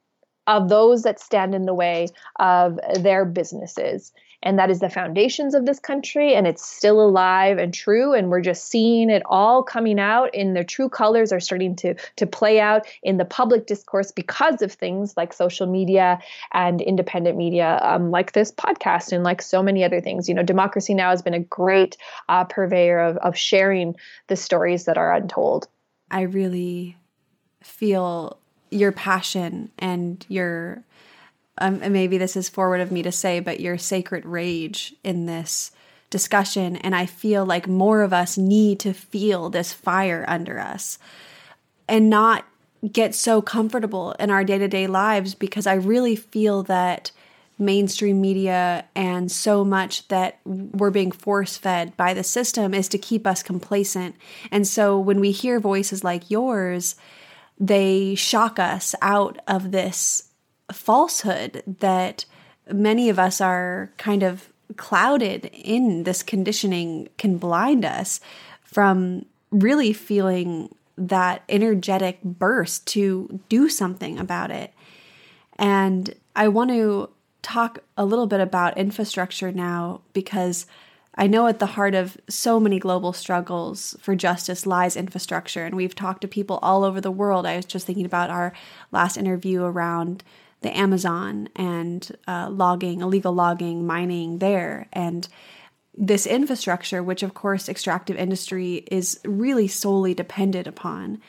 of 0.47 0.69
those 0.69 1.03
that 1.03 1.21
stand 1.21 1.55
in 1.55 1.67
the 1.67 1.75
way 1.75 2.09
of 2.39 2.79
their 3.01 3.25
businesses 3.25 4.13
and 4.47 4.61
that 4.61 4.71
is 4.71 4.79
the 4.79 4.89
foundations 4.89 5.55
of 5.55 5.67
this 5.67 5.81
country 5.81 6.33
and 6.35 6.47
it's 6.47 6.65
still 6.65 7.01
alive 7.01 7.59
and 7.59 7.75
true 7.75 8.15
and 8.15 8.31
we're 8.31 8.41
just 8.41 8.69
seeing 8.69 9.11
it 9.11 9.23
all 9.27 9.61
coming 9.63 9.99
out 9.99 10.33
in 10.33 10.55
their 10.55 10.63
true 10.63 10.89
colors 10.89 11.33
are 11.33 11.41
starting 11.41 11.75
to 11.75 11.95
to 12.15 12.27
play 12.27 12.61
out 12.61 12.87
in 13.03 13.17
the 13.17 13.25
public 13.25 13.67
discourse 13.67 14.13
because 14.13 14.63
of 14.63 14.71
things 14.73 15.17
like 15.17 15.33
social 15.33 15.67
media 15.67 16.21
and 16.53 16.81
independent 16.81 17.37
media 17.37 17.81
um, 17.83 18.13
like 18.13 18.33
this 18.33 18.53
podcast 18.53 19.13
and 19.13 19.25
like 19.25 19.43
so 19.43 19.63
many 19.63 19.83
other 19.83 20.01
things. 20.01 20.29
You 20.29 20.35
know 20.35 20.45
democracy 20.45 20.95
now! 20.95 21.11
has 21.11 21.23
been 21.23 21.35
a 21.35 21.41
great 21.41 21.97
uh, 22.29 22.45
purveyor 22.45 23.01
of, 23.01 23.17
of 23.19 23.37
sharing 23.37 23.97
the 24.29 24.37
stories 24.37 24.85
that 24.85 24.97
are 24.97 25.13
untold. 25.13 25.67
I 26.11 26.23
really 26.23 26.97
feel 27.63 28.39
your 28.71 28.93
passion 28.93 29.73
and 29.79 30.25
your 30.29 30.85
um, 31.59 31.81
maybe 31.93 32.19
this 32.19 32.37
is 32.37 32.49
forward 32.49 32.81
of 32.81 32.93
me 32.93 33.03
to 33.03 33.13
say, 33.13 33.41
but 33.41 33.61
your 33.61 33.79
sacred 33.79 34.25
rage 34.25 34.95
in 35.03 35.27
this 35.27 35.73
discussion. 36.11 36.77
And 36.77 36.95
I 36.95 37.07
feel 37.07 37.45
like 37.45 37.67
more 37.67 38.03
of 38.03 38.13
us 38.13 38.39
need 38.39 38.81
to 38.81 38.93
feel 38.93 39.51
this 39.51 39.73
fire 39.73 40.25
under 40.29 40.59
us 40.59 40.99
and 41.89 42.11
not 42.11 42.45
get 42.93 43.15
so 43.15 43.43
comfortable 43.43 44.13
in 44.13 44.31
our 44.31 44.45
day 44.45 44.59
to 44.59 44.69
day 44.69 44.87
lives 44.87 45.35
because 45.35 45.67
I 45.67 45.75
really 45.75 46.15
feel 46.15 46.63
that 46.65 47.11
mainstream 47.59 48.21
media 48.21 48.85
and 48.95 49.33
so 49.33 49.65
much 49.65 50.07
that 50.09 50.39
we're 50.45 50.91
being 50.91 51.11
force 51.11 51.57
fed 51.57 51.97
by 51.97 52.13
the 52.13 52.23
system 52.23 52.75
is 52.75 52.89
to 52.89 52.99
keep 52.99 53.27
us 53.27 53.43
complacent. 53.43 54.15
And 54.51 54.67
so 54.67 54.99
when 54.99 55.21
we 55.21 55.31
hear 55.31 55.59
voices 55.59 56.05
like 56.05 56.31
yours, 56.31 56.97
they 57.59 58.15
shock 58.15 58.59
us 58.59 58.95
out 59.01 59.39
of 59.49 59.73
this 59.73 60.26
falsehood 60.73 61.63
that 61.81 62.25
many 62.73 63.09
of 63.09 63.19
us 63.19 63.41
are 63.41 63.91
kind 63.97 64.23
of 64.23 64.49
clouded 64.77 65.47
in 65.53 66.03
this 66.03 66.23
conditioning 66.23 67.09
can 67.19 67.39
blind 67.39 67.85
us 67.85 68.21
from 68.63 69.25
really 69.51 69.93
feeling 69.93 70.75
that 70.99 71.43
energetic 71.49 72.23
burst 72.23 72.87
to 72.87 73.41
do 73.49 73.69
something 73.69 74.19
about 74.19 74.51
it. 74.51 74.73
And 75.59 76.15
I 76.35 76.49
want 76.49 76.71
to 76.71 77.11
talk 77.43 77.79
a 77.97 78.05
little 78.05 78.27
bit 78.27 78.41
about 78.41 78.77
infrastructure 78.77 79.53
now 79.53 80.01
because 80.13 80.67
I 81.15 81.27
know 81.27 81.47
at 81.47 81.61
the 81.61 81.67
heart 81.67 81.95
of 81.95 82.19
so 82.29 82.61
many 82.61 82.79
global 82.79 83.13
struggles 83.13 83.97
for 84.01 84.15
justice 84.15 84.67
lies 84.67 84.97
infrastructure. 84.97 85.65
And 85.65 85.77
we've 85.77 85.95
talked 85.95 86.23
to 86.23 86.29
people 86.29 86.59
all 86.61 86.85
over 86.85 87.01
the 87.01 87.11
world. 87.11 87.47
I 87.47 87.57
was 87.57 87.65
just 87.65 87.87
thinking 87.87 88.05
about 88.05 88.31
our 88.31 88.53
last 88.91 89.17
interview 89.17 89.63
around 89.63 90.25
the 90.61 90.77
Amazon 90.77 91.49
and 91.55 92.17
uh, 92.27 92.49
logging, 92.51 93.01
illegal 93.01 93.33
logging, 93.33 93.87
mining 93.87 94.39
there. 94.39 94.89
And 94.93 95.29
this 95.97 96.27
infrastructure, 96.27 97.03
which 97.03 97.23
of 97.23 97.35
course 97.35 97.69
extractive 97.69 98.17
industry 98.17 98.85
is 98.91 99.21
really 99.25 99.69
solely 99.69 100.15
dependent 100.15 100.67
upon. 100.67 101.21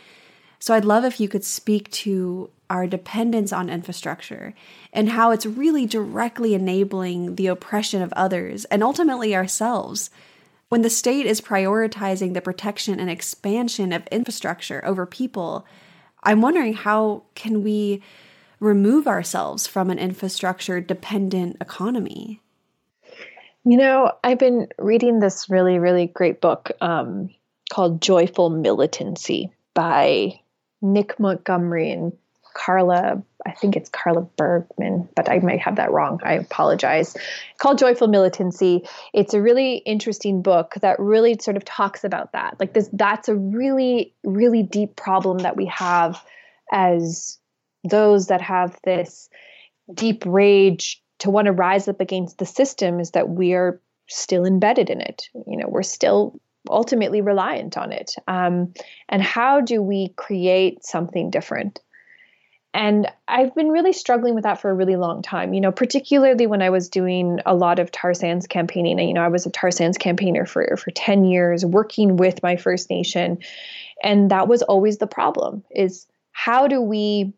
So 0.60 0.74
I'd 0.74 0.86
love 0.86 1.06
if 1.06 1.20
you 1.20 1.30
could 1.30 1.46
speak 1.46 1.90
to 1.92 2.50
our 2.70 2.88
dependence 2.88 3.54
on 3.54 3.70
infrastructure 3.70 4.54
and 4.92 5.10
how 5.10 5.32
it's 5.32 5.46
really 5.46 5.86
directly 5.86 6.54
enabling 6.54 7.36
the 7.36 7.48
oppression 7.48 8.02
of 8.02 8.12
others 8.14 8.66
and 8.66 8.84
ultimately 8.84 9.36
ourselves. 9.36 10.10
When 10.70 10.82
the 10.82 10.90
state 10.90 11.26
is 11.26 11.40
prioritizing 11.40 12.34
the 12.34 12.42
protection 12.42 13.00
and 13.00 13.10
expansion 13.10 13.94
of 13.94 14.06
infrastructure 14.08 14.84
over 14.84 15.06
people, 15.06 15.66
I'm 16.24 16.42
wondering 16.42 16.74
how 16.74 17.24
can 17.36 17.64
we 17.64 18.02
remove 18.60 19.08
ourselves 19.08 19.68
from 19.68 19.90
an 19.90 20.00
infrastructure 20.00 20.82
dependent 20.82 21.58
economy? 21.62 22.42
You 23.64 23.78
know, 23.78 24.14
I've 24.24 24.40
been 24.40 24.68
reading 24.78 25.20
this 25.20 25.50
really, 25.50 25.78
really 25.78 26.08
great 26.08 26.40
book 26.40 26.72
um, 26.80 27.30
called 27.70 28.02
Joyful 28.02 28.50
Militancy 28.50 29.52
by 29.74 30.40
Nick 30.82 31.20
Montgomery 31.20 31.92
and 31.92 32.14
Carla, 32.58 33.22
I 33.46 33.52
think 33.52 33.76
it's 33.76 33.90
Carla 33.90 34.22
Bergman, 34.22 35.08
but 35.16 35.30
I 35.30 35.40
might 35.40 35.60
have 35.60 35.76
that 35.76 35.92
wrong. 35.92 36.20
I 36.24 36.34
apologize. 36.34 37.16
Called 37.60 37.78
Joyful 37.78 38.08
Militancy. 38.08 38.88
It's 39.14 39.36
a 39.36 39.42
really 39.42 39.76
interesting 39.78 40.42
book 40.42 40.74
that 40.82 41.00
really 41.00 41.38
sort 41.40 41.56
of 41.56 41.64
talks 41.64 42.04
about 42.04 42.32
that. 42.32 42.60
Like 42.60 42.74
this 42.74 42.90
that's 42.94 43.30
a 43.30 43.36
really 43.36 44.14
really 44.24 44.64
deep 44.64 44.96
problem 44.96 45.40
that 45.40 45.56
we 45.56 45.68
have 45.68 46.20
as 46.72 47.38
those 47.90 48.28
that 48.28 48.42
have 48.42 48.78
this 48.84 49.30
deep 49.94 50.24
rage 50.26 51.02
to 51.20 51.30
want 51.30 51.46
to 51.46 51.52
rise 51.52 51.88
up 51.88 52.02
against 52.02 52.38
the 52.38 52.46
system 52.46 53.00
is 53.00 53.12
that 53.12 53.30
we 53.30 53.54
are 53.54 53.82
still 54.08 54.46
embedded 54.46 54.90
in 54.90 55.02
it. 55.02 55.30
You 55.48 55.58
know, 55.58 55.68
we're 55.68 55.84
still 55.84 56.40
ultimately 56.70 57.22
reliant 57.22 57.78
on 57.78 57.92
it. 57.92 58.16
Um, 58.28 58.74
and 59.10 59.22
how 59.22 59.62
do 59.62 59.82
we 59.82 60.10
create 60.10 60.84
something 60.84 61.30
different? 61.30 61.80
And 62.74 63.12
I've 63.28 63.56
been 63.56 63.70
really 63.70 63.94
struggling 63.94 64.36
with 64.36 64.44
that 64.44 64.62
for 64.62 64.70
a 64.70 64.74
really 64.74 64.98
long 64.98 65.22
time, 65.22 65.54
you 65.54 65.62
know, 65.62 65.72
particularly 65.72 66.46
when 66.46 66.62
I 66.62 66.70
was 66.70 66.90
doing 66.90 67.40
a 67.46 67.56
lot 67.56 67.80
of 67.80 67.92
tar 67.92 68.14
sands 68.14 68.46
campaigning. 68.46 69.00
And, 69.00 69.08
you 69.08 69.16
know, 69.16 69.24
I 69.24 69.30
was 69.30 69.46
a 69.46 69.50
tar 69.50 69.72
sands 69.72 69.98
campaigner 69.98 70.46
for, 70.46 70.78
for 70.78 70.92
10 70.92 71.26
years, 71.26 71.66
working 71.66 72.18
with 72.18 72.44
my 72.44 72.56
First 72.56 72.90
Nation. 72.90 73.40
And 74.04 74.30
that 74.30 74.48
was 74.48 74.62
always 74.62 75.00
the 75.00 75.08
problem 75.08 75.64
is 75.72 76.06
how 76.34 76.68
do 76.68 76.82
we 76.82 77.34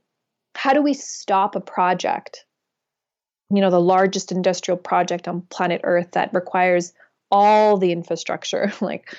how 0.55 0.73
do 0.73 0.81
we 0.81 0.93
stop 0.93 1.55
a 1.55 1.61
project 1.61 2.45
you 3.51 3.61
know 3.61 3.69
the 3.69 3.81
largest 3.81 4.31
industrial 4.31 4.77
project 4.77 5.27
on 5.27 5.41
planet 5.49 5.81
earth 5.83 6.11
that 6.11 6.33
requires 6.33 6.93
all 7.31 7.77
the 7.77 7.91
infrastructure 7.91 8.71
like 8.81 9.15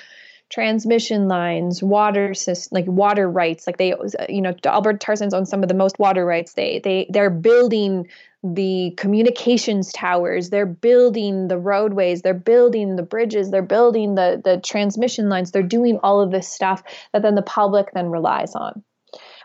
transmission 0.51 1.29
lines 1.29 1.81
water 1.81 2.33
system 2.33 2.75
like 2.75 2.85
water 2.85 3.29
rights 3.29 3.65
like 3.65 3.77
they 3.77 3.95
you 4.27 4.41
know 4.41 4.53
albert 4.65 4.99
tar 4.99 5.15
sands 5.15 5.33
own 5.33 5.45
some 5.45 5.63
of 5.63 5.69
the 5.69 5.73
most 5.75 5.97
water 5.97 6.25
rights. 6.25 6.53
They 6.53 6.79
they 6.83 7.07
they're 7.09 7.29
building 7.29 8.07
the 8.43 8.93
communications 8.97 9.93
towers 9.93 10.49
they're 10.49 10.65
building 10.65 11.47
the 11.47 11.59
roadways 11.59 12.23
they're 12.23 12.33
building 12.33 12.95
the 12.95 13.03
bridges 13.03 13.51
they're 13.51 13.61
building 13.61 14.15
the 14.15 14.41
the 14.43 14.59
transmission 14.59 15.29
lines. 15.29 15.51
They're 15.51 15.63
doing 15.63 15.99
all 16.03 16.19
of 16.19 16.31
this 16.31 16.49
stuff 16.49 16.83
that 17.13 17.21
then 17.21 17.35
the 17.35 17.41
public 17.41 17.93
then 17.93 18.09
relies 18.09 18.53
on. 18.53 18.83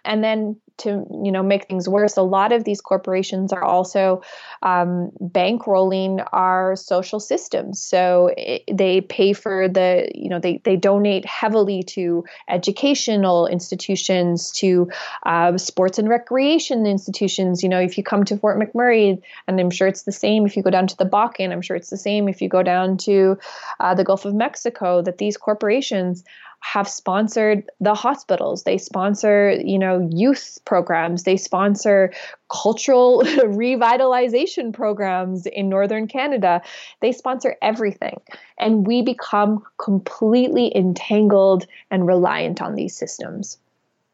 And 0.04 0.24
then 0.24 0.60
to 0.78 1.06
you 1.24 1.32
know 1.32 1.42
make 1.42 1.66
things 1.66 1.88
worse. 1.88 2.16
A 2.16 2.22
lot 2.22 2.52
of 2.52 2.64
these 2.64 2.80
corporations 2.80 3.52
are 3.52 3.62
also 3.64 4.22
um, 4.62 5.10
bankrolling 5.20 6.26
our 6.32 6.76
social 6.76 7.20
systems. 7.20 7.80
So 7.80 8.32
it, 8.36 8.62
they 8.70 9.00
pay 9.00 9.32
for 9.32 9.68
the 9.68 10.10
you 10.14 10.28
know 10.28 10.38
they, 10.38 10.60
they 10.64 10.76
donate 10.76 11.24
heavily 11.24 11.82
to 11.84 12.24
educational 12.48 13.46
institutions 13.46 14.50
to 14.52 14.90
uh, 15.24 15.56
sports 15.58 15.98
and 15.98 16.08
recreation 16.08 16.86
institutions. 16.86 17.62
You 17.62 17.68
know 17.68 17.80
if 17.80 17.96
you 17.96 18.04
come 18.04 18.24
to 18.24 18.36
fort 18.36 18.58
mcmurray 18.58 19.20
and 19.46 19.60
i'm 19.60 19.70
sure 19.70 19.88
it's 19.88 20.02
the 20.02 20.12
same 20.12 20.46
if 20.46 20.56
you 20.56 20.62
go 20.62 20.70
down 20.70 20.86
to 20.86 20.96
the 20.96 21.04
bakken 21.04 21.52
i'm 21.52 21.62
sure 21.62 21.76
it's 21.76 21.90
the 21.90 21.96
same. 21.96 22.28
If 22.28 22.42
you 22.42 22.48
go 22.48 22.62
down 22.62 22.96
to 22.98 23.38
uh, 23.80 23.94
the 23.94 24.04
gulf 24.04 24.24
of 24.24 24.34
mexico 24.34 25.02
that 25.02 25.18
these 25.18 25.36
corporations 25.36 26.24
have 26.60 26.88
sponsored 26.88 27.70
the 27.80 27.94
hospitals. 27.94 28.64
They 28.64 28.78
sponsor 28.78 29.52
you 29.64 29.78
know 29.78 30.08
youth 30.12 30.58
programs. 30.64 31.22
They 31.22 31.36
sponsor 31.36 32.12
cultural 32.50 33.22
revitalization 33.24 34.72
programs 34.72 35.46
in 35.46 35.68
northern 35.68 36.06
canada. 36.06 36.62
They 37.00 37.12
sponsor 37.12 37.56
everything. 37.62 38.20
And 38.58 38.86
we 38.86 39.02
become 39.02 39.62
completely 39.78 40.74
entangled 40.76 41.66
and 41.90 42.06
reliant 42.06 42.62
on 42.62 42.74
these 42.74 42.96
systems. 42.96 43.58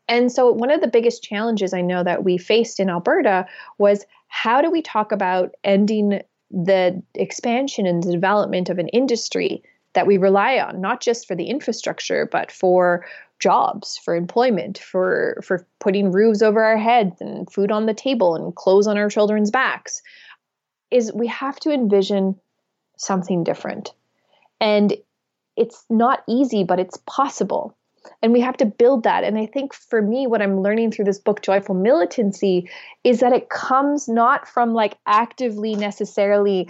And 0.08 0.30
so 0.30 0.52
one 0.52 0.70
of 0.70 0.80
the 0.80 0.88
biggest 0.88 1.22
challenges 1.22 1.72
i 1.72 1.80
know 1.80 2.02
that 2.02 2.24
we 2.24 2.36
faced 2.38 2.80
in 2.80 2.90
alberta 2.90 3.46
was 3.78 4.04
how 4.28 4.60
do 4.60 4.70
we 4.70 4.82
talk 4.82 5.12
about 5.12 5.54
ending 5.64 6.22
the 6.50 7.02
expansion 7.14 7.86
and 7.86 8.02
the 8.02 8.12
development 8.12 8.68
of 8.68 8.78
an 8.78 8.88
industry 8.88 9.62
that 9.94 10.06
we 10.06 10.16
rely 10.16 10.58
on, 10.58 10.80
not 10.80 11.00
just 11.00 11.26
for 11.26 11.34
the 11.34 11.46
infrastructure, 11.46 12.28
but 12.30 12.50
for 12.50 13.04
jobs, 13.38 13.98
for 14.04 14.14
employment, 14.14 14.78
for 14.78 15.40
for 15.44 15.66
putting 15.80 16.12
roofs 16.12 16.42
over 16.42 16.62
our 16.62 16.78
heads 16.78 17.20
and 17.20 17.50
food 17.52 17.72
on 17.72 17.86
the 17.86 17.94
table 17.94 18.36
and 18.36 18.54
clothes 18.54 18.86
on 18.86 18.96
our 18.96 19.10
children's 19.10 19.50
backs, 19.50 20.00
is 20.90 21.12
we 21.12 21.26
have 21.26 21.58
to 21.60 21.72
envision 21.72 22.38
something 22.96 23.42
different. 23.44 23.92
And 24.60 24.96
it's 25.56 25.84
not 25.90 26.22
easy, 26.28 26.64
but 26.64 26.78
it's 26.78 26.98
possible. 27.06 27.76
And 28.20 28.32
we 28.32 28.40
have 28.40 28.56
to 28.58 28.66
build 28.66 29.04
that. 29.04 29.24
And 29.24 29.38
I 29.38 29.46
think 29.46 29.74
for 29.74 30.02
me, 30.02 30.26
what 30.26 30.42
I'm 30.42 30.60
learning 30.60 30.90
through 30.90 31.04
this 31.04 31.18
book, 31.18 31.42
Joyful 31.42 31.74
Militancy, 31.74 32.68
is 33.04 33.20
that 33.20 33.32
it 33.32 33.48
comes 33.48 34.08
not 34.08 34.48
from 34.48 34.72
like 34.72 34.96
actively 35.06 35.74
necessarily 35.74 36.68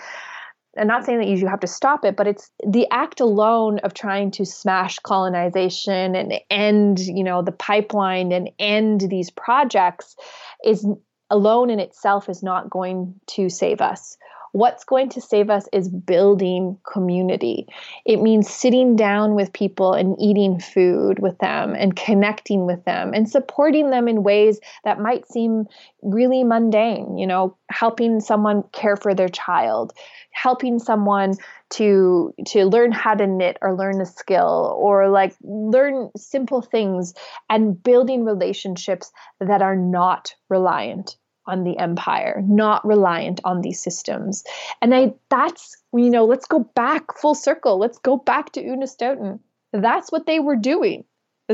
I'm 0.78 0.86
not 0.86 1.04
saying 1.04 1.18
that 1.18 1.28
you 1.28 1.46
have 1.48 1.60
to 1.60 1.66
stop 1.66 2.04
it, 2.04 2.16
but 2.16 2.26
it's 2.26 2.50
the 2.66 2.86
act 2.90 3.20
alone 3.20 3.78
of 3.80 3.92
trying 3.92 4.30
to 4.32 4.46
smash 4.46 4.98
colonization 5.00 6.14
and 6.14 6.32
end, 6.50 6.98
you 6.98 7.22
know, 7.22 7.42
the 7.42 7.52
pipeline 7.52 8.32
and 8.32 8.50
end 8.58 9.02
these 9.10 9.30
projects 9.30 10.16
is 10.64 10.86
alone 11.28 11.70
in 11.70 11.78
itself 11.78 12.28
is 12.28 12.42
not 12.42 12.70
going 12.70 13.14
to 13.26 13.48
save 13.48 13.80
us. 13.80 14.16
What's 14.52 14.84
going 14.84 15.08
to 15.10 15.20
save 15.20 15.48
us 15.48 15.66
is 15.72 15.88
building 15.88 16.78
community. 16.90 17.66
It 18.04 18.20
means 18.20 18.50
sitting 18.50 18.96
down 18.96 19.34
with 19.34 19.52
people 19.52 19.94
and 19.94 20.14
eating 20.20 20.60
food 20.60 21.18
with 21.20 21.38
them 21.38 21.74
and 21.74 21.96
connecting 21.96 22.66
with 22.66 22.84
them 22.84 23.12
and 23.14 23.28
supporting 23.28 23.88
them 23.90 24.08
in 24.08 24.22
ways 24.22 24.60
that 24.84 25.00
might 25.00 25.26
seem 25.26 25.66
really 26.02 26.44
mundane, 26.44 27.16
you 27.16 27.26
know, 27.26 27.56
helping 27.70 28.20
someone 28.20 28.62
care 28.72 28.96
for 28.96 29.14
their 29.14 29.30
child, 29.30 29.94
helping 30.32 30.78
someone 30.78 31.34
to 31.70 32.34
to 32.46 32.66
learn 32.66 32.92
how 32.92 33.14
to 33.14 33.26
knit 33.26 33.56
or 33.62 33.74
learn 33.74 34.00
a 34.02 34.06
skill 34.06 34.76
or 34.78 35.08
like 35.08 35.34
learn 35.42 36.10
simple 36.14 36.60
things 36.60 37.14
and 37.48 37.82
building 37.82 38.24
relationships 38.26 39.10
that 39.40 39.62
are 39.62 39.76
not 39.76 40.34
reliant 40.50 41.16
on 41.46 41.64
the 41.64 41.78
empire, 41.78 42.42
not 42.46 42.86
reliant 42.86 43.40
on 43.44 43.60
these 43.60 43.80
systems. 43.80 44.44
And 44.80 44.94
I 44.94 45.14
that's 45.28 45.76
you 45.94 46.10
know, 46.10 46.24
let's 46.24 46.46
go 46.46 46.60
back 46.60 47.18
full 47.18 47.34
circle. 47.34 47.78
Let's 47.78 47.98
go 47.98 48.16
back 48.16 48.52
to 48.52 48.62
Unist'ot'en. 48.62 49.40
That's 49.72 50.12
what 50.12 50.26
they 50.26 50.38
were 50.38 50.56
doing. 50.56 51.04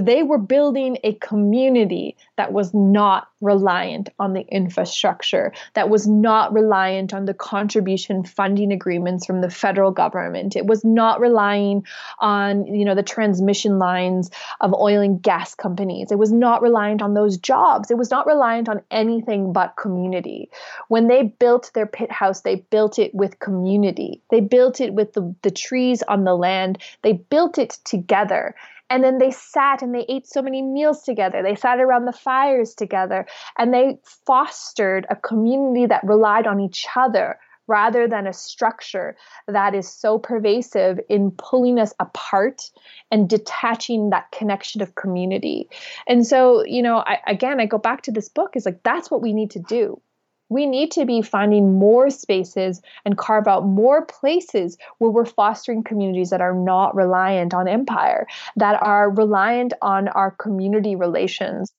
They 0.00 0.22
were 0.22 0.38
building 0.38 0.98
a 1.04 1.14
community 1.14 2.16
that 2.36 2.52
was 2.52 2.72
not 2.74 3.28
reliant 3.40 4.08
on 4.18 4.32
the 4.32 4.46
infrastructure, 4.48 5.52
that 5.74 5.88
was 5.88 6.06
not 6.06 6.52
reliant 6.52 7.14
on 7.14 7.24
the 7.24 7.34
contribution 7.34 8.24
funding 8.24 8.72
agreements 8.72 9.26
from 9.26 9.40
the 9.40 9.50
federal 9.50 9.90
government. 9.90 10.56
It 10.56 10.66
was 10.66 10.84
not 10.84 11.20
relying 11.20 11.86
on, 12.18 12.66
you 12.66 12.84
know, 12.84 12.94
the 12.94 13.02
transmission 13.02 13.78
lines 13.78 14.30
of 14.60 14.74
oil 14.74 15.00
and 15.00 15.22
gas 15.22 15.54
companies. 15.54 16.10
It 16.10 16.18
was 16.18 16.32
not 16.32 16.62
reliant 16.62 17.02
on 17.02 17.14
those 17.14 17.36
jobs. 17.38 17.90
It 17.90 17.98
was 17.98 18.10
not 18.10 18.26
reliant 18.26 18.68
on 18.68 18.82
anything 18.90 19.52
but 19.52 19.76
community. 19.76 20.50
When 20.88 21.06
they 21.06 21.22
built 21.22 21.70
their 21.74 21.86
pit 21.86 22.10
house, 22.10 22.40
they 22.40 22.56
built 22.56 22.98
it 22.98 23.14
with 23.14 23.38
community. 23.38 24.22
They 24.30 24.40
built 24.40 24.80
it 24.80 24.92
with 24.92 25.12
the, 25.12 25.34
the 25.42 25.50
trees 25.50 26.02
on 26.02 26.24
the 26.24 26.34
land. 26.34 26.78
They 27.02 27.12
built 27.12 27.58
it 27.58 27.78
together. 27.84 28.54
And 28.90 29.04
then 29.04 29.18
they 29.18 29.30
sat 29.30 29.82
and 29.82 29.94
they 29.94 30.06
ate 30.08 30.26
so 30.26 30.42
many 30.42 30.62
meals 30.62 31.02
together. 31.02 31.42
They 31.42 31.54
sat 31.54 31.80
around 31.80 32.06
the 32.06 32.12
fires 32.12 32.74
together 32.74 33.26
and 33.58 33.72
they 33.72 33.98
fostered 34.26 35.06
a 35.10 35.16
community 35.16 35.86
that 35.86 36.04
relied 36.04 36.46
on 36.46 36.60
each 36.60 36.86
other 36.96 37.38
rather 37.68 38.08
than 38.08 38.26
a 38.26 38.32
structure 38.32 39.14
that 39.46 39.74
is 39.74 39.86
so 39.86 40.18
pervasive 40.18 40.98
in 41.08 41.30
pulling 41.32 41.78
us 41.78 41.92
apart 42.00 42.62
and 43.10 43.28
detaching 43.28 44.10
that 44.10 44.30
connection 44.32 44.80
of 44.80 44.94
community. 44.94 45.68
And 46.06 46.26
so, 46.26 46.64
you 46.64 46.82
know, 46.82 47.04
I, 47.06 47.18
again, 47.26 47.60
I 47.60 47.66
go 47.66 47.78
back 47.78 48.02
to 48.02 48.10
this 48.10 48.30
book 48.30 48.56
is 48.56 48.64
like, 48.64 48.82
that's 48.82 49.10
what 49.10 49.20
we 49.20 49.34
need 49.34 49.50
to 49.50 49.60
do 49.60 50.00
we 50.48 50.66
need 50.66 50.90
to 50.92 51.04
be 51.04 51.22
finding 51.22 51.78
more 51.78 52.10
spaces 52.10 52.80
and 53.04 53.18
carve 53.18 53.46
out 53.46 53.66
more 53.66 54.04
places 54.04 54.78
where 54.98 55.10
we're 55.10 55.24
fostering 55.24 55.82
communities 55.82 56.30
that 56.30 56.40
are 56.40 56.54
not 56.54 56.94
reliant 56.94 57.54
on 57.54 57.68
empire, 57.68 58.26
that 58.56 58.82
are 58.82 59.10
reliant 59.10 59.72
on 59.82 60.08
our 60.08 60.30
community 60.32 60.96
relations. 60.96 61.72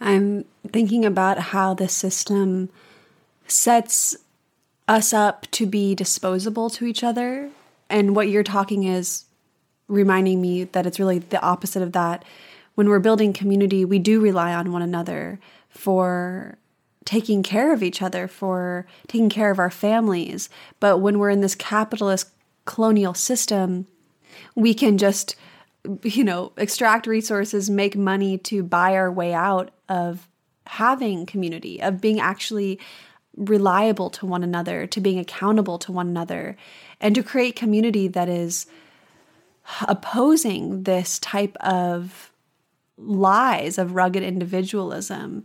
I'm 0.00 0.44
thinking 0.72 1.04
about 1.04 1.38
how 1.38 1.74
the 1.74 1.88
system 1.88 2.68
sets 3.46 4.16
us 4.88 5.12
up 5.12 5.50
to 5.52 5.66
be 5.66 5.94
disposable 5.94 6.70
to 6.70 6.84
each 6.84 7.02
other. 7.02 7.50
And 7.88 8.14
what 8.14 8.28
you're 8.28 8.42
talking 8.42 8.84
is 8.84 9.24
reminding 9.88 10.40
me 10.40 10.64
that 10.64 10.86
it's 10.86 10.98
really 10.98 11.20
the 11.20 11.40
opposite 11.40 11.82
of 11.82 11.92
that. 11.92 12.24
When 12.74 12.88
we're 12.88 12.98
building 12.98 13.32
community, 13.32 13.84
we 13.84 13.98
do 13.98 14.20
rely 14.20 14.52
on 14.52 14.72
one 14.72 14.82
another 14.82 15.38
for 15.68 16.58
taking 17.06 17.42
care 17.42 17.72
of 17.72 17.82
each 17.82 18.02
other, 18.02 18.28
for 18.28 18.84
taking 19.08 19.30
care 19.30 19.50
of 19.50 19.58
our 19.58 19.70
families. 19.70 20.50
But 20.78 20.98
when 20.98 21.18
we're 21.18 21.30
in 21.30 21.40
this 21.40 21.54
capitalist 21.54 22.28
colonial 22.66 23.14
system, 23.14 23.86
we 24.54 24.74
can 24.74 24.98
just, 24.98 25.36
you 26.02 26.24
know, 26.24 26.52
extract 26.58 27.06
resources, 27.06 27.70
make 27.70 27.96
money 27.96 28.36
to 28.38 28.62
buy 28.62 28.94
our 28.94 29.10
way 29.10 29.32
out 29.32 29.70
of 29.88 30.28
having 30.66 31.24
community, 31.24 31.80
of 31.80 32.00
being 32.00 32.20
actually 32.20 32.78
reliable 33.36 34.10
to 34.10 34.26
one 34.26 34.42
another, 34.42 34.86
to 34.86 35.00
being 35.00 35.18
accountable 35.18 35.78
to 35.78 35.92
one 35.92 36.08
another, 36.08 36.56
and 37.00 37.14
to 37.14 37.22
create 37.22 37.54
community 37.54 38.08
that 38.08 38.28
is 38.28 38.66
opposing 39.86 40.82
this 40.82 41.18
type 41.18 41.56
of 41.60 42.32
lies 42.98 43.78
of 43.78 43.94
rugged 43.94 44.22
individualism 44.22 45.44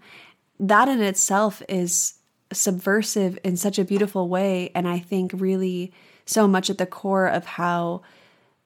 that 0.62 0.88
in 0.88 1.02
itself 1.02 1.62
is 1.68 2.14
subversive 2.54 3.38
in 3.44 3.58
such 3.58 3.80
a 3.80 3.84
beautiful 3.84 4.30
way. 4.30 4.72
And 4.76 4.88
I 4.88 5.00
think 5.00 5.32
really 5.34 5.92
so 6.26 6.48
much 6.48 6.70
at 6.70 6.78
the 6.78 6.86
core 6.86 7.28
of 7.28 7.46
how 7.46 8.04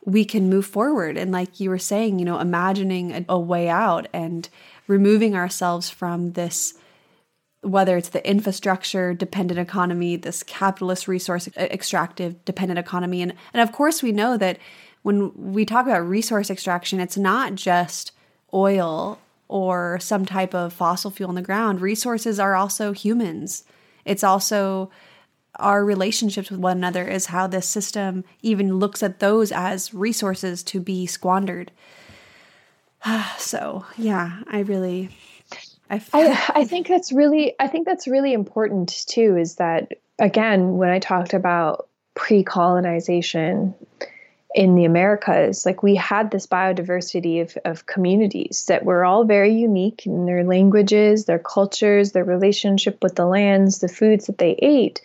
we 0.03 0.25
can 0.25 0.49
move 0.49 0.65
forward. 0.65 1.17
And 1.17 1.31
like 1.31 1.59
you 1.59 1.69
were 1.69 1.79
saying, 1.79 2.19
you 2.19 2.25
know, 2.25 2.39
imagining 2.39 3.11
a, 3.11 3.25
a 3.29 3.39
way 3.39 3.69
out 3.69 4.07
and 4.13 4.47
removing 4.87 5.35
ourselves 5.35 5.89
from 5.89 6.33
this 6.33 6.75
whether 7.61 7.97
it's 7.97 8.09
the 8.09 8.29
infrastructure 8.29 9.11
dependent 9.15 9.59
economy, 9.59 10.15
this 10.15 10.43
capitalist 10.43 11.07
resource 11.07 11.49
extractive 11.57 12.45
dependent 12.45 12.77
economy. 12.77 13.23
And, 13.23 13.33
and 13.55 13.61
of 13.67 13.75
course, 13.75 14.03
we 14.03 14.11
know 14.11 14.37
that 14.37 14.59
when 15.01 15.31
we 15.33 15.65
talk 15.65 15.87
about 15.87 16.07
resource 16.07 16.51
extraction, 16.51 16.99
it's 16.99 17.17
not 17.17 17.55
just 17.55 18.11
oil 18.53 19.19
or 19.47 19.99
some 19.99 20.25
type 20.25 20.53
of 20.53 20.73
fossil 20.73 21.11
fuel 21.11 21.29
in 21.29 21.35
the 21.35 21.41
ground. 21.41 21.81
Resources 21.81 22.39
are 22.39 22.55
also 22.55 22.91
humans. 22.91 23.63
It's 24.03 24.23
also 24.23 24.89
our 25.57 25.85
relationships 25.85 26.49
with 26.49 26.59
one 26.59 26.77
another 26.77 27.07
is 27.07 27.27
how 27.27 27.47
this 27.47 27.67
system 27.67 28.23
even 28.41 28.77
looks 28.77 29.01
at 29.01 29.19
those 29.19 29.51
as 29.51 29.93
resources 29.93 30.63
to 30.63 30.79
be 30.79 31.05
squandered. 31.05 31.71
so, 33.37 33.85
yeah, 33.97 34.41
I 34.47 34.59
really 34.59 35.09
I, 35.89 36.01
I, 36.55 36.65
think 36.65 36.87
that's 36.87 37.11
really 37.11 37.53
I 37.59 37.67
think 37.67 37.85
that's 37.85 38.07
really 38.07 38.33
important 38.33 39.05
too 39.07 39.37
is 39.37 39.55
that 39.55 39.91
again 40.17 40.77
when 40.77 40.89
I 40.89 40.97
talked 40.97 41.33
about 41.35 41.87
pre-colonization 42.15 43.75
in 44.55 44.75
the 44.75 44.85
Americas, 44.85 45.65
like 45.65 45.83
we 45.83 45.95
had 45.95 46.31
this 46.31 46.47
biodiversity 46.47 47.41
of, 47.41 47.57
of 47.65 47.85
communities 47.85 48.65
that 48.69 48.85
were 48.85 49.03
all 49.03 49.25
very 49.25 49.53
unique 49.53 50.05
in 50.05 50.25
their 50.25 50.45
languages, 50.45 51.25
their 51.25 51.39
cultures, 51.39 52.13
their 52.13 52.23
relationship 52.23 53.03
with 53.03 53.15
the 53.15 53.25
lands, 53.25 53.79
the 53.79 53.89
foods 53.89 54.27
that 54.27 54.37
they 54.37 54.51
ate. 54.59 55.01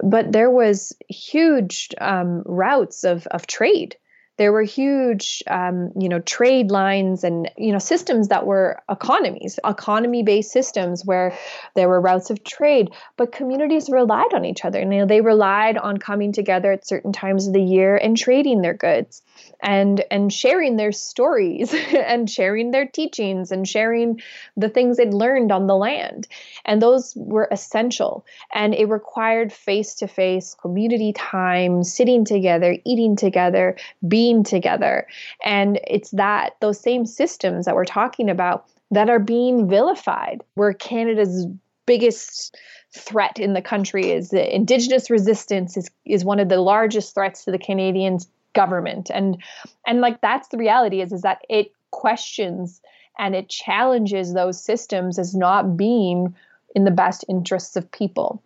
But 0.00 0.30
there 0.30 0.50
was 0.50 0.94
huge 1.08 1.88
um, 2.00 2.44
routes 2.46 3.02
of, 3.02 3.26
of 3.26 3.48
trade 3.48 3.96
there 4.38 4.52
were 4.52 4.62
huge 4.62 5.42
um, 5.48 5.90
you 5.98 6.08
know 6.08 6.20
trade 6.20 6.70
lines 6.70 7.24
and 7.24 7.50
you 7.58 7.72
know 7.72 7.78
systems 7.78 8.28
that 8.28 8.46
were 8.46 8.80
economies 8.88 9.58
economy 9.64 10.22
based 10.22 10.50
systems 10.50 11.04
where 11.04 11.36
there 11.74 11.88
were 11.88 12.00
routes 12.00 12.30
of 12.30 12.42
trade 12.42 12.90
but 13.16 13.32
communities 13.32 13.90
relied 13.90 14.32
on 14.32 14.44
each 14.44 14.64
other. 14.64 14.78
You 14.78 14.86
know 14.86 15.06
they 15.06 15.20
relied 15.20 15.76
on 15.76 15.98
coming 15.98 16.32
together 16.32 16.72
at 16.72 16.86
certain 16.86 17.12
times 17.12 17.46
of 17.46 17.52
the 17.52 17.62
year 17.62 17.96
and 17.96 18.16
trading 18.16 18.62
their 18.62 18.74
goods 18.74 19.22
and 19.62 20.04
and 20.10 20.32
sharing 20.32 20.76
their 20.76 20.92
stories 20.92 21.74
and 21.94 22.30
sharing 22.30 22.70
their 22.70 22.86
teachings 22.86 23.50
and 23.50 23.66
sharing 23.66 24.20
the 24.56 24.68
things 24.68 24.96
they'd 24.96 25.14
learned 25.14 25.52
on 25.52 25.66
the 25.66 25.76
land. 25.76 26.28
And 26.64 26.80
those 26.80 27.14
were 27.16 27.48
essential. 27.50 28.24
And 28.52 28.74
it 28.74 28.88
required 28.88 29.52
face 29.52 29.94
to 29.96 30.08
face 30.08 30.54
community 30.54 31.12
time 31.12 31.82
sitting 31.84 32.24
together 32.24 32.76
eating 32.84 33.16
together 33.16 33.76
being 34.06 34.44
together. 34.44 35.06
And 35.44 35.80
it's 35.86 36.10
that 36.12 36.56
those 36.60 36.80
same 36.80 37.06
systems 37.06 37.66
that 37.66 37.74
we're 37.74 37.84
talking 37.84 38.30
about 38.30 38.66
that 38.90 39.10
are 39.10 39.18
being 39.18 39.68
vilified 39.68 40.42
where 40.54 40.72
canada's 40.72 41.46
biggest 41.86 42.56
threat 42.94 43.38
in 43.38 43.54
the 43.54 43.62
country 43.62 44.10
is 44.10 44.30
that 44.30 44.54
indigenous 44.54 45.10
resistance 45.10 45.76
is, 45.76 45.90
is 46.04 46.24
one 46.24 46.40
of 46.40 46.48
the 46.48 46.60
largest 46.60 47.14
threats 47.14 47.44
to 47.44 47.50
the 47.50 47.58
canadians 47.58 48.28
government. 48.54 49.10
And 49.12 49.42
and 49.86 50.00
like 50.00 50.20
that's 50.20 50.48
the 50.48 50.58
reality 50.58 51.00
is 51.00 51.12
is 51.12 51.22
that 51.22 51.42
it 51.48 51.72
questions 51.90 52.80
and 53.18 53.34
it 53.34 53.48
challenges 53.48 54.32
those 54.32 54.62
systems 54.62 55.18
as 55.18 55.34
not 55.34 55.76
being 55.76 56.34
in 56.74 56.84
the 56.84 56.90
best 56.90 57.24
interests 57.28 57.76
of 57.76 57.90
people 57.90 58.42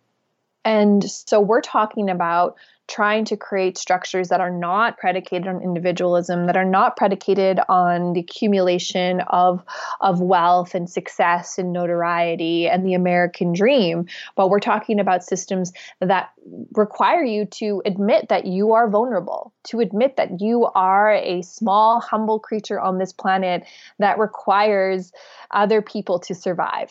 and 0.65 1.03
so 1.09 1.39
we're 1.39 1.61
talking 1.61 2.09
about 2.09 2.55
trying 2.87 3.23
to 3.23 3.37
create 3.37 3.77
structures 3.77 4.27
that 4.27 4.41
are 4.41 4.51
not 4.51 4.97
predicated 4.97 5.47
on 5.47 5.61
individualism, 5.61 6.47
that 6.47 6.57
are 6.57 6.65
not 6.65 6.97
predicated 6.97 7.59
on 7.69 8.13
the 8.13 8.19
accumulation 8.19 9.21
of, 9.27 9.63
of 10.01 10.19
wealth 10.19 10.75
and 10.75 10.89
success 10.89 11.57
and 11.57 11.71
notoriety 11.71 12.67
and 12.67 12.85
the 12.85 12.93
American 12.93 13.53
dream. 13.53 14.05
But 14.35 14.49
we're 14.49 14.59
talking 14.59 14.99
about 14.99 15.23
systems 15.23 15.71
that 16.01 16.31
require 16.73 17.23
you 17.23 17.45
to 17.45 17.81
admit 17.85 18.27
that 18.29 18.45
you 18.45 18.73
are 18.73 18.89
vulnerable, 18.89 19.53
to 19.65 19.79
admit 19.79 20.17
that 20.17 20.41
you 20.41 20.65
are 20.75 21.13
a 21.13 21.41
small, 21.41 22.01
humble 22.01 22.39
creature 22.39 22.79
on 22.79 22.97
this 22.97 23.13
planet 23.13 23.63
that 23.99 24.19
requires 24.19 25.13
other 25.51 25.81
people 25.81 26.19
to 26.19 26.35
survive 26.35 26.89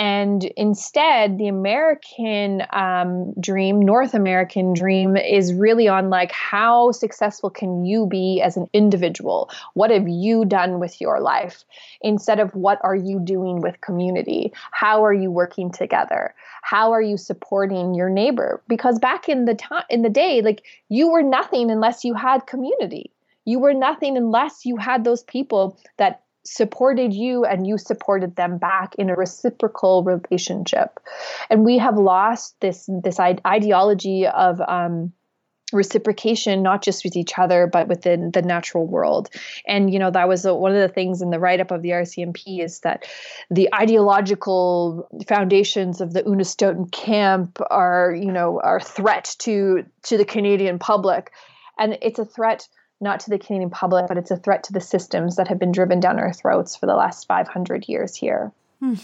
And 0.00 0.44
instead, 0.56 1.36
the 1.36 1.48
American 1.48 2.62
um, 2.72 3.34
dream, 3.38 3.80
North 3.80 4.14
American 4.14 4.72
dream, 4.72 5.14
is 5.14 5.52
really 5.52 5.88
on 5.88 6.08
like 6.08 6.32
how 6.32 6.90
successful 6.92 7.50
can 7.50 7.84
you 7.84 8.06
be 8.06 8.40
as 8.40 8.56
an 8.56 8.66
individual? 8.72 9.50
What 9.74 9.90
have 9.90 10.08
you 10.08 10.46
done 10.46 10.80
with 10.80 11.02
your 11.02 11.20
life? 11.20 11.64
Instead 12.00 12.40
of 12.40 12.54
what 12.54 12.78
are 12.82 12.96
you 12.96 13.20
doing 13.20 13.60
with 13.60 13.82
community? 13.82 14.54
How 14.70 15.04
are 15.04 15.12
you 15.12 15.30
working 15.30 15.70
together? 15.70 16.34
How 16.62 16.92
are 16.92 17.02
you 17.02 17.18
supporting 17.18 17.92
your 17.92 18.08
neighbor? 18.08 18.62
Because 18.68 18.98
back 18.98 19.28
in 19.28 19.44
the 19.44 19.54
time 19.54 19.84
in 19.90 20.00
the 20.00 20.08
day, 20.08 20.40
like 20.40 20.64
you 20.88 21.10
were 21.10 21.22
nothing 21.22 21.70
unless 21.70 22.06
you 22.06 22.14
had 22.14 22.46
community. 22.46 23.12
You 23.44 23.58
were 23.58 23.74
nothing 23.74 24.16
unless 24.16 24.64
you 24.64 24.78
had 24.78 25.04
those 25.04 25.24
people 25.24 25.78
that 25.98 26.22
supported 26.50 27.14
you 27.14 27.44
and 27.44 27.64
you 27.64 27.78
supported 27.78 28.34
them 28.34 28.58
back 28.58 28.96
in 28.96 29.08
a 29.08 29.14
reciprocal 29.14 30.02
relationship. 30.02 30.98
And 31.48 31.64
we 31.64 31.78
have 31.78 31.96
lost 31.96 32.60
this 32.60 32.90
this 33.04 33.20
ideology 33.20 34.26
of 34.26 34.60
um, 34.60 35.12
reciprocation 35.72 36.64
not 36.64 36.82
just 36.82 37.04
with 37.04 37.14
each 37.14 37.38
other 37.38 37.68
but 37.68 37.86
within 37.86 38.32
the 38.32 38.42
natural 38.42 38.84
world. 38.84 39.30
And 39.64 39.92
you 39.92 40.00
know 40.00 40.10
that 40.10 40.28
was 40.28 40.44
a, 40.44 40.52
one 40.52 40.72
of 40.72 40.80
the 40.80 40.92
things 40.92 41.22
in 41.22 41.30
the 41.30 41.38
write-up 41.38 41.70
of 41.70 41.82
the 41.82 41.90
rcmp 41.90 42.42
is 42.60 42.80
that 42.80 43.04
the 43.48 43.72
ideological 43.72 45.08
foundations 45.28 46.00
of 46.00 46.12
the 46.14 46.24
unistoten 46.24 46.90
camp 46.90 47.60
are 47.70 48.12
you 48.12 48.32
know 48.32 48.60
are 48.64 48.80
threat 48.80 49.36
to 49.40 49.84
to 50.02 50.18
the 50.18 50.24
canadian 50.24 50.80
public. 50.80 51.30
And 51.78 51.96
it's 52.02 52.18
a 52.18 52.24
threat 52.24 52.68
not 53.00 53.20
to 53.20 53.30
the 53.30 53.38
Canadian 53.38 53.70
public, 53.70 54.06
but 54.08 54.18
it's 54.18 54.30
a 54.30 54.36
threat 54.36 54.64
to 54.64 54.72
the 54.72 54.80
systems 54.80 55.36
that 55.36 55.48
have 55.48 55.58
been 55.58 55.72
driven 55.72 56.00
down 56.00 56.18
our 56.18 56.32
throats 56.32 56.76
for 56.76 56.86
the 56.86 56.94
last 56.94 57.26
500 57.26 57.88
years 57.88 58.14
here. 58.16 58.52
Hmm. 58.80 58.94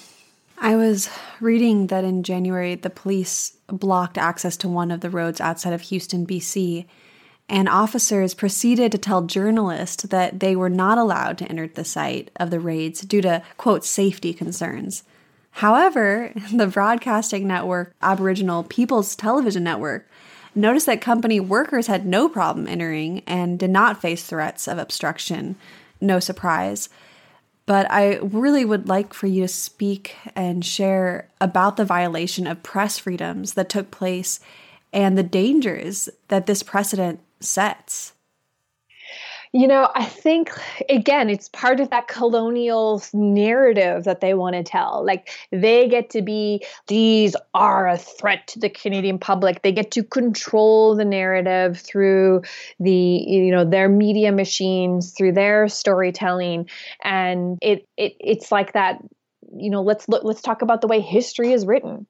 I 0.59 0.77
was 0.77 1.11
reading 1.41 1.89
that 1.89 2.05
in 2.05 2.23
January, 2.23 2.75
the 2.75 2.91
police 2.91 3.57
blocked 3.67 4.17
access 4.17 4.57
to 4.59 4.69
one 4.69 4.91
of 4.91 5.01
the 5.01 5.11
roads 5.11 5.41
outside 5.41 5.75
of 5.75 5.83
Houston, 5.83 6.27
BC, 6.27 6.87
and 7.49 7.69
officers 7.69 8.35
proceeded 8.35 8.91
to 8.93 8.99
tell 8.99 9.23
journalists 9.23 10.03
that 10.05 10.41
they 10.41 10.57
were 10.57 10.71
not 10.71 10.99
allowed 10.99 11.39
to 11.39 11.45
enter 11.47 11.69
the 11.69 11.85
site 11.85 12.31
of 12.37 12.51
the 12.51 12.59
raids 12.59 13.03
due 13.03 13.23
to, 13.23 13.43
quote, 13.57 13.85
safety 13.85 14.33
concerns. 14.33 15.05
However, 15.53 16.33
the 16.53 16.67
broadcasting 16.67 17.47
network, 17.47 17.95
Aboriginal 18.03 18.65
People's 18.65 19.15
Television 19.15 19.65
Network, 19.65 20.09
noticed 20.57 20.87
that 20.87 21.01
company 21.01 21.41
workers 21.41 21.87
had 21.87 22.07
no 22.07 22.29
problem 22.29 22.67
entering 22.67 23.23
and 23.27 23.59
did 23.59 23.71
not 23.71 24.01
face 24.01 24.25
threats 24.25 24.67
of 24.67 24.79
obstruction. 24.79 25.57
No 26.01 26.21
surprise. 26.21 26.89
But 27.67 27.91
I 27.91 28.19
really 28.19 28.65
would 28.65 28.89
like 28.89 29.13
for 29.13 29.27
you 29.27 29.43
to 29.43 29.49
speak 29.49 30.15
and 30.35 30.65
share 30.65 31.29
about 31.41 31.77
the 31.77 31.85
violation 31.85 32.47
of 32.47 32.63
press 32.63 32.99
freedoms 32.99 33.55
that 33.55 33.69
took 33.69 33.91
place 33.91 34.39
and 34.93 35.19
the 35.19 35.23
dangers 35.23 36.09
that 36.29 36.47
this 36.47 36.63
precedent 36.63 37.21
sets. 37.41 38.13
You 39.53 39.69
know, 39.69 39.91
I 39.95 40.05
think 40.05 40.51
again, 40.89 41.31
it's 41.31 41.49
part 41.49 41.81
of 41.81 41.91
that 41.91 42.09
colonial 42.09 43.03
narrative 43.13 44.05
that 44.05 44.21
they 44.21 44.35
want 44.35 44.55
to 44.55 44.63
tell. 44.63 45.05
Like 45.05 45.31
they 45.51 45.89
get 45.89 46.11
to 46.11 46.23
be, 46.23 46.65
these 46.89 47.37
are 47.55 47.89
a 47.89 47.97
threat 47.97 48.47
to 48.49 48.59
the 48.59 48.69
Canadian 48.69 49.19
public. 49.19 49.63
They 49.63 49.73
get 49.73 49.91
to 49.93 50.03
control 50.03 50.95
the 50.95 51.05
narrative 51.05 51.79
through 51.79 52.43
the, 52.81 52.93
you 52.93 53.51
know, 53.51 53.65
their 53.65 53.89
media 53.89 54.33
machines, 54.33 55.13
through 55.13 55.33
their 55.33 55.69
storytelling. 55.69 56.69
And 57.03 57.59
it, 57.63 57.87
it 57.97 58.17
it's 58.21 58.51
like 58.51 58.73
that, 58.73 59.03
you 59.57 59.71
know, 59.71 59.83
let's 59.83 60.09
look, 60.09 60.25
let's 60.25 60.43
talk 60.43 60.63
about 60.63 60.81
the 60.81 60.89
way 60.89 61.01
history 61.01 61.53
is 61.53 61.67
written 61.67 62.07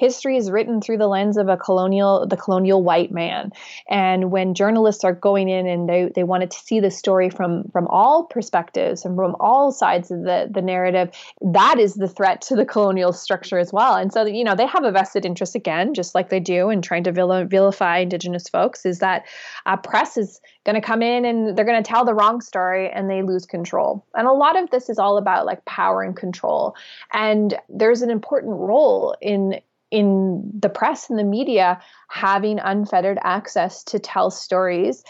history 0.00 0.38
is 0.38 0.50
written 0.50 0.80
through 0.80 0.96
the 0.96 1.06
lens 1.06 1.36
of 1.36 1.48
a 1.48 1.58
colonial 1.58 2.26
the 2.26 2.36
colonial 2.36 2.82
white 2.82 3.12
man 3.12 3.52
and 3.88 4.30
when 4.30 4.54
journalists 4.54 5.04
are 5.04 5.12
going 5.12 5.50
in 5.50 5.66
and 5.66 5.88
they, 5.90 6.10
they 6.14 6.24
wanted 6.24 6.50
to 6.50 6.58
see 6.58 6.80
the 6.80 6.90
story 6.90 7.28
from 7.28 7.64
from 7.70 7.86
all 7.88 8.24
perspectives 8.24 9.04
and 9.04 9.14
from 9.14 9.36
all 9.38 9.70
sides 9.70 10.10
of 10.10 10.22
the 10.22 10.48
the 10.50 10.62
narrative 10.62 11.10
that 11.42 11.78
is 11.78 11.94
the 11.94 12.08
threat 12.08 12.40
to 12.40 12.56
the 12.56 12.64
colonial 12.64 13.12
structure 13.12 13.58
as 13.58 13.74
well 13.74 13.94
and 13.94 14.10
so 14.10 14.24
you 14.24 14.42
know 14.42 14.54
they 14.54 14.66
have 14.66 14.84
a 14.84 14.90
vested 14.90 15.26
interest 15.26 15.54
again 15.54 15.92
just 15.92 16.14
like 16.14 16.30
they 16.30 16.40
do 16.40 16.70
in 16.70 16.80
trying 16.80 17.04
to 17.04 17.12
vil- 17.12 17.44
vilify 17.44 17.98
indigenous 17.98 18.48
folks 18.48 18.86
is 18.86 19.00
that 19.00 19.26
uh, 19.66 19.76
press 19.76 20.16
is 20.16 20.40
going 20.64 20.80
to 20.80 20.86
come 20.86 21.02
in 21.02 21.24
and 21.24 21.56
they're 21.56 21.64
going 21.64 21.82
to 21.82 21.88
tell 21.88 22.04
the 22.04 22.14
wrong 22.14 22.40
story 22.40 22.90
and 22.90 23.10
they 23.10 23.22
lose 23.22 23.46
control. 23.46 24.04
And 24.14 24.26
a 24.26 24.32
lot 24.32 24.60
of 24.60 24.70
this 24.70 24.88
is 24.88 24.98
all 24.98 25.16
about 25.16 25.46
like 25.46 25.64
power 25.64 26.02
and 26.02 26.16
control. 26.16 26.74
And 27.12 27.58
there's 27.68 28.02
an 28.02 28.10
important 28.10 28.52
role 28.56 29.16
in 29.20 29.60
in 29.90 30.50
the 30.58 30.68
press 30.68 31.10
and 31.10 31.18
the 31.18 31.24
media 31.24 31.80
having 32.08 32.58
unfettered 32.58 33.18
access 33.22 33.82
to 33.84 33.98
tell 33.98 34.30
stories 34.30 35.02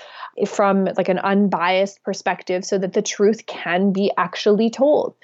from 0.46 0.86
like 0.96 1.08
an 1.08 1.18
unbiased 1.18 2.02
perspective 2.02 2.64
so 2.64 2.78
that 2.78 2.92
the 2.92 3.02
truth 3.02 3.46
can 3.46 3.92
be 3.92 4.10
actually 4.16 4.70
told. 4.70 5.14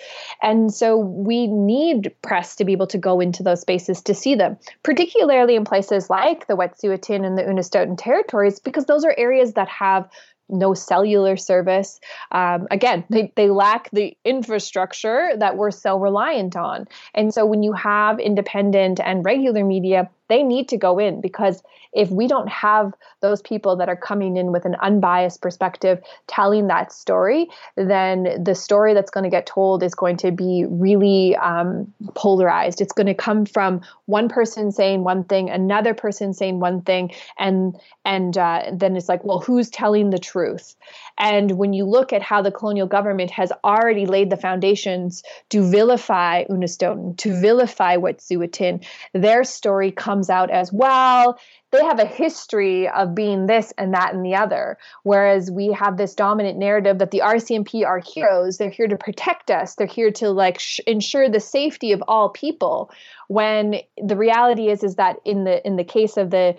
And 0.43 0.73
so 0.73 0.97
we 0.99 1.47
need 1.47 2.15
press 2.23 2.57
to 2.57 2.65
be 2.65 2.73
able 2.73 2.87
to 2.89 2.99
go 2.99 3.21
into 3.21 3.43
those 3.43 3.61
spaces 3.61 4.03
to 4.03 4.15
see 4.15 4.35
them 4.35 4.59
particularly 4.83 5.57
in 5.57 5.65
places 5.65 6.11
like 6.11 6.47
the 6.47 6.57
wet'suwet'en 6.57 7.25
and 7.25 7.39
the 7.39 7.43
unistoten 7.43 7.97
territories 7.97 8.59
because 8.59 8.87
those 8.87 9.05
are 9.05 9.15
areas 9.17 9.55
that 9.55 9.69
have 9.69 10.09
no 10.49 10.75
cellular 10.75 11.37
service. 11.37 12.01
Um, 12.31 12.69
again, 12.71 13.05
they, 13.11 13.33
they 13.35 13.51
lack 13.51 13.91
the 13.91 14.17
infrastructure 14.25 15.31
that 15.39 15.57
we're 15.57 15.71
so 15.71 15.99
reliant 15.99 16.57
on. 16.57 16.87
And 17.15 17.33
so 17.33 17.45
when 17.47 17.63
you 17.63 17.73
have 17.73 18.19
independent 18.21 19.01
and 19.01 19.25
regular 19.25 19.65
media, 19.65 20.11
they 20.29 20.43
need 20.43 20.69
to 20.69 20.77
go 20.77 20.99
in 20.99 21.21
because 21.21 21.63
if 21.93 22.11
we 22.11 22.29
don't 22.29 22.49
have 22.49 22.93
those 23.23 23.41
people 23.41 23.77
that 23.77 23.89
are 23.89 23.97
coming 23.97 24.37
in 24.37 24.53
with 24.53 24.67
an 24.67 24.77
unbiased 24.83 25.41
perspective 25.41 26.01
telling 26.27 26.67
that 26.67 26.93
story, 26.93 27.49
then 27.77 28.43
the 28.45 28.55
story 28.55 28.93
that's 28.93 29.11
going 29.11 29.25
to 29.25 29.31
get 29.31 29.47
told 29.47 29.83
is 29.83 29.95
going 29.95 30.19
to 30.19 30.31
be 30.31 30.67
really 30.69 31.35
um, 31.37 31.93
polarized. 32.15 32.81
It's 32.81 32.93
going 32.93 33.07
to 33.07 33.15
come 33.15 33.47
from 33.47 33.81
one 34.05 34.29
person 34.29 34.73
saying 34.73 35.05
one 35.05 35.25
thing, 35.25 35.49
another 35.49 35.95
person 35.95 36.35
saying 36.35 36.61
one 36.61 36.83
thing, 36.83 37.13
and 37.39 37.77
and 38.05 38.37
uh, 38.37 38.71
then 38.73 38.97
it's 38.97 39.09
like, 39.09 39.25
well, 39.25 39.41
who's 39.41 39.71
telling 39.71 40.11
the 40.11 40.19
truth? 40.19 40.77
And 41.19 41.53
when 41.53 41.73
you 41.73 41.87
look 41.87 42.13
at 42.13 42.23
how 42.23 42.43
the 42.43 42.53
colonial 42.53 42.87
government 42.87 43.31
has 43.31 43.51
already 43.65 44.07
laid 44.07 44.29
the 44.31 44.37
foundations 44.37 45.23
to 45.49 45.69
vilify 45.69 46.45
Unistoten, 46.45 47.17
to 47.19 47.41
vilify 47.41 47.97
Wet'suwet'en, 47.97 48.85
their 49.15 49.45
story 49.45 49.91
comes 49.91 50.16
out 50.31 50.51
as 50.51 50.73
well 50.73 51.39
they 51.77 51.85
have 51.85 51.99
a 51.99 52.07
history 52.07 52.89
of 52.89 53.15
being 53.15 53.47
this 53.47 53.73
and 53.77 53.93
that 53.95 54.15
and 54.15 54.25
the 54.25 54.35
other. 54.35 54.79
Whereas 55.03 55.51
we 55.51 55.73
have 55.73 55.97
this 55.97 56.15
dominant 56.15 56.59
narrative 56.59 56.99
that 56.99 57.11
the 57.11 57.23
RCMP 57.25 57.85
are 57.85 57.99
heroes. 57.99 58.57
They're 58.57 58.71
here 58.71 58.87
to 58.87 58.97
protect 58.97 59.51
us. 59.51 59.75
They're 59.75 59.87
here 59.87 60.11
to 60.13 60.31
like 60.31 60.59
sh- 60.59 60.81
ensure 60.87 61.29
the 61.29 61.41
safety 61.41 61.93
of 61.93 62.03
all 62.07 62.31
people. 62.31 62.91
When 63.29 63.77
the 64.03 64.17
reality 64.17 64.69
is, 64.69 64.85
is 64.85 64.95
that 64.95 65.17
in 65.25 65.45
the 65.45 65.67
in 65.67 65.77
the 65.77 65.85
case 65.85 66.17
of 66.17 66.31
the 66.31 66.57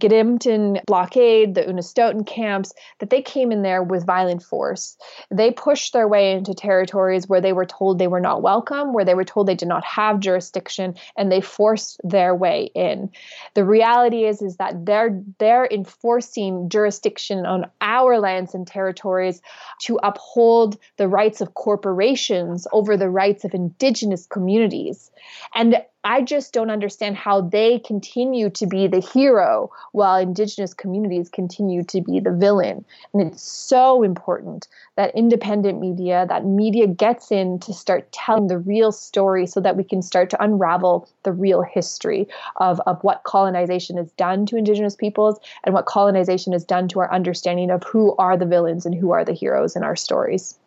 Gidimt'en 0.00 0.84
blockade, 0.86 1.54
the 1.54 1.62
Unistoten 1.62 2.26
camps, 2.26 2.72
that 2.98 3.10
they 3.10 3.22
came 3.22 3.52
in 3.52 3.62
there 3.62 3.82
with 3.82 4.06
violent 4.06 4.42
force. 4.42 4.96
They 5.30 5.50
pushed 5.50 5.92
their 5.92 6.08
way 6.08 6.32
into 6.32 6.54
territories 6.54 7.28
where 7.28 7.40
they 7.40 7.52
were 7.52 7.66
told 7.66 7.98
they 7.98 8.08
were 8.08 8.20
not 8.20 8.42
welcome, 8.42 8.92
where 8.92 9.04
they 9.04 9.14
were 9.14 9.24
told 9.24 9.46
they 9.46 9.54
did 9.54 9.68
not 9.68 9.84
have 9.84 10.20
jurisdiction, 10.20 10.94
and 11.16 11.30
they 11.30 11.40
forced 11.40 12.00
their 12.02 12.34
way 12.34 12.70
in. 12.74 13.10
The 13.54 13.64
reality 13.64 14.24
is, 14.24 14.42
is 14.42 14.56
that 14.56 14.86
they're 14.86 15.22
they're 15.38 15.68
enforcing 15.70 16.68
jurisdiction 16.68 17.46
on 17.46 17.70
our 17.80 18.18
lands 18.18 18.54
and 18.54 18.66
territories 18.66 19.42
to 19.82 20.00
uphold 20.02 20.78
the 20.96 21.08
rights 21.08 21.40
of 21.40 21.54
corporations 21.54 22.66
over 22.72 22.96
the 22.96 23.10
rights 23.10 23.44
of 23.44 23.54
indigenous 23.54 24.26
communities. 24.26 25.10
And 25.54 25.82
I 26.02 26.22
just 26.22 26.54
don't 26.54 26.70
understand 26.70 27.16
how 27.16 27.42
they 27.42 27.78
continue 27.78 28.48
to 28.50 28.66
be 28.66 28.86
the 28.86 29.00
hero 29.00 29.70
while 29.92 30.18
indigenous 30.18 30.72
communities 30.72 31.28
continue 31.28 31.84
to 31.84 32.00
be 32.00 32.20
the 32.20 32.32
villain. 32.32 32.86
And 33.12 33.22
it's 33.30 33.42
so 33.42 34.02
important 34.02 34.66
that 34.96 35.14
independent 35.14 35.78
media, 35.78 36.24
that 36.28 36.46
media 36.46 36.86
gets 36.86 37.30
in 37.30 37.58
to 37.60 37.74
start 37.74 38.10
telling 38.12 38.46
the 38.46 38.58
real 38.58 38.92
story 38.92 39.46
so 39.46 39.60
that 39.60 39.76
we 39.76 39.84
can 39.84 40.00
start 40.00 40.30
to 40.30 40.42
unravel 40.42 41.06
the 41.24 41.32
real 41.32 41.60
history 41.60 42.26
of, 42.56 42.80
of 42.86 43.02
what 43.04 43.24
colonization 43.24 43.98
has 43.98 44.10
done 44.12 44.46
to 44.46 44.56
indigenous 44.56 44.96
peoples 44.96 45.38
and 45.64 45.74
what 45.74 45.84
colonization 45.84 46.54
has 46.54 46.64
done 46.64 46.88
to 46.88 47.00
our 47.00 47.12
understanding 47.12 47.70
of 47.70 47.84
who 47.84 48.16
are 48.16 48.38
the 48.38 48.46
villains 48.46 48.86
and 48.86 48.94
who 48.94 49.10
are 49.10 49.24
the 49.24 49.34
heroes 49.34 49.76
in 49.76 49.82
our 49.82 49.96
stories. 49.96 50.58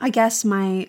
I 0.00 0.10
guess 0.10 0.44
my 0.44 0.88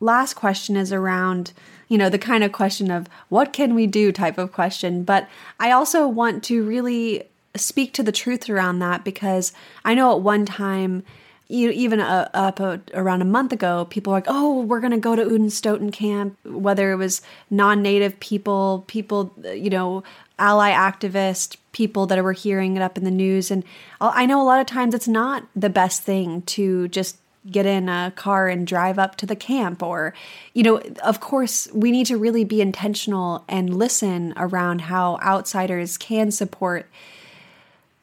last 0.00 0.34
question 0.34 0.76
is 0.76 0.92
around 0.92 1.52
you 1.88 1.98
know, 1.98 2.08
the 2.08 2.18
kind 2.18 2.42
of 2.42 2.52
question 2.52 2.90
of 2.90 3.08
what 3.28 3.52
can 3.52 3.74
we 3.74 3.86
do 3.86 4.10
type 4.12 4.38
of 4.38 4.52
question. 4.52 5.04
But 5.04 5.28
I 5.60 5.70
also 5.70 6.06
want 6.06 6.42
to 6.44 6.64
really 6.64 7.24
speak 7.54 7.92
to 7.94 8.02
the 8.02 8.12
truth 8.12 8.50
around 8.50 8.80
that 8.80 9.04
because 9.04 9.52
I 9.84 9.94
know 9.94 10.14
at 10.14 10.20
one 10.20 10.44
time 10.46 11.04
you 11.48 11.70
even 11.70 12.00
uh, 12.00 12.28
up 12.34 12.60
uh, 12.60 12.78
around 12.92 13.22
a 13.22 13.26
month 13.26 13.52
ago, 13.52 13.86
people 13.88 14.10
were 14.12 14.16
like, 14.16 14.26
"Oh, 14.26 14.62
we're 14.62 14.80
going 14.80 14.92
to 14.92 14.98
go 14.98 15.14
to 15.14 15.24
Unistoten 15.24 15.92
camp." 15.92 16.36
Whether 16.44 16.90
it 16.90 16.96
was 16.96 17.22
non-native 17.50 18.18
people, 18.18 18.84
people, 18.88 19.32
you 19.54 19.70
know, 19.70 20.02
ally 20.40 20.72
activists, 20.72 21.56
people 21.70 22.06
that 22.06 22.22
were 22.24 22.32
hearing 22.32 22.76
it 22.76 22.82
up 22.82 22.98
in 22.98 23.04
the 23.04 23.12
news, 23.12 23.52
and 23.52 23.62
I 24.00 24.26
know 24.26 24.42
a 24.42 24.44
lot 24.44 24.60
of 24.60 24.66
times 24.66 24.92
it's 24.92 25.06
not 25.06 25.44
the 25.54 25.70
best 25.70 26.02
thing 26.02 26.42
to 26.42 26.88
just 26.88 27.16
get 27.50 27.66
in 27.66 27.88
a 27.88 28.12
car 28.16 28.48
and 28.48 28.66
drive 28.66 28.98
up 28.98 29.16
to 29.16 29.26
the 29.26 29.36
camp 29.36 29.82
or 29.82 30.12
you 30.52 30.62
know 30.62 30.78
of 31.04 31.20
course 31.20 31.68
we 31.72 31.90
need 31.90 32.06
to 32.06 32.16
really 32.16 32.44
be 32.44 32.60
intentional 32.60 33.44
and 33.48 33.76
listen 33.76 34.32
around 34.36 34.82
how 34.82 35.16
outsiders 35.22 35.96
can 35.96 36.30
support 36.30 36.88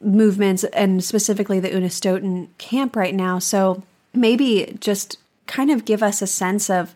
movements 0.04 0.64
and 0.64 1.02
specifically 1.02 1.58
the 1.58 1.70
Unistoten 1.70 2.48
camp 2.58 2.94
right 2.94 3.14
now. 3.14 3.38
So 3.38 3.82
maybe 4.12 4.76
just 4.80 5.18
kind 5.46 5.70
of 5.70 5.84
give 5.84 6.02
us 6.02 6.22
a 6.22 6.26
sense 6.26 6.70
of 6.70 6.94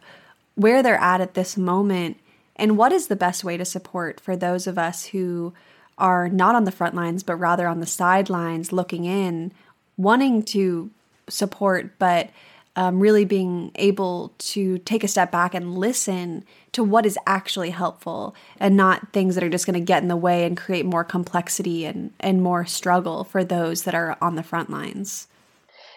where 0.54 0.82
they're 0.82 0.96
at 0.96 1.20
at 1.20 1.34
this 1.34 1.56
moment 1.56 2.18
and 2.56 2.76
what 2.76 2.92
is 2.92 3.06
the 3.06 3.16
best 3.16 3.44
way 3.44 3.56
to 3.56 3.64
support 3.64 4.20
for 4.20 4.36
those 4.36 4.66
of 4.66 4.78
us 4.78 5.06
who 5.06 5.52
are 5.96 6.28
not 6.28 6.54
on 6.54 6.64
the 6.64 6.72
front 6.72 6.94
lines 6.94 7.22
but 7.22 7.36
rather 7.36 7.66
on 7.66 7.80
the 7.80 7.86
sidelines 7.86 8.72
looking 8.72 9.04
in, 9.04 9.52
wanting 9.96 10.42
to 10.42 10.90
support 11.28 11.98
but 11.98 12.30
um, 12.78 13.00
really 13.00 13.24
being 13.24 13.72
able 13.74 14.32
to 14.38 14.78
take 14.78 15.02
a 15.02 15.08
step 15.08 15.32
back 15.32 15.52
and 15.52 15.76
listen 15.76 16.44
to 16.70 16.84
what 16.84 17.06
is 17.06 17.18
actually 17.26 17.70
helpful 17.70 18.36
and 18.60 18.76
not 18.76 19.12
things 19.12 19.34
that 19.34 19.42
are 19.42 19.48
just 19.48 19.66
going 19.66 19.74
to 19.74 19.84
get 19.84 20.00
in 20.00 20.08
the 20.08 20.16
way 20.16 20.44
and 20.44 20.56
create 20.56 20.86
more 20.86 21.02
complexity 21.02 21.84
and, 21.84 22.12
and 22.20 22.40
more 22.40 22.64
struggle 22.64 23.24
for 23.24 23.42
those 23.42 23.82
that 23.82 23.96
are 23.96 24.16
on 24.20 24.36
the 24.36 24.44
front 24.44 24.70
lines. 24.70 25.26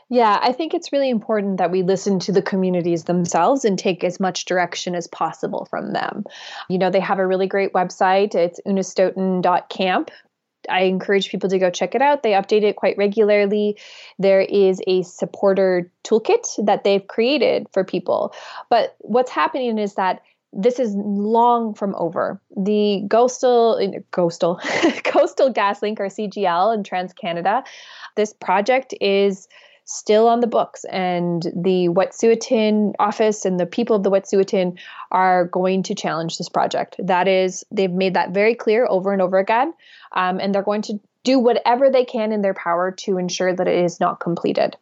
Yeah, 0.10 0.40
I 0.42 0.54
think 0.54 0.74
it's 0.74 0.92
really 0.92 1.12
important 1.12 1.58
that 1.58 1.70
we 1.70 1.84
listen 1.84 2.18
to 2.22 2.32
the 2.32 2.42
communities 2.42 3.04
themselves 3.04 3.64
and 3.64 3.78
take 3.78 4.04
as 4.04 4.20
much 4.20 4.46
direction 4.46 4.96
as 4.96 5.08
possible 5.08 5.68
from 5.70 5.94
them. 5.94 6.26
You 6.68 6.80
know, 6.80 6.90
they 6.90 7.00
have 7.00 7.20
a 7.20 7.28
really 7.28 7.48
great 7.48 7.74
website. 7.74 8.34
It's 8.34 8.60
unistoten.camp. 8.68 10.10
I 10.70 10.82
encourage 10.84 11.30
people 11.30 11.50
to 11.50 11.60
go 11.60 11.70
check 11.70 11.96
it 11.96 12.02
out. 12.02 12.24
They 12.24 12.32
update 12.32 12.64
it 12.64 12.76
quite 12.76 12.98
regularly. 12.98 13.78
There 14.20 14.42
is 14.42 14.82
a 14.88 15.04
supporter 15.04 15.92
toolkit 16.04 16.66
that 16.66 16.84
they've 16.84 17.06
created 17.06 17.68
for 17.72 17.84
people. 17.84 18.34
But 18.70 18.96
what's 19.00 19.32
happening 19.32 19.78
is 19.78 19.96
that 19.96 20.22
this 20.54 20.80
is 20.80 20.94
long 20.96 21.74
from 21.74 21.96
over. 21.96 22.42
The 22.56 23.08
coastal, 23.10 23.80
coastal, 24.12 24.60
uh, 24.64 24.92
coastal 25.04 25.50
gas 25.54 25.82
link 25.82 26.00
or 26.00 26.08
CGL 26.08 26.76
in 26.76 26.84
Trans 26.84 27.14
Canada, 27.14 27.64
this 28.16 28.34
project 28.34 28.94
is 29.00 29.48
still 29.92 30.28
on 30.28 30.40
the 30.40 30.48
books, 30.48 30.84
and 30.86 31.44
the 31.56 31.90
Wet'suwet'en 31.90 32.94
office 33.00 33.46
and 33.46 33.60
the 33.60 33.66
people 33.66 33.96
of 33.96 34.04
the 34.04 34.12
Wet'suwet'en 34.12 34.78
are 35.12 35.46
going 35.46 35.84
to 35.84 35.96
challenge 35.96 36.38
this 36.38 36.50
project. 36.50 36.96
That 37.00 37.28
is, 37.28 37.66
they've 37.72 37.92
made 37.92 38.14
that 38.14 38.32
very 38.32 38.56
clear 38.56 38.88
over 38.90 39.14
and 39.14 39.22
over 39.22 39.38
again, 39.38 39.74
um, 40.14 40.40
and 40.40 40.54
they're 40.54 40.64
going 40.64 40.84
to 40.84 41.00
do 41.24 41.40
whatever 41.40 41.90
they 41.90 42.06
can 42.06 42.32
in 42.32 42.42
their 42.42 42.54
power 42.54 42.92
to 42.92 43.18
ensure 43.18 43.54
that 43.56 43.68
it 43.68 43.86
is 43.86 44.00
not 44.00 44.20
completed 44.20 44.76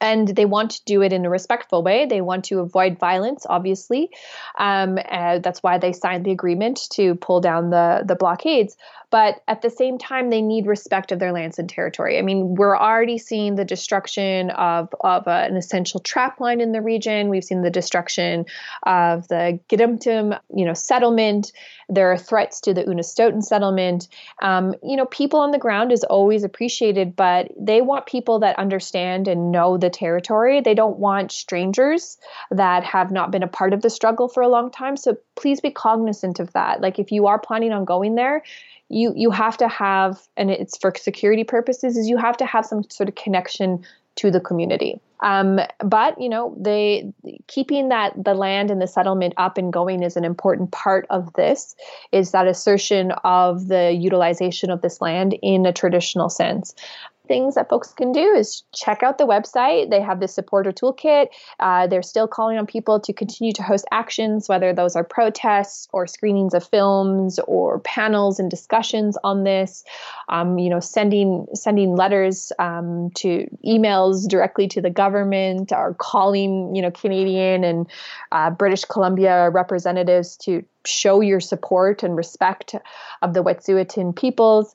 and 0.00 0.28
they 0.28 0.44
want 0.44 0.72
to 0.72 0.84
do 0.84 1.02
it 1.02 1.12
in 1.12 1.24
a 1.24 1.30
respectful 1.30 1.82
way. 1.82 2.06
They 2.06 2.20
want 2.20 2.44
to 2.46 2.60
avoid 2.60 2.98
violence, 2.98 3.46
obviously. 3.48 4.10
Um, 4.58 4.96
that's 4.96 5.62
why 5.62 5.78
they 5.78 5.92
signed 5.92 6.24
the 6.24 6.32
agreement 6.32 6.80
to 6.92 7.14
pull 7.16 7.40
down 7.40 7.70
the 7.70 8.02
the 8.06 8.16
blockades. 8.16 8.76
But 9.10 9.40
at 9.46 9.62
the 9.62 9.70
same 9.70 9.98
time 9.98 10.30
they 10.30 10.42
need 10.42 10.66
respect 10.66 11.12
of 11.12 11.20
their 11.20 11.32
lands 11.32 11.58
and 11.58 11.68
territory. 11.68 12.18
I 12.18 12.22
mean 12.22 12.56
we're 12.56 12.76
already 12.76 13.18
seeing 13.18 13.54
the 13.54 13.64
destruction 13.64 14.50
of, 14.50 14.92
of 15.00 15.28
an 15.28 15.56
essential 15.56 16.00
trap 16.00 16.40
line 16.40 16.60
in 16.60 16.72
the 16.72 16.82
region. 16.82 17.28
We've 17.28 17.44
seen 17.44 17.62
the 17.62 17.70
destruction 17.70 18.46
of 18.82 19.28
the 19.28 19.60
Gidimt'en, 19.68 20.38
you 20.54 20.64
know 20.64 20.74
settlement. 20.74 21.52
There 21.88 22.10
are 22.10 22.18
threats 22.18 22.60
to 22.62 22.74
the 22.74 22.82
Unistoten 22.82 23.42
settlement. 23.42 24.08
Um, 24.42 24.74
you 24.82 24.96
know 24.96 25.06
people 25.06 25.40
on 25.40 25.52
the 25.52 25.58
ground 25.58 25.92
is 25.92 26.04
always 26.04 26.42
appreciated 26.42 27.14
but 27.14 27.52
they 27.58 27.80
want 27.80 28.06
people 28.06 28.40
that 28.40 28.58
understand 28.58 29.28
and 29.28 29.52
know 29.52 29.78
the 29.78 29.85
territory. 29.90 30.60
They 30.60 30.74
don't 30.74 30.98
want 30.98 31.32
strangers 31.32 32.18
that 32.50 32.84
have 32.84 33.10
not 33.10 33.30
been 33.30 33.42
a 33.42 33.48
part 33.48 33.72
of 33.72 33.82
the 33.82 33.90
struggle 33.90 34.28
for 34.28 34.42
a 34.42 34.48
long 34.48 34.70
time. 34.70 34.96
So 34.96 35.16
please 35.34 35.60
be 35.60 35.70
cognizant 35.70 36.40
of 36.40 36.52
that. 36.52 36.80
Like 36.80 36.98
if 36.98 37.12
you 37.12 37.26
are 37.26 37.38
planning 37.38 37.72
on 37.72 37.84
going 37.84 38.14
there 38.14 38.42
you 38.88 39.12
you 39.16 39.30
have 39.30 39.56
to 39.56 39.68
have 39.68 40.20
and 40.36 40.50
it's 40.50 40.76
for 40.76 40.92
security 40.96 41.44
purposes 41.44 41.96
is 41.96 42.08
you 42.08 42.16
have 42.16 42.36
to 42.36 42.46
have 42.46 42.64
some 42.64 42.88
sort 42.88 43.08
of 43.08 43.14
connection 43.14 43.84
to 44.16 44.30
the 44.30 44.40
community. 44.40 45.00
Um, 45.20 45.60
but 45.78 46.20
you 46.20 46.28
know 46.28 46.54
they 46.58 47.12
keeping 47.46 47.88
that 47.88 48.12
the 48.22 48.34
land 48.34 48.70
and 48.70 48.80
the 48.80 48.86
settlement 48.86 49.34
up 49.36 49.58
and 49.58 49.72
going 49.72 50.02
is 50.02 50.16
an 50.16 50.24
important 50.24 50.72
part 50.72 51.06
of 51.10 51.32
this 51.34 51.74
is 52.12 52.32
that 52.32 52.46
assertion 52.46 53.12
of 53.24 53.66
the 53.68 53.92
utilization 53.92 54.70
of 54.70 54.82
this 54.82 55.00
land 55.00 55.34
in 55.42 55.64
a 55.64 55.72
traditional 55.72 56.28
sense 56.28 56.74
things 57.26 57.54
that 57.54 57.68
folks 57.68 57.92
can 57.92 58.12
do 58.12 58.34
is 58.34 58.62
check 58.74 59.02
out 59.02 59.18
the 59.18 59.26
website. 59.26 59.90
They 59.90 60.00
have 60.00 60.20
the 60.20 60.28
supporter 60.28 60.72
toolkit. 60.72 61.28
Uh, 61.60 61.86
they're 61.86 62.02
still 62.02 62.28
calling 62.28 62.58
on 62.58 62.66
people 62.66 63.00
to 63.00 63.12
continue 63.12 63.52
to 63.54 63.62
host 63.62 63.84
actions, 63.90 64.48
whether 64.48 64.72
those 64.72 64.96
are 64.96 65.04
protests 65.04 65.88
or 65.92 66.06
screenings 66.06 66.54
of 66.54 66.66
films 66.66 67.38
or 67.46 67.80
panels 67.80 68.38
and 68.38 68.50
discussions 68.50 69.16
on 69.24 69.44
this. 69.44 69.84
Um, 70.28 70.58
you 70.58 70.70
know, 70.70 70.80
sending 70.80 71.46
sending 71.54 71.96
letters 71.96 72.52
um, 72.58 73.10
to 73.16 73.48
emails 73.64 74.28
directly 74.28 74.68
to 74.68 74.80
the 74.80 74.90
government 74.90 75.72
or 75.72 75.94
calling 75.94 76.74
you 76.74 76.82
know 76.82 76.90
Canadian 76.90 77.64
and 77.64 77.86
uh, 78.32 78.50
British 78.50 78.84
Columbia 78.84 79.50
representatives 79.50 80.36
to 80.38 80.64
show 80.86 81.20
your 81.20 81.40
support 81.40 82.02
and 82.02 82.16
respect 82.16 82.74
of 83.22 83.34
the 83.34 83.42
Wet'suwet'en 83.42 84.14
peoples. 84.14 84.74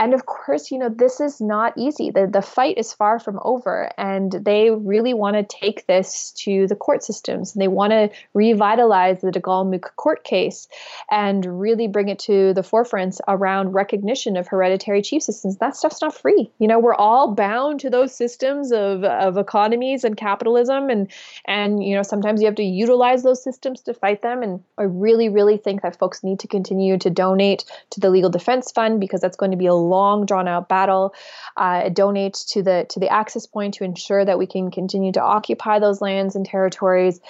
And 0.00 0.14
of 0.14 0.24
course, 0.24 0.70
you 0.70 0.78
know, 0.78 0.88
this 0.88 1.20
is 1.20 1.42
not 1.42 1.74
easy. 1.76 2.10
The, 2.10 2.26
the 2.26 2.40
fight 2.40 2.78
is 2.78 2.90
far 2.90 3.18
from 3.18 3.38
over. 3.44 3.90
And 3.98 4.32
they 4.32 4.70
really 4.70 5.12
want 5.12 5.36
to 5.36 5.42
take 5.42 5.86
this 5.86 6.32
to 6.38 6.66
the 6.68 6.74
court 6.74 7.04
systems. 7.04 7.54
And 7.54 7.60
they 7.60 7.68
want 7.68 7.90
to 7.90 8.10
revitalize 8.32 9.20
the 9.20 9.30
Delgamuukw 9.30 9.94
court 9.96 10.24
case 10.24 10.68
and 11.10 11.44
really 11.60 11.86
bring 11.86 12.08
it 12.08 12.18
to 12.20 12.54
the 12.54 12.62
forefront 12.62 13.20
around 13.28 13.74
recognition 13.74 14.38
of 14.38 14.48
hereditary 14.48 15.02
chief 15.02 15.22
systems. 15.22 15.58
That 15.58 15.76
stuff's 15.76 16.00
not 16.00 16.16
free. 16.16 16.50
You 16.58 16.66
know, 16.66 16.78
we're 16.78 16.94
all 16.94 17.34
bound 17.34 17.80
to 17.80 17.90
those 17.90 18.14
systems 18.14 18.72
of, 18.72 19.04
of 19.04 19.36
economies 19.36 20.04
and 20.04 20.16
capitalism. 20.16 20.88
And, 20.88 21.10
and, 21.44 21.84
you 21.84 21.94
know, 21.94 22.02
sometimes 22.02 22.40
you 22.40 22.46
have 22.46 22.54
to 22.54 22.62
utilize 22.64 23.22
those 23.22 23.44
systems 23.44 23.82
to 23.82 23.92
fight 23.92 24.22
them. 24.22 24.42
And 24.42 24.64
I 24.78 24.84
really, 24.84 25.28
really 25.28 25.58
think 25.58 25.82
that 25.82 25.98
folks 25.98 26.24
need 26.24 26.40
to 26.40 26.48
continue 26.48 26.96
to 26.96 27.10
donate 27.10 27.66
to 27.90 28.00
the 28.00 28.08
Legal 28.08 28.30
Defense 28.30 28.72
Fund 28.72 28.98
because 28.98 29.20
that's 29.20 29.36
going 29.36 29.50
to 29.50 29.58
be 29.58 29.66
a 29.66 29.89
long 29.90 30.24
drawn 30.24 30.48
out 30.48 30.68
battle. 30.68 31.14
Uh, 31.56 31.88
donate 31.90 32.34
to 32.34 32.62
the 32.62 32.86
to 32.88 33.00
the 33.00 33.08
access 33.08 33.46
point 33.46 33.74
to 33.74 33.84
ensure 33.84 34.24
that 34.24 34.38
we 34.38 34.46
can 34.46 34.70
continue 34.70 35.12
to 35.12 35.22
occupy 35.22 35.78
those 35.78 36.00
lands 36.00 36.34
and 36.36 36.46
territories 36.46 37.20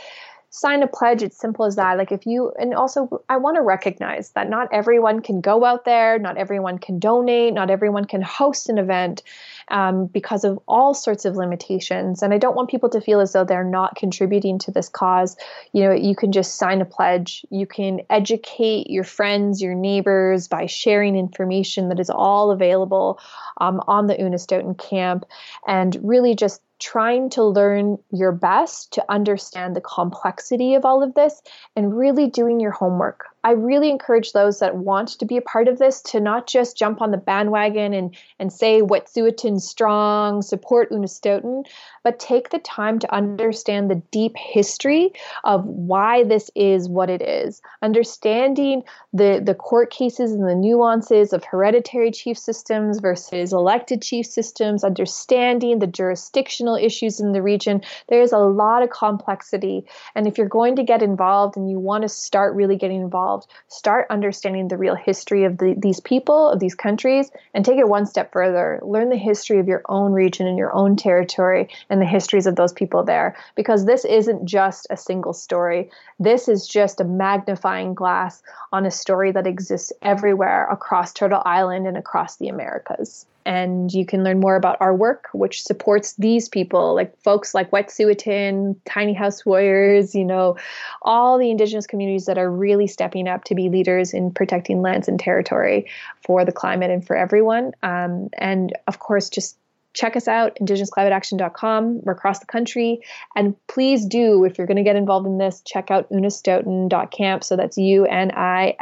sign 0.50 0.82
a 0.82 0.86
pledge 0.88 1.22
it's 1.22 1.38
simple 1.38 1.64
as 1.64 1.76
that. 1.76 1.96
Like 1.96 2.10
if 2.10 2.26
you 2.26 2.52
and 2.58 2.74
also 2.74 3.22
i 3.28 3.36
want 3.36 3.56
to 3.56 3.62
recognize 3.62 4.30
that 4.30 4.50
not 4.50 4.68
everyone 4.72 5.20
can 5.20 5.40
go 5.40 5.64
out 5.64 5.84
there 5.84 6.18
not 6.18 6.36
everyone 6.36 6.78
can 6.78 6.98
donate 6.98 7.54
not 7.54 7.70
everyone 7.70 8.04
can 8.04 8.20
host 8.20 8.68
an 8.68 8.76
event 8.76 9.22
um, 9.68 10.06
because 10.06 10.42
of 10.42 10.58
all 10.66 10.92
sorts 10.92 11.24
of 11.24 11.36
limitations. 11.36 12.22
And 12.22 12.34
i 12.34 12.38
don't 12.38 12.56
want 12.56 12.68
people 12.68 12.90
to 12.90 13.00
feel 13.00 13.20
as 13.20 13.32
though 13.32 13.44
they're 13.44 13.64
not 13.64 13.94
contributing 13.94 14.58
to 14.60 14.72
this 14.72 14.88
cause. 14.88 15.36
You 15.72 15.84
know 15.84 15.92
you 15.92 16.16
can 16.16 16.32
just 16.32 16.56
sign 16.56 16.80
a 16.80 16.84
pledge. 16.84 17.46
You 17.50 17.66
can 17.66 18.00
educate 18.10 18.90
your 18.90 19.04
friends 19.04 19.62
your 19.62 19.74
neighbors 19.74 20.48
by 20.48 20.66
sharing 20.66 21.16
information 21.16 21.88
that 21.90 22.00
is 22.00 22.10
all 22.10 22.50
available 22.50 23.20
um, 23.60 23.80
on 23.86 24.08
the 24.08 24.14
unistoten 24.14 24.76
camp 24.76 25.24
and 25.66 25.96
really 26.02 26.34
just 26.34 26.60
trying 26.80 27.30
to 27.30 27.44
learn 27.44 27.98
your 28.10 28.32
best 28.32 28.92
to 28.94 29.04
understand 29.08 29.76
the 29.76 29.80
complexity 29.80 30.74
of 30.74 30.84
all 30.84 31.02
of 31.02 31.14
this 31.14 31.40
and 31.76 31.96
really 31.96 32.26
doing 32.28 32.58
your 32.58 32.72
homework. 32.72 33.26
I 33.42 33.52
really 33.52 33.88
encourage 33.88 34.32
those 34.32 34.58
that 34.58 34.76
want 34.76 35.08
to 35.18 35.24
be 35.24 35.38
a 35.38 35.42
part 35.42 35.66
of 35.66 35.78
this 35.78 36.02
to 36.02 36.20
not 36.20 36.46
just 36.46 36.76
jump 36.76 37.00
on 37.00 37.10
the 37.10 37.16
bandwagon 37.16 37.94
and, 37.94 38.14
and 38.38 38.52
say 38.52 38.82
Wet'suwet'en 38.82 39.60
strong, 39.60 40.42
support 40.42 40.90
Unistoten, 40.90 41.64
but 42.04 42.18
take 42.18 42.50
the 42.50 42.58
time 42.58 42.98
to 42.98 43.14
understand 43.14 43.90
the 43.90 44.02
deep 44.10 44.36
history 44.36 45.12
of 45.44 45.64
why 45.64 46.24
this 46.24 46.50
is 46.54 46.88
what 46.88 47.08
it 47.08 47.22
is. 47.22 47.62
Understanding 47.80 48.82
the, 49.14 49.40
the 49.42 49.54
court 49.54 49.90
cases 49.90 50.32
and 50.32 50.46
the 50.46 50.54
nuances 50.54 51.32
of 51.32 51.42
hereditary 51.44 52.10
chief 52.10 52.36
systems 52.36 53.00
versus 53.00 53.54
elected 53.54 54.02
chief 54.02 54.26
systems, 54.26 54.84
understanding 54.84 55.78
the 55.78 55.86
jurisdictional 55.86 56.76
issues 56.76 57.20
in 57.20 57.32
the 57.32 57.42
region. 57.42 57.80
There 58.08 58.20
is 58.20 58.32
a 58.32 58.38
lot 58.38 58.82
of 58.82 58.90
complexity. 58.90 59.86
And 60.14 60.26
if 60.26 60.36
you're 60.36 60.46
going 60.46 60.76
to 60.76 60.82
get 60.82 61.02
involved 61.02 61.56
and 61.56 61.70
you 61.70 61.78
want 61.78 62.02
to 62.02 62.08
start 62.08 62.54
really 62.54 62.76
getting 62.76 63.00
involved, 63.00 63.29
involved, 63.30 63.46
start 63.68 64.06
understanding 64.10 64.68
the 64.68 64.76
real 64.76 64.94
history 64.94 65.44
of 65.44 65.58
the, 65.58 65.74
these 65.78 66.00
people, 66.00 66.48
of 66.48 66.58
these 66.58 66.74
countries, 66.74 67.30
and 67.54 67.64
take 67.64 67.78
it 67.78 67.88
one 67.88 68.06
step 68.06 68.32
further. 68.32 68.80
Learn 68.82 69.08
the 69.08 69.16
history 69.16 69.58
of 69.58 69.68
your 69.68 69.82
own 69.88 70.12
region 70.12 70.46
and 70.46 70.58
your 70.58 70.74
own 70.74 70.96
territory 70.96 71.68
and 71.88 72.00
the 72.00 72.06
histories 72.06 72.46
of 72.46 72.56
those 72.56 72.72
people 72.72 73.04
there. 73.04 73.36
Because 73.54 73.84
this 73.84 74.04
isn't 74.04 74.44
just 74.44 74.86
a 74.90 74.96
single 74.96 75.32
story, 75.32 75.90
this 76.18 76.48
is 76.48 76.66
just 76.66 77.00
a 77.00 77.04
magnifying 77.04 77.94
glass 77.94 78.42
on 78.72 78.86
a 78.86 78.90
story 78.90 79.32
that 79.32 79.46
exists 79.46 79.92
everywhere 80.02 80.66
across 80.70 81.12
Turtle 81.12 81.42
Island 81.44 81.86
and 81.86 81.96
across 81.96 82.36
the 82.36 82.48
Americas 82.48 83.26
and 83.44 83.92
you 83.92 84.04
can 84.04 84.22
learn 84.22 84.40
more 84.40 84.56
about 84.56 84.76
our 84.80 84.94
work, 84.94 85.28
which 85.32 85.62
supports 85.62 86.14
these 86.14 86.48
people, 86.48 86.94
like 86.94 87.16
folks 87.22 87.54
like 87.54 87.70
Wet'suwet'en, 87.70 88.76
Tiny 88.84 89.12
House 89.12 89.44
Warriors, 89.46 90.14
you 90.14 90.24
know, 90.24 90.56
all 91.02 91.38
the 91.38 91.50
indigenous 91.50 91.86
communities 91.86 92.26
that 92.26 92.38
are 92.38 92.50
really 92.50 92.86
stepping 92.86 93.28
up 93.28 93.44
to 93.44 93.54
be 93.54 93.68
leaders 93.68 94.12
in 94.12 94.30
protecting 94.30 94.82
lands 94.82 95.08
and 95.08 95.18
territory 95.18 95.86
for 96.24 96.44
the 96.44 96.52
climate 96.52 96.90
and 96.90 97.06
for 97.06 97.16
everyone. 97.16 97.72
Um, 97.82 98.28
and 98.38 98.72
of 98.86 98.98
course, 98.98 99.28
just 99.28 99.56
check 99.92 100.16
us 100.16 100.28
out 100.28 100.56
indigenousclimateaction.com 100.60 102.02
we're 102.02 102.12
across 102.12 102.38
the 102.38 102.46
country. 102.46 103.00
And 103.34 103.56
please 103.66 104.06
do 104.06 104.44
if 104.44 104.56
you're 104.56 104.66
going 104.66 104.76
to 104.76 104.84
get 104.84 104.96
involved 104.96 105.26
in 105.26 105.38
this 105.38 105.62
check 105.66 105.90
out 105.90 106.10
unistoten.camp 106.10 107.42
so 107.44 107.56
that's 107.56 107.76
u-n-i-s-t-o-n 107.76 108.76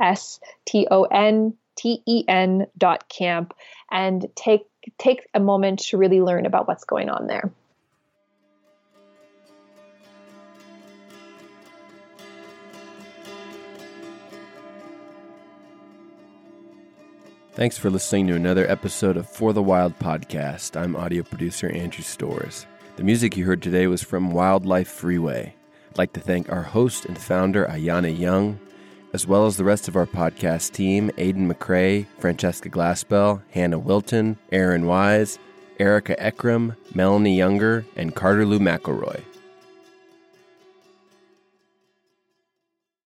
T-E-N 1.79 2.67
dot 2.77 3.09
camp 3.09 3.55
and 3.91 4.27
take 4.35 4.67
take 4.99 5.29
a 5.33 5.41
moment 5.41 5.79
to 5.79 5.97
really 5.97 6.21
learn 6.21 6.45
about 6.45 6.67
what's 6.67 6.85
going 6.85 7.09
on 7.09 7.27
there. 7.27 7.51
Thanks 17.53 17.77
for 17.77 17.91
listening 17.91 18.29
to 18.29 18.35
another 18.35 18.71
episode 18.71 19.17
of 19.17 19.29
For 19.29 19.53
the 19.53 19.63
Wild 19.63 19.99
podcast. 19.99 20.81
I'm 20.81 20.95
audio 20.95 21.25
producer 21.25 21.69
Andrew 21.69 22.05
Stores. 22.05 22.67
The 22.95 23.03
music 23.03 23.37
you 23.37 23.45
heard 23.47 23.63
today 23.63 23.89
was 23.89 24.01
from 24.03 24.31
Wildlife 24.31 24.87
Freeway. 24.87 25.55
I'd 25.91 25.99
like 25.99 26.13
to 26.13 26.21
thank 26.21 26.53
our 26.53 26.63
host 26.63 27.05
and 27.07 27.19
founder, 27.19 27.67
Ayana 27.67 28.17
Young, 28.17 28.61
as 29.13 29.27
well 29.27 29.47
as 29.47 29.57
the 29.57 29.65
rest 29.65 29.89
of 29.89 29.97
our 29.97 30.07
podcast 30.07 30.73
team 30.73 31.11
Aidan 31.19 31.53
McCrae, 31.53 32.07
Francesca 32.19 32.69
Glassbell, 32.69 33.43
Hannah 33.51 33.79
Wilton, 33.79 34.39
Aaron 34.53 34.87
Wise, 34.87 35.39
Erica 35.79 36.17
Ekram, 36.17 36.77
Melanie 36.95 37.37
Younger, 37.37 37.85
and 37.97 38.15
Carter 38.15 38.45
Lou 38.45 38.59
McElroy. 38.59 39.23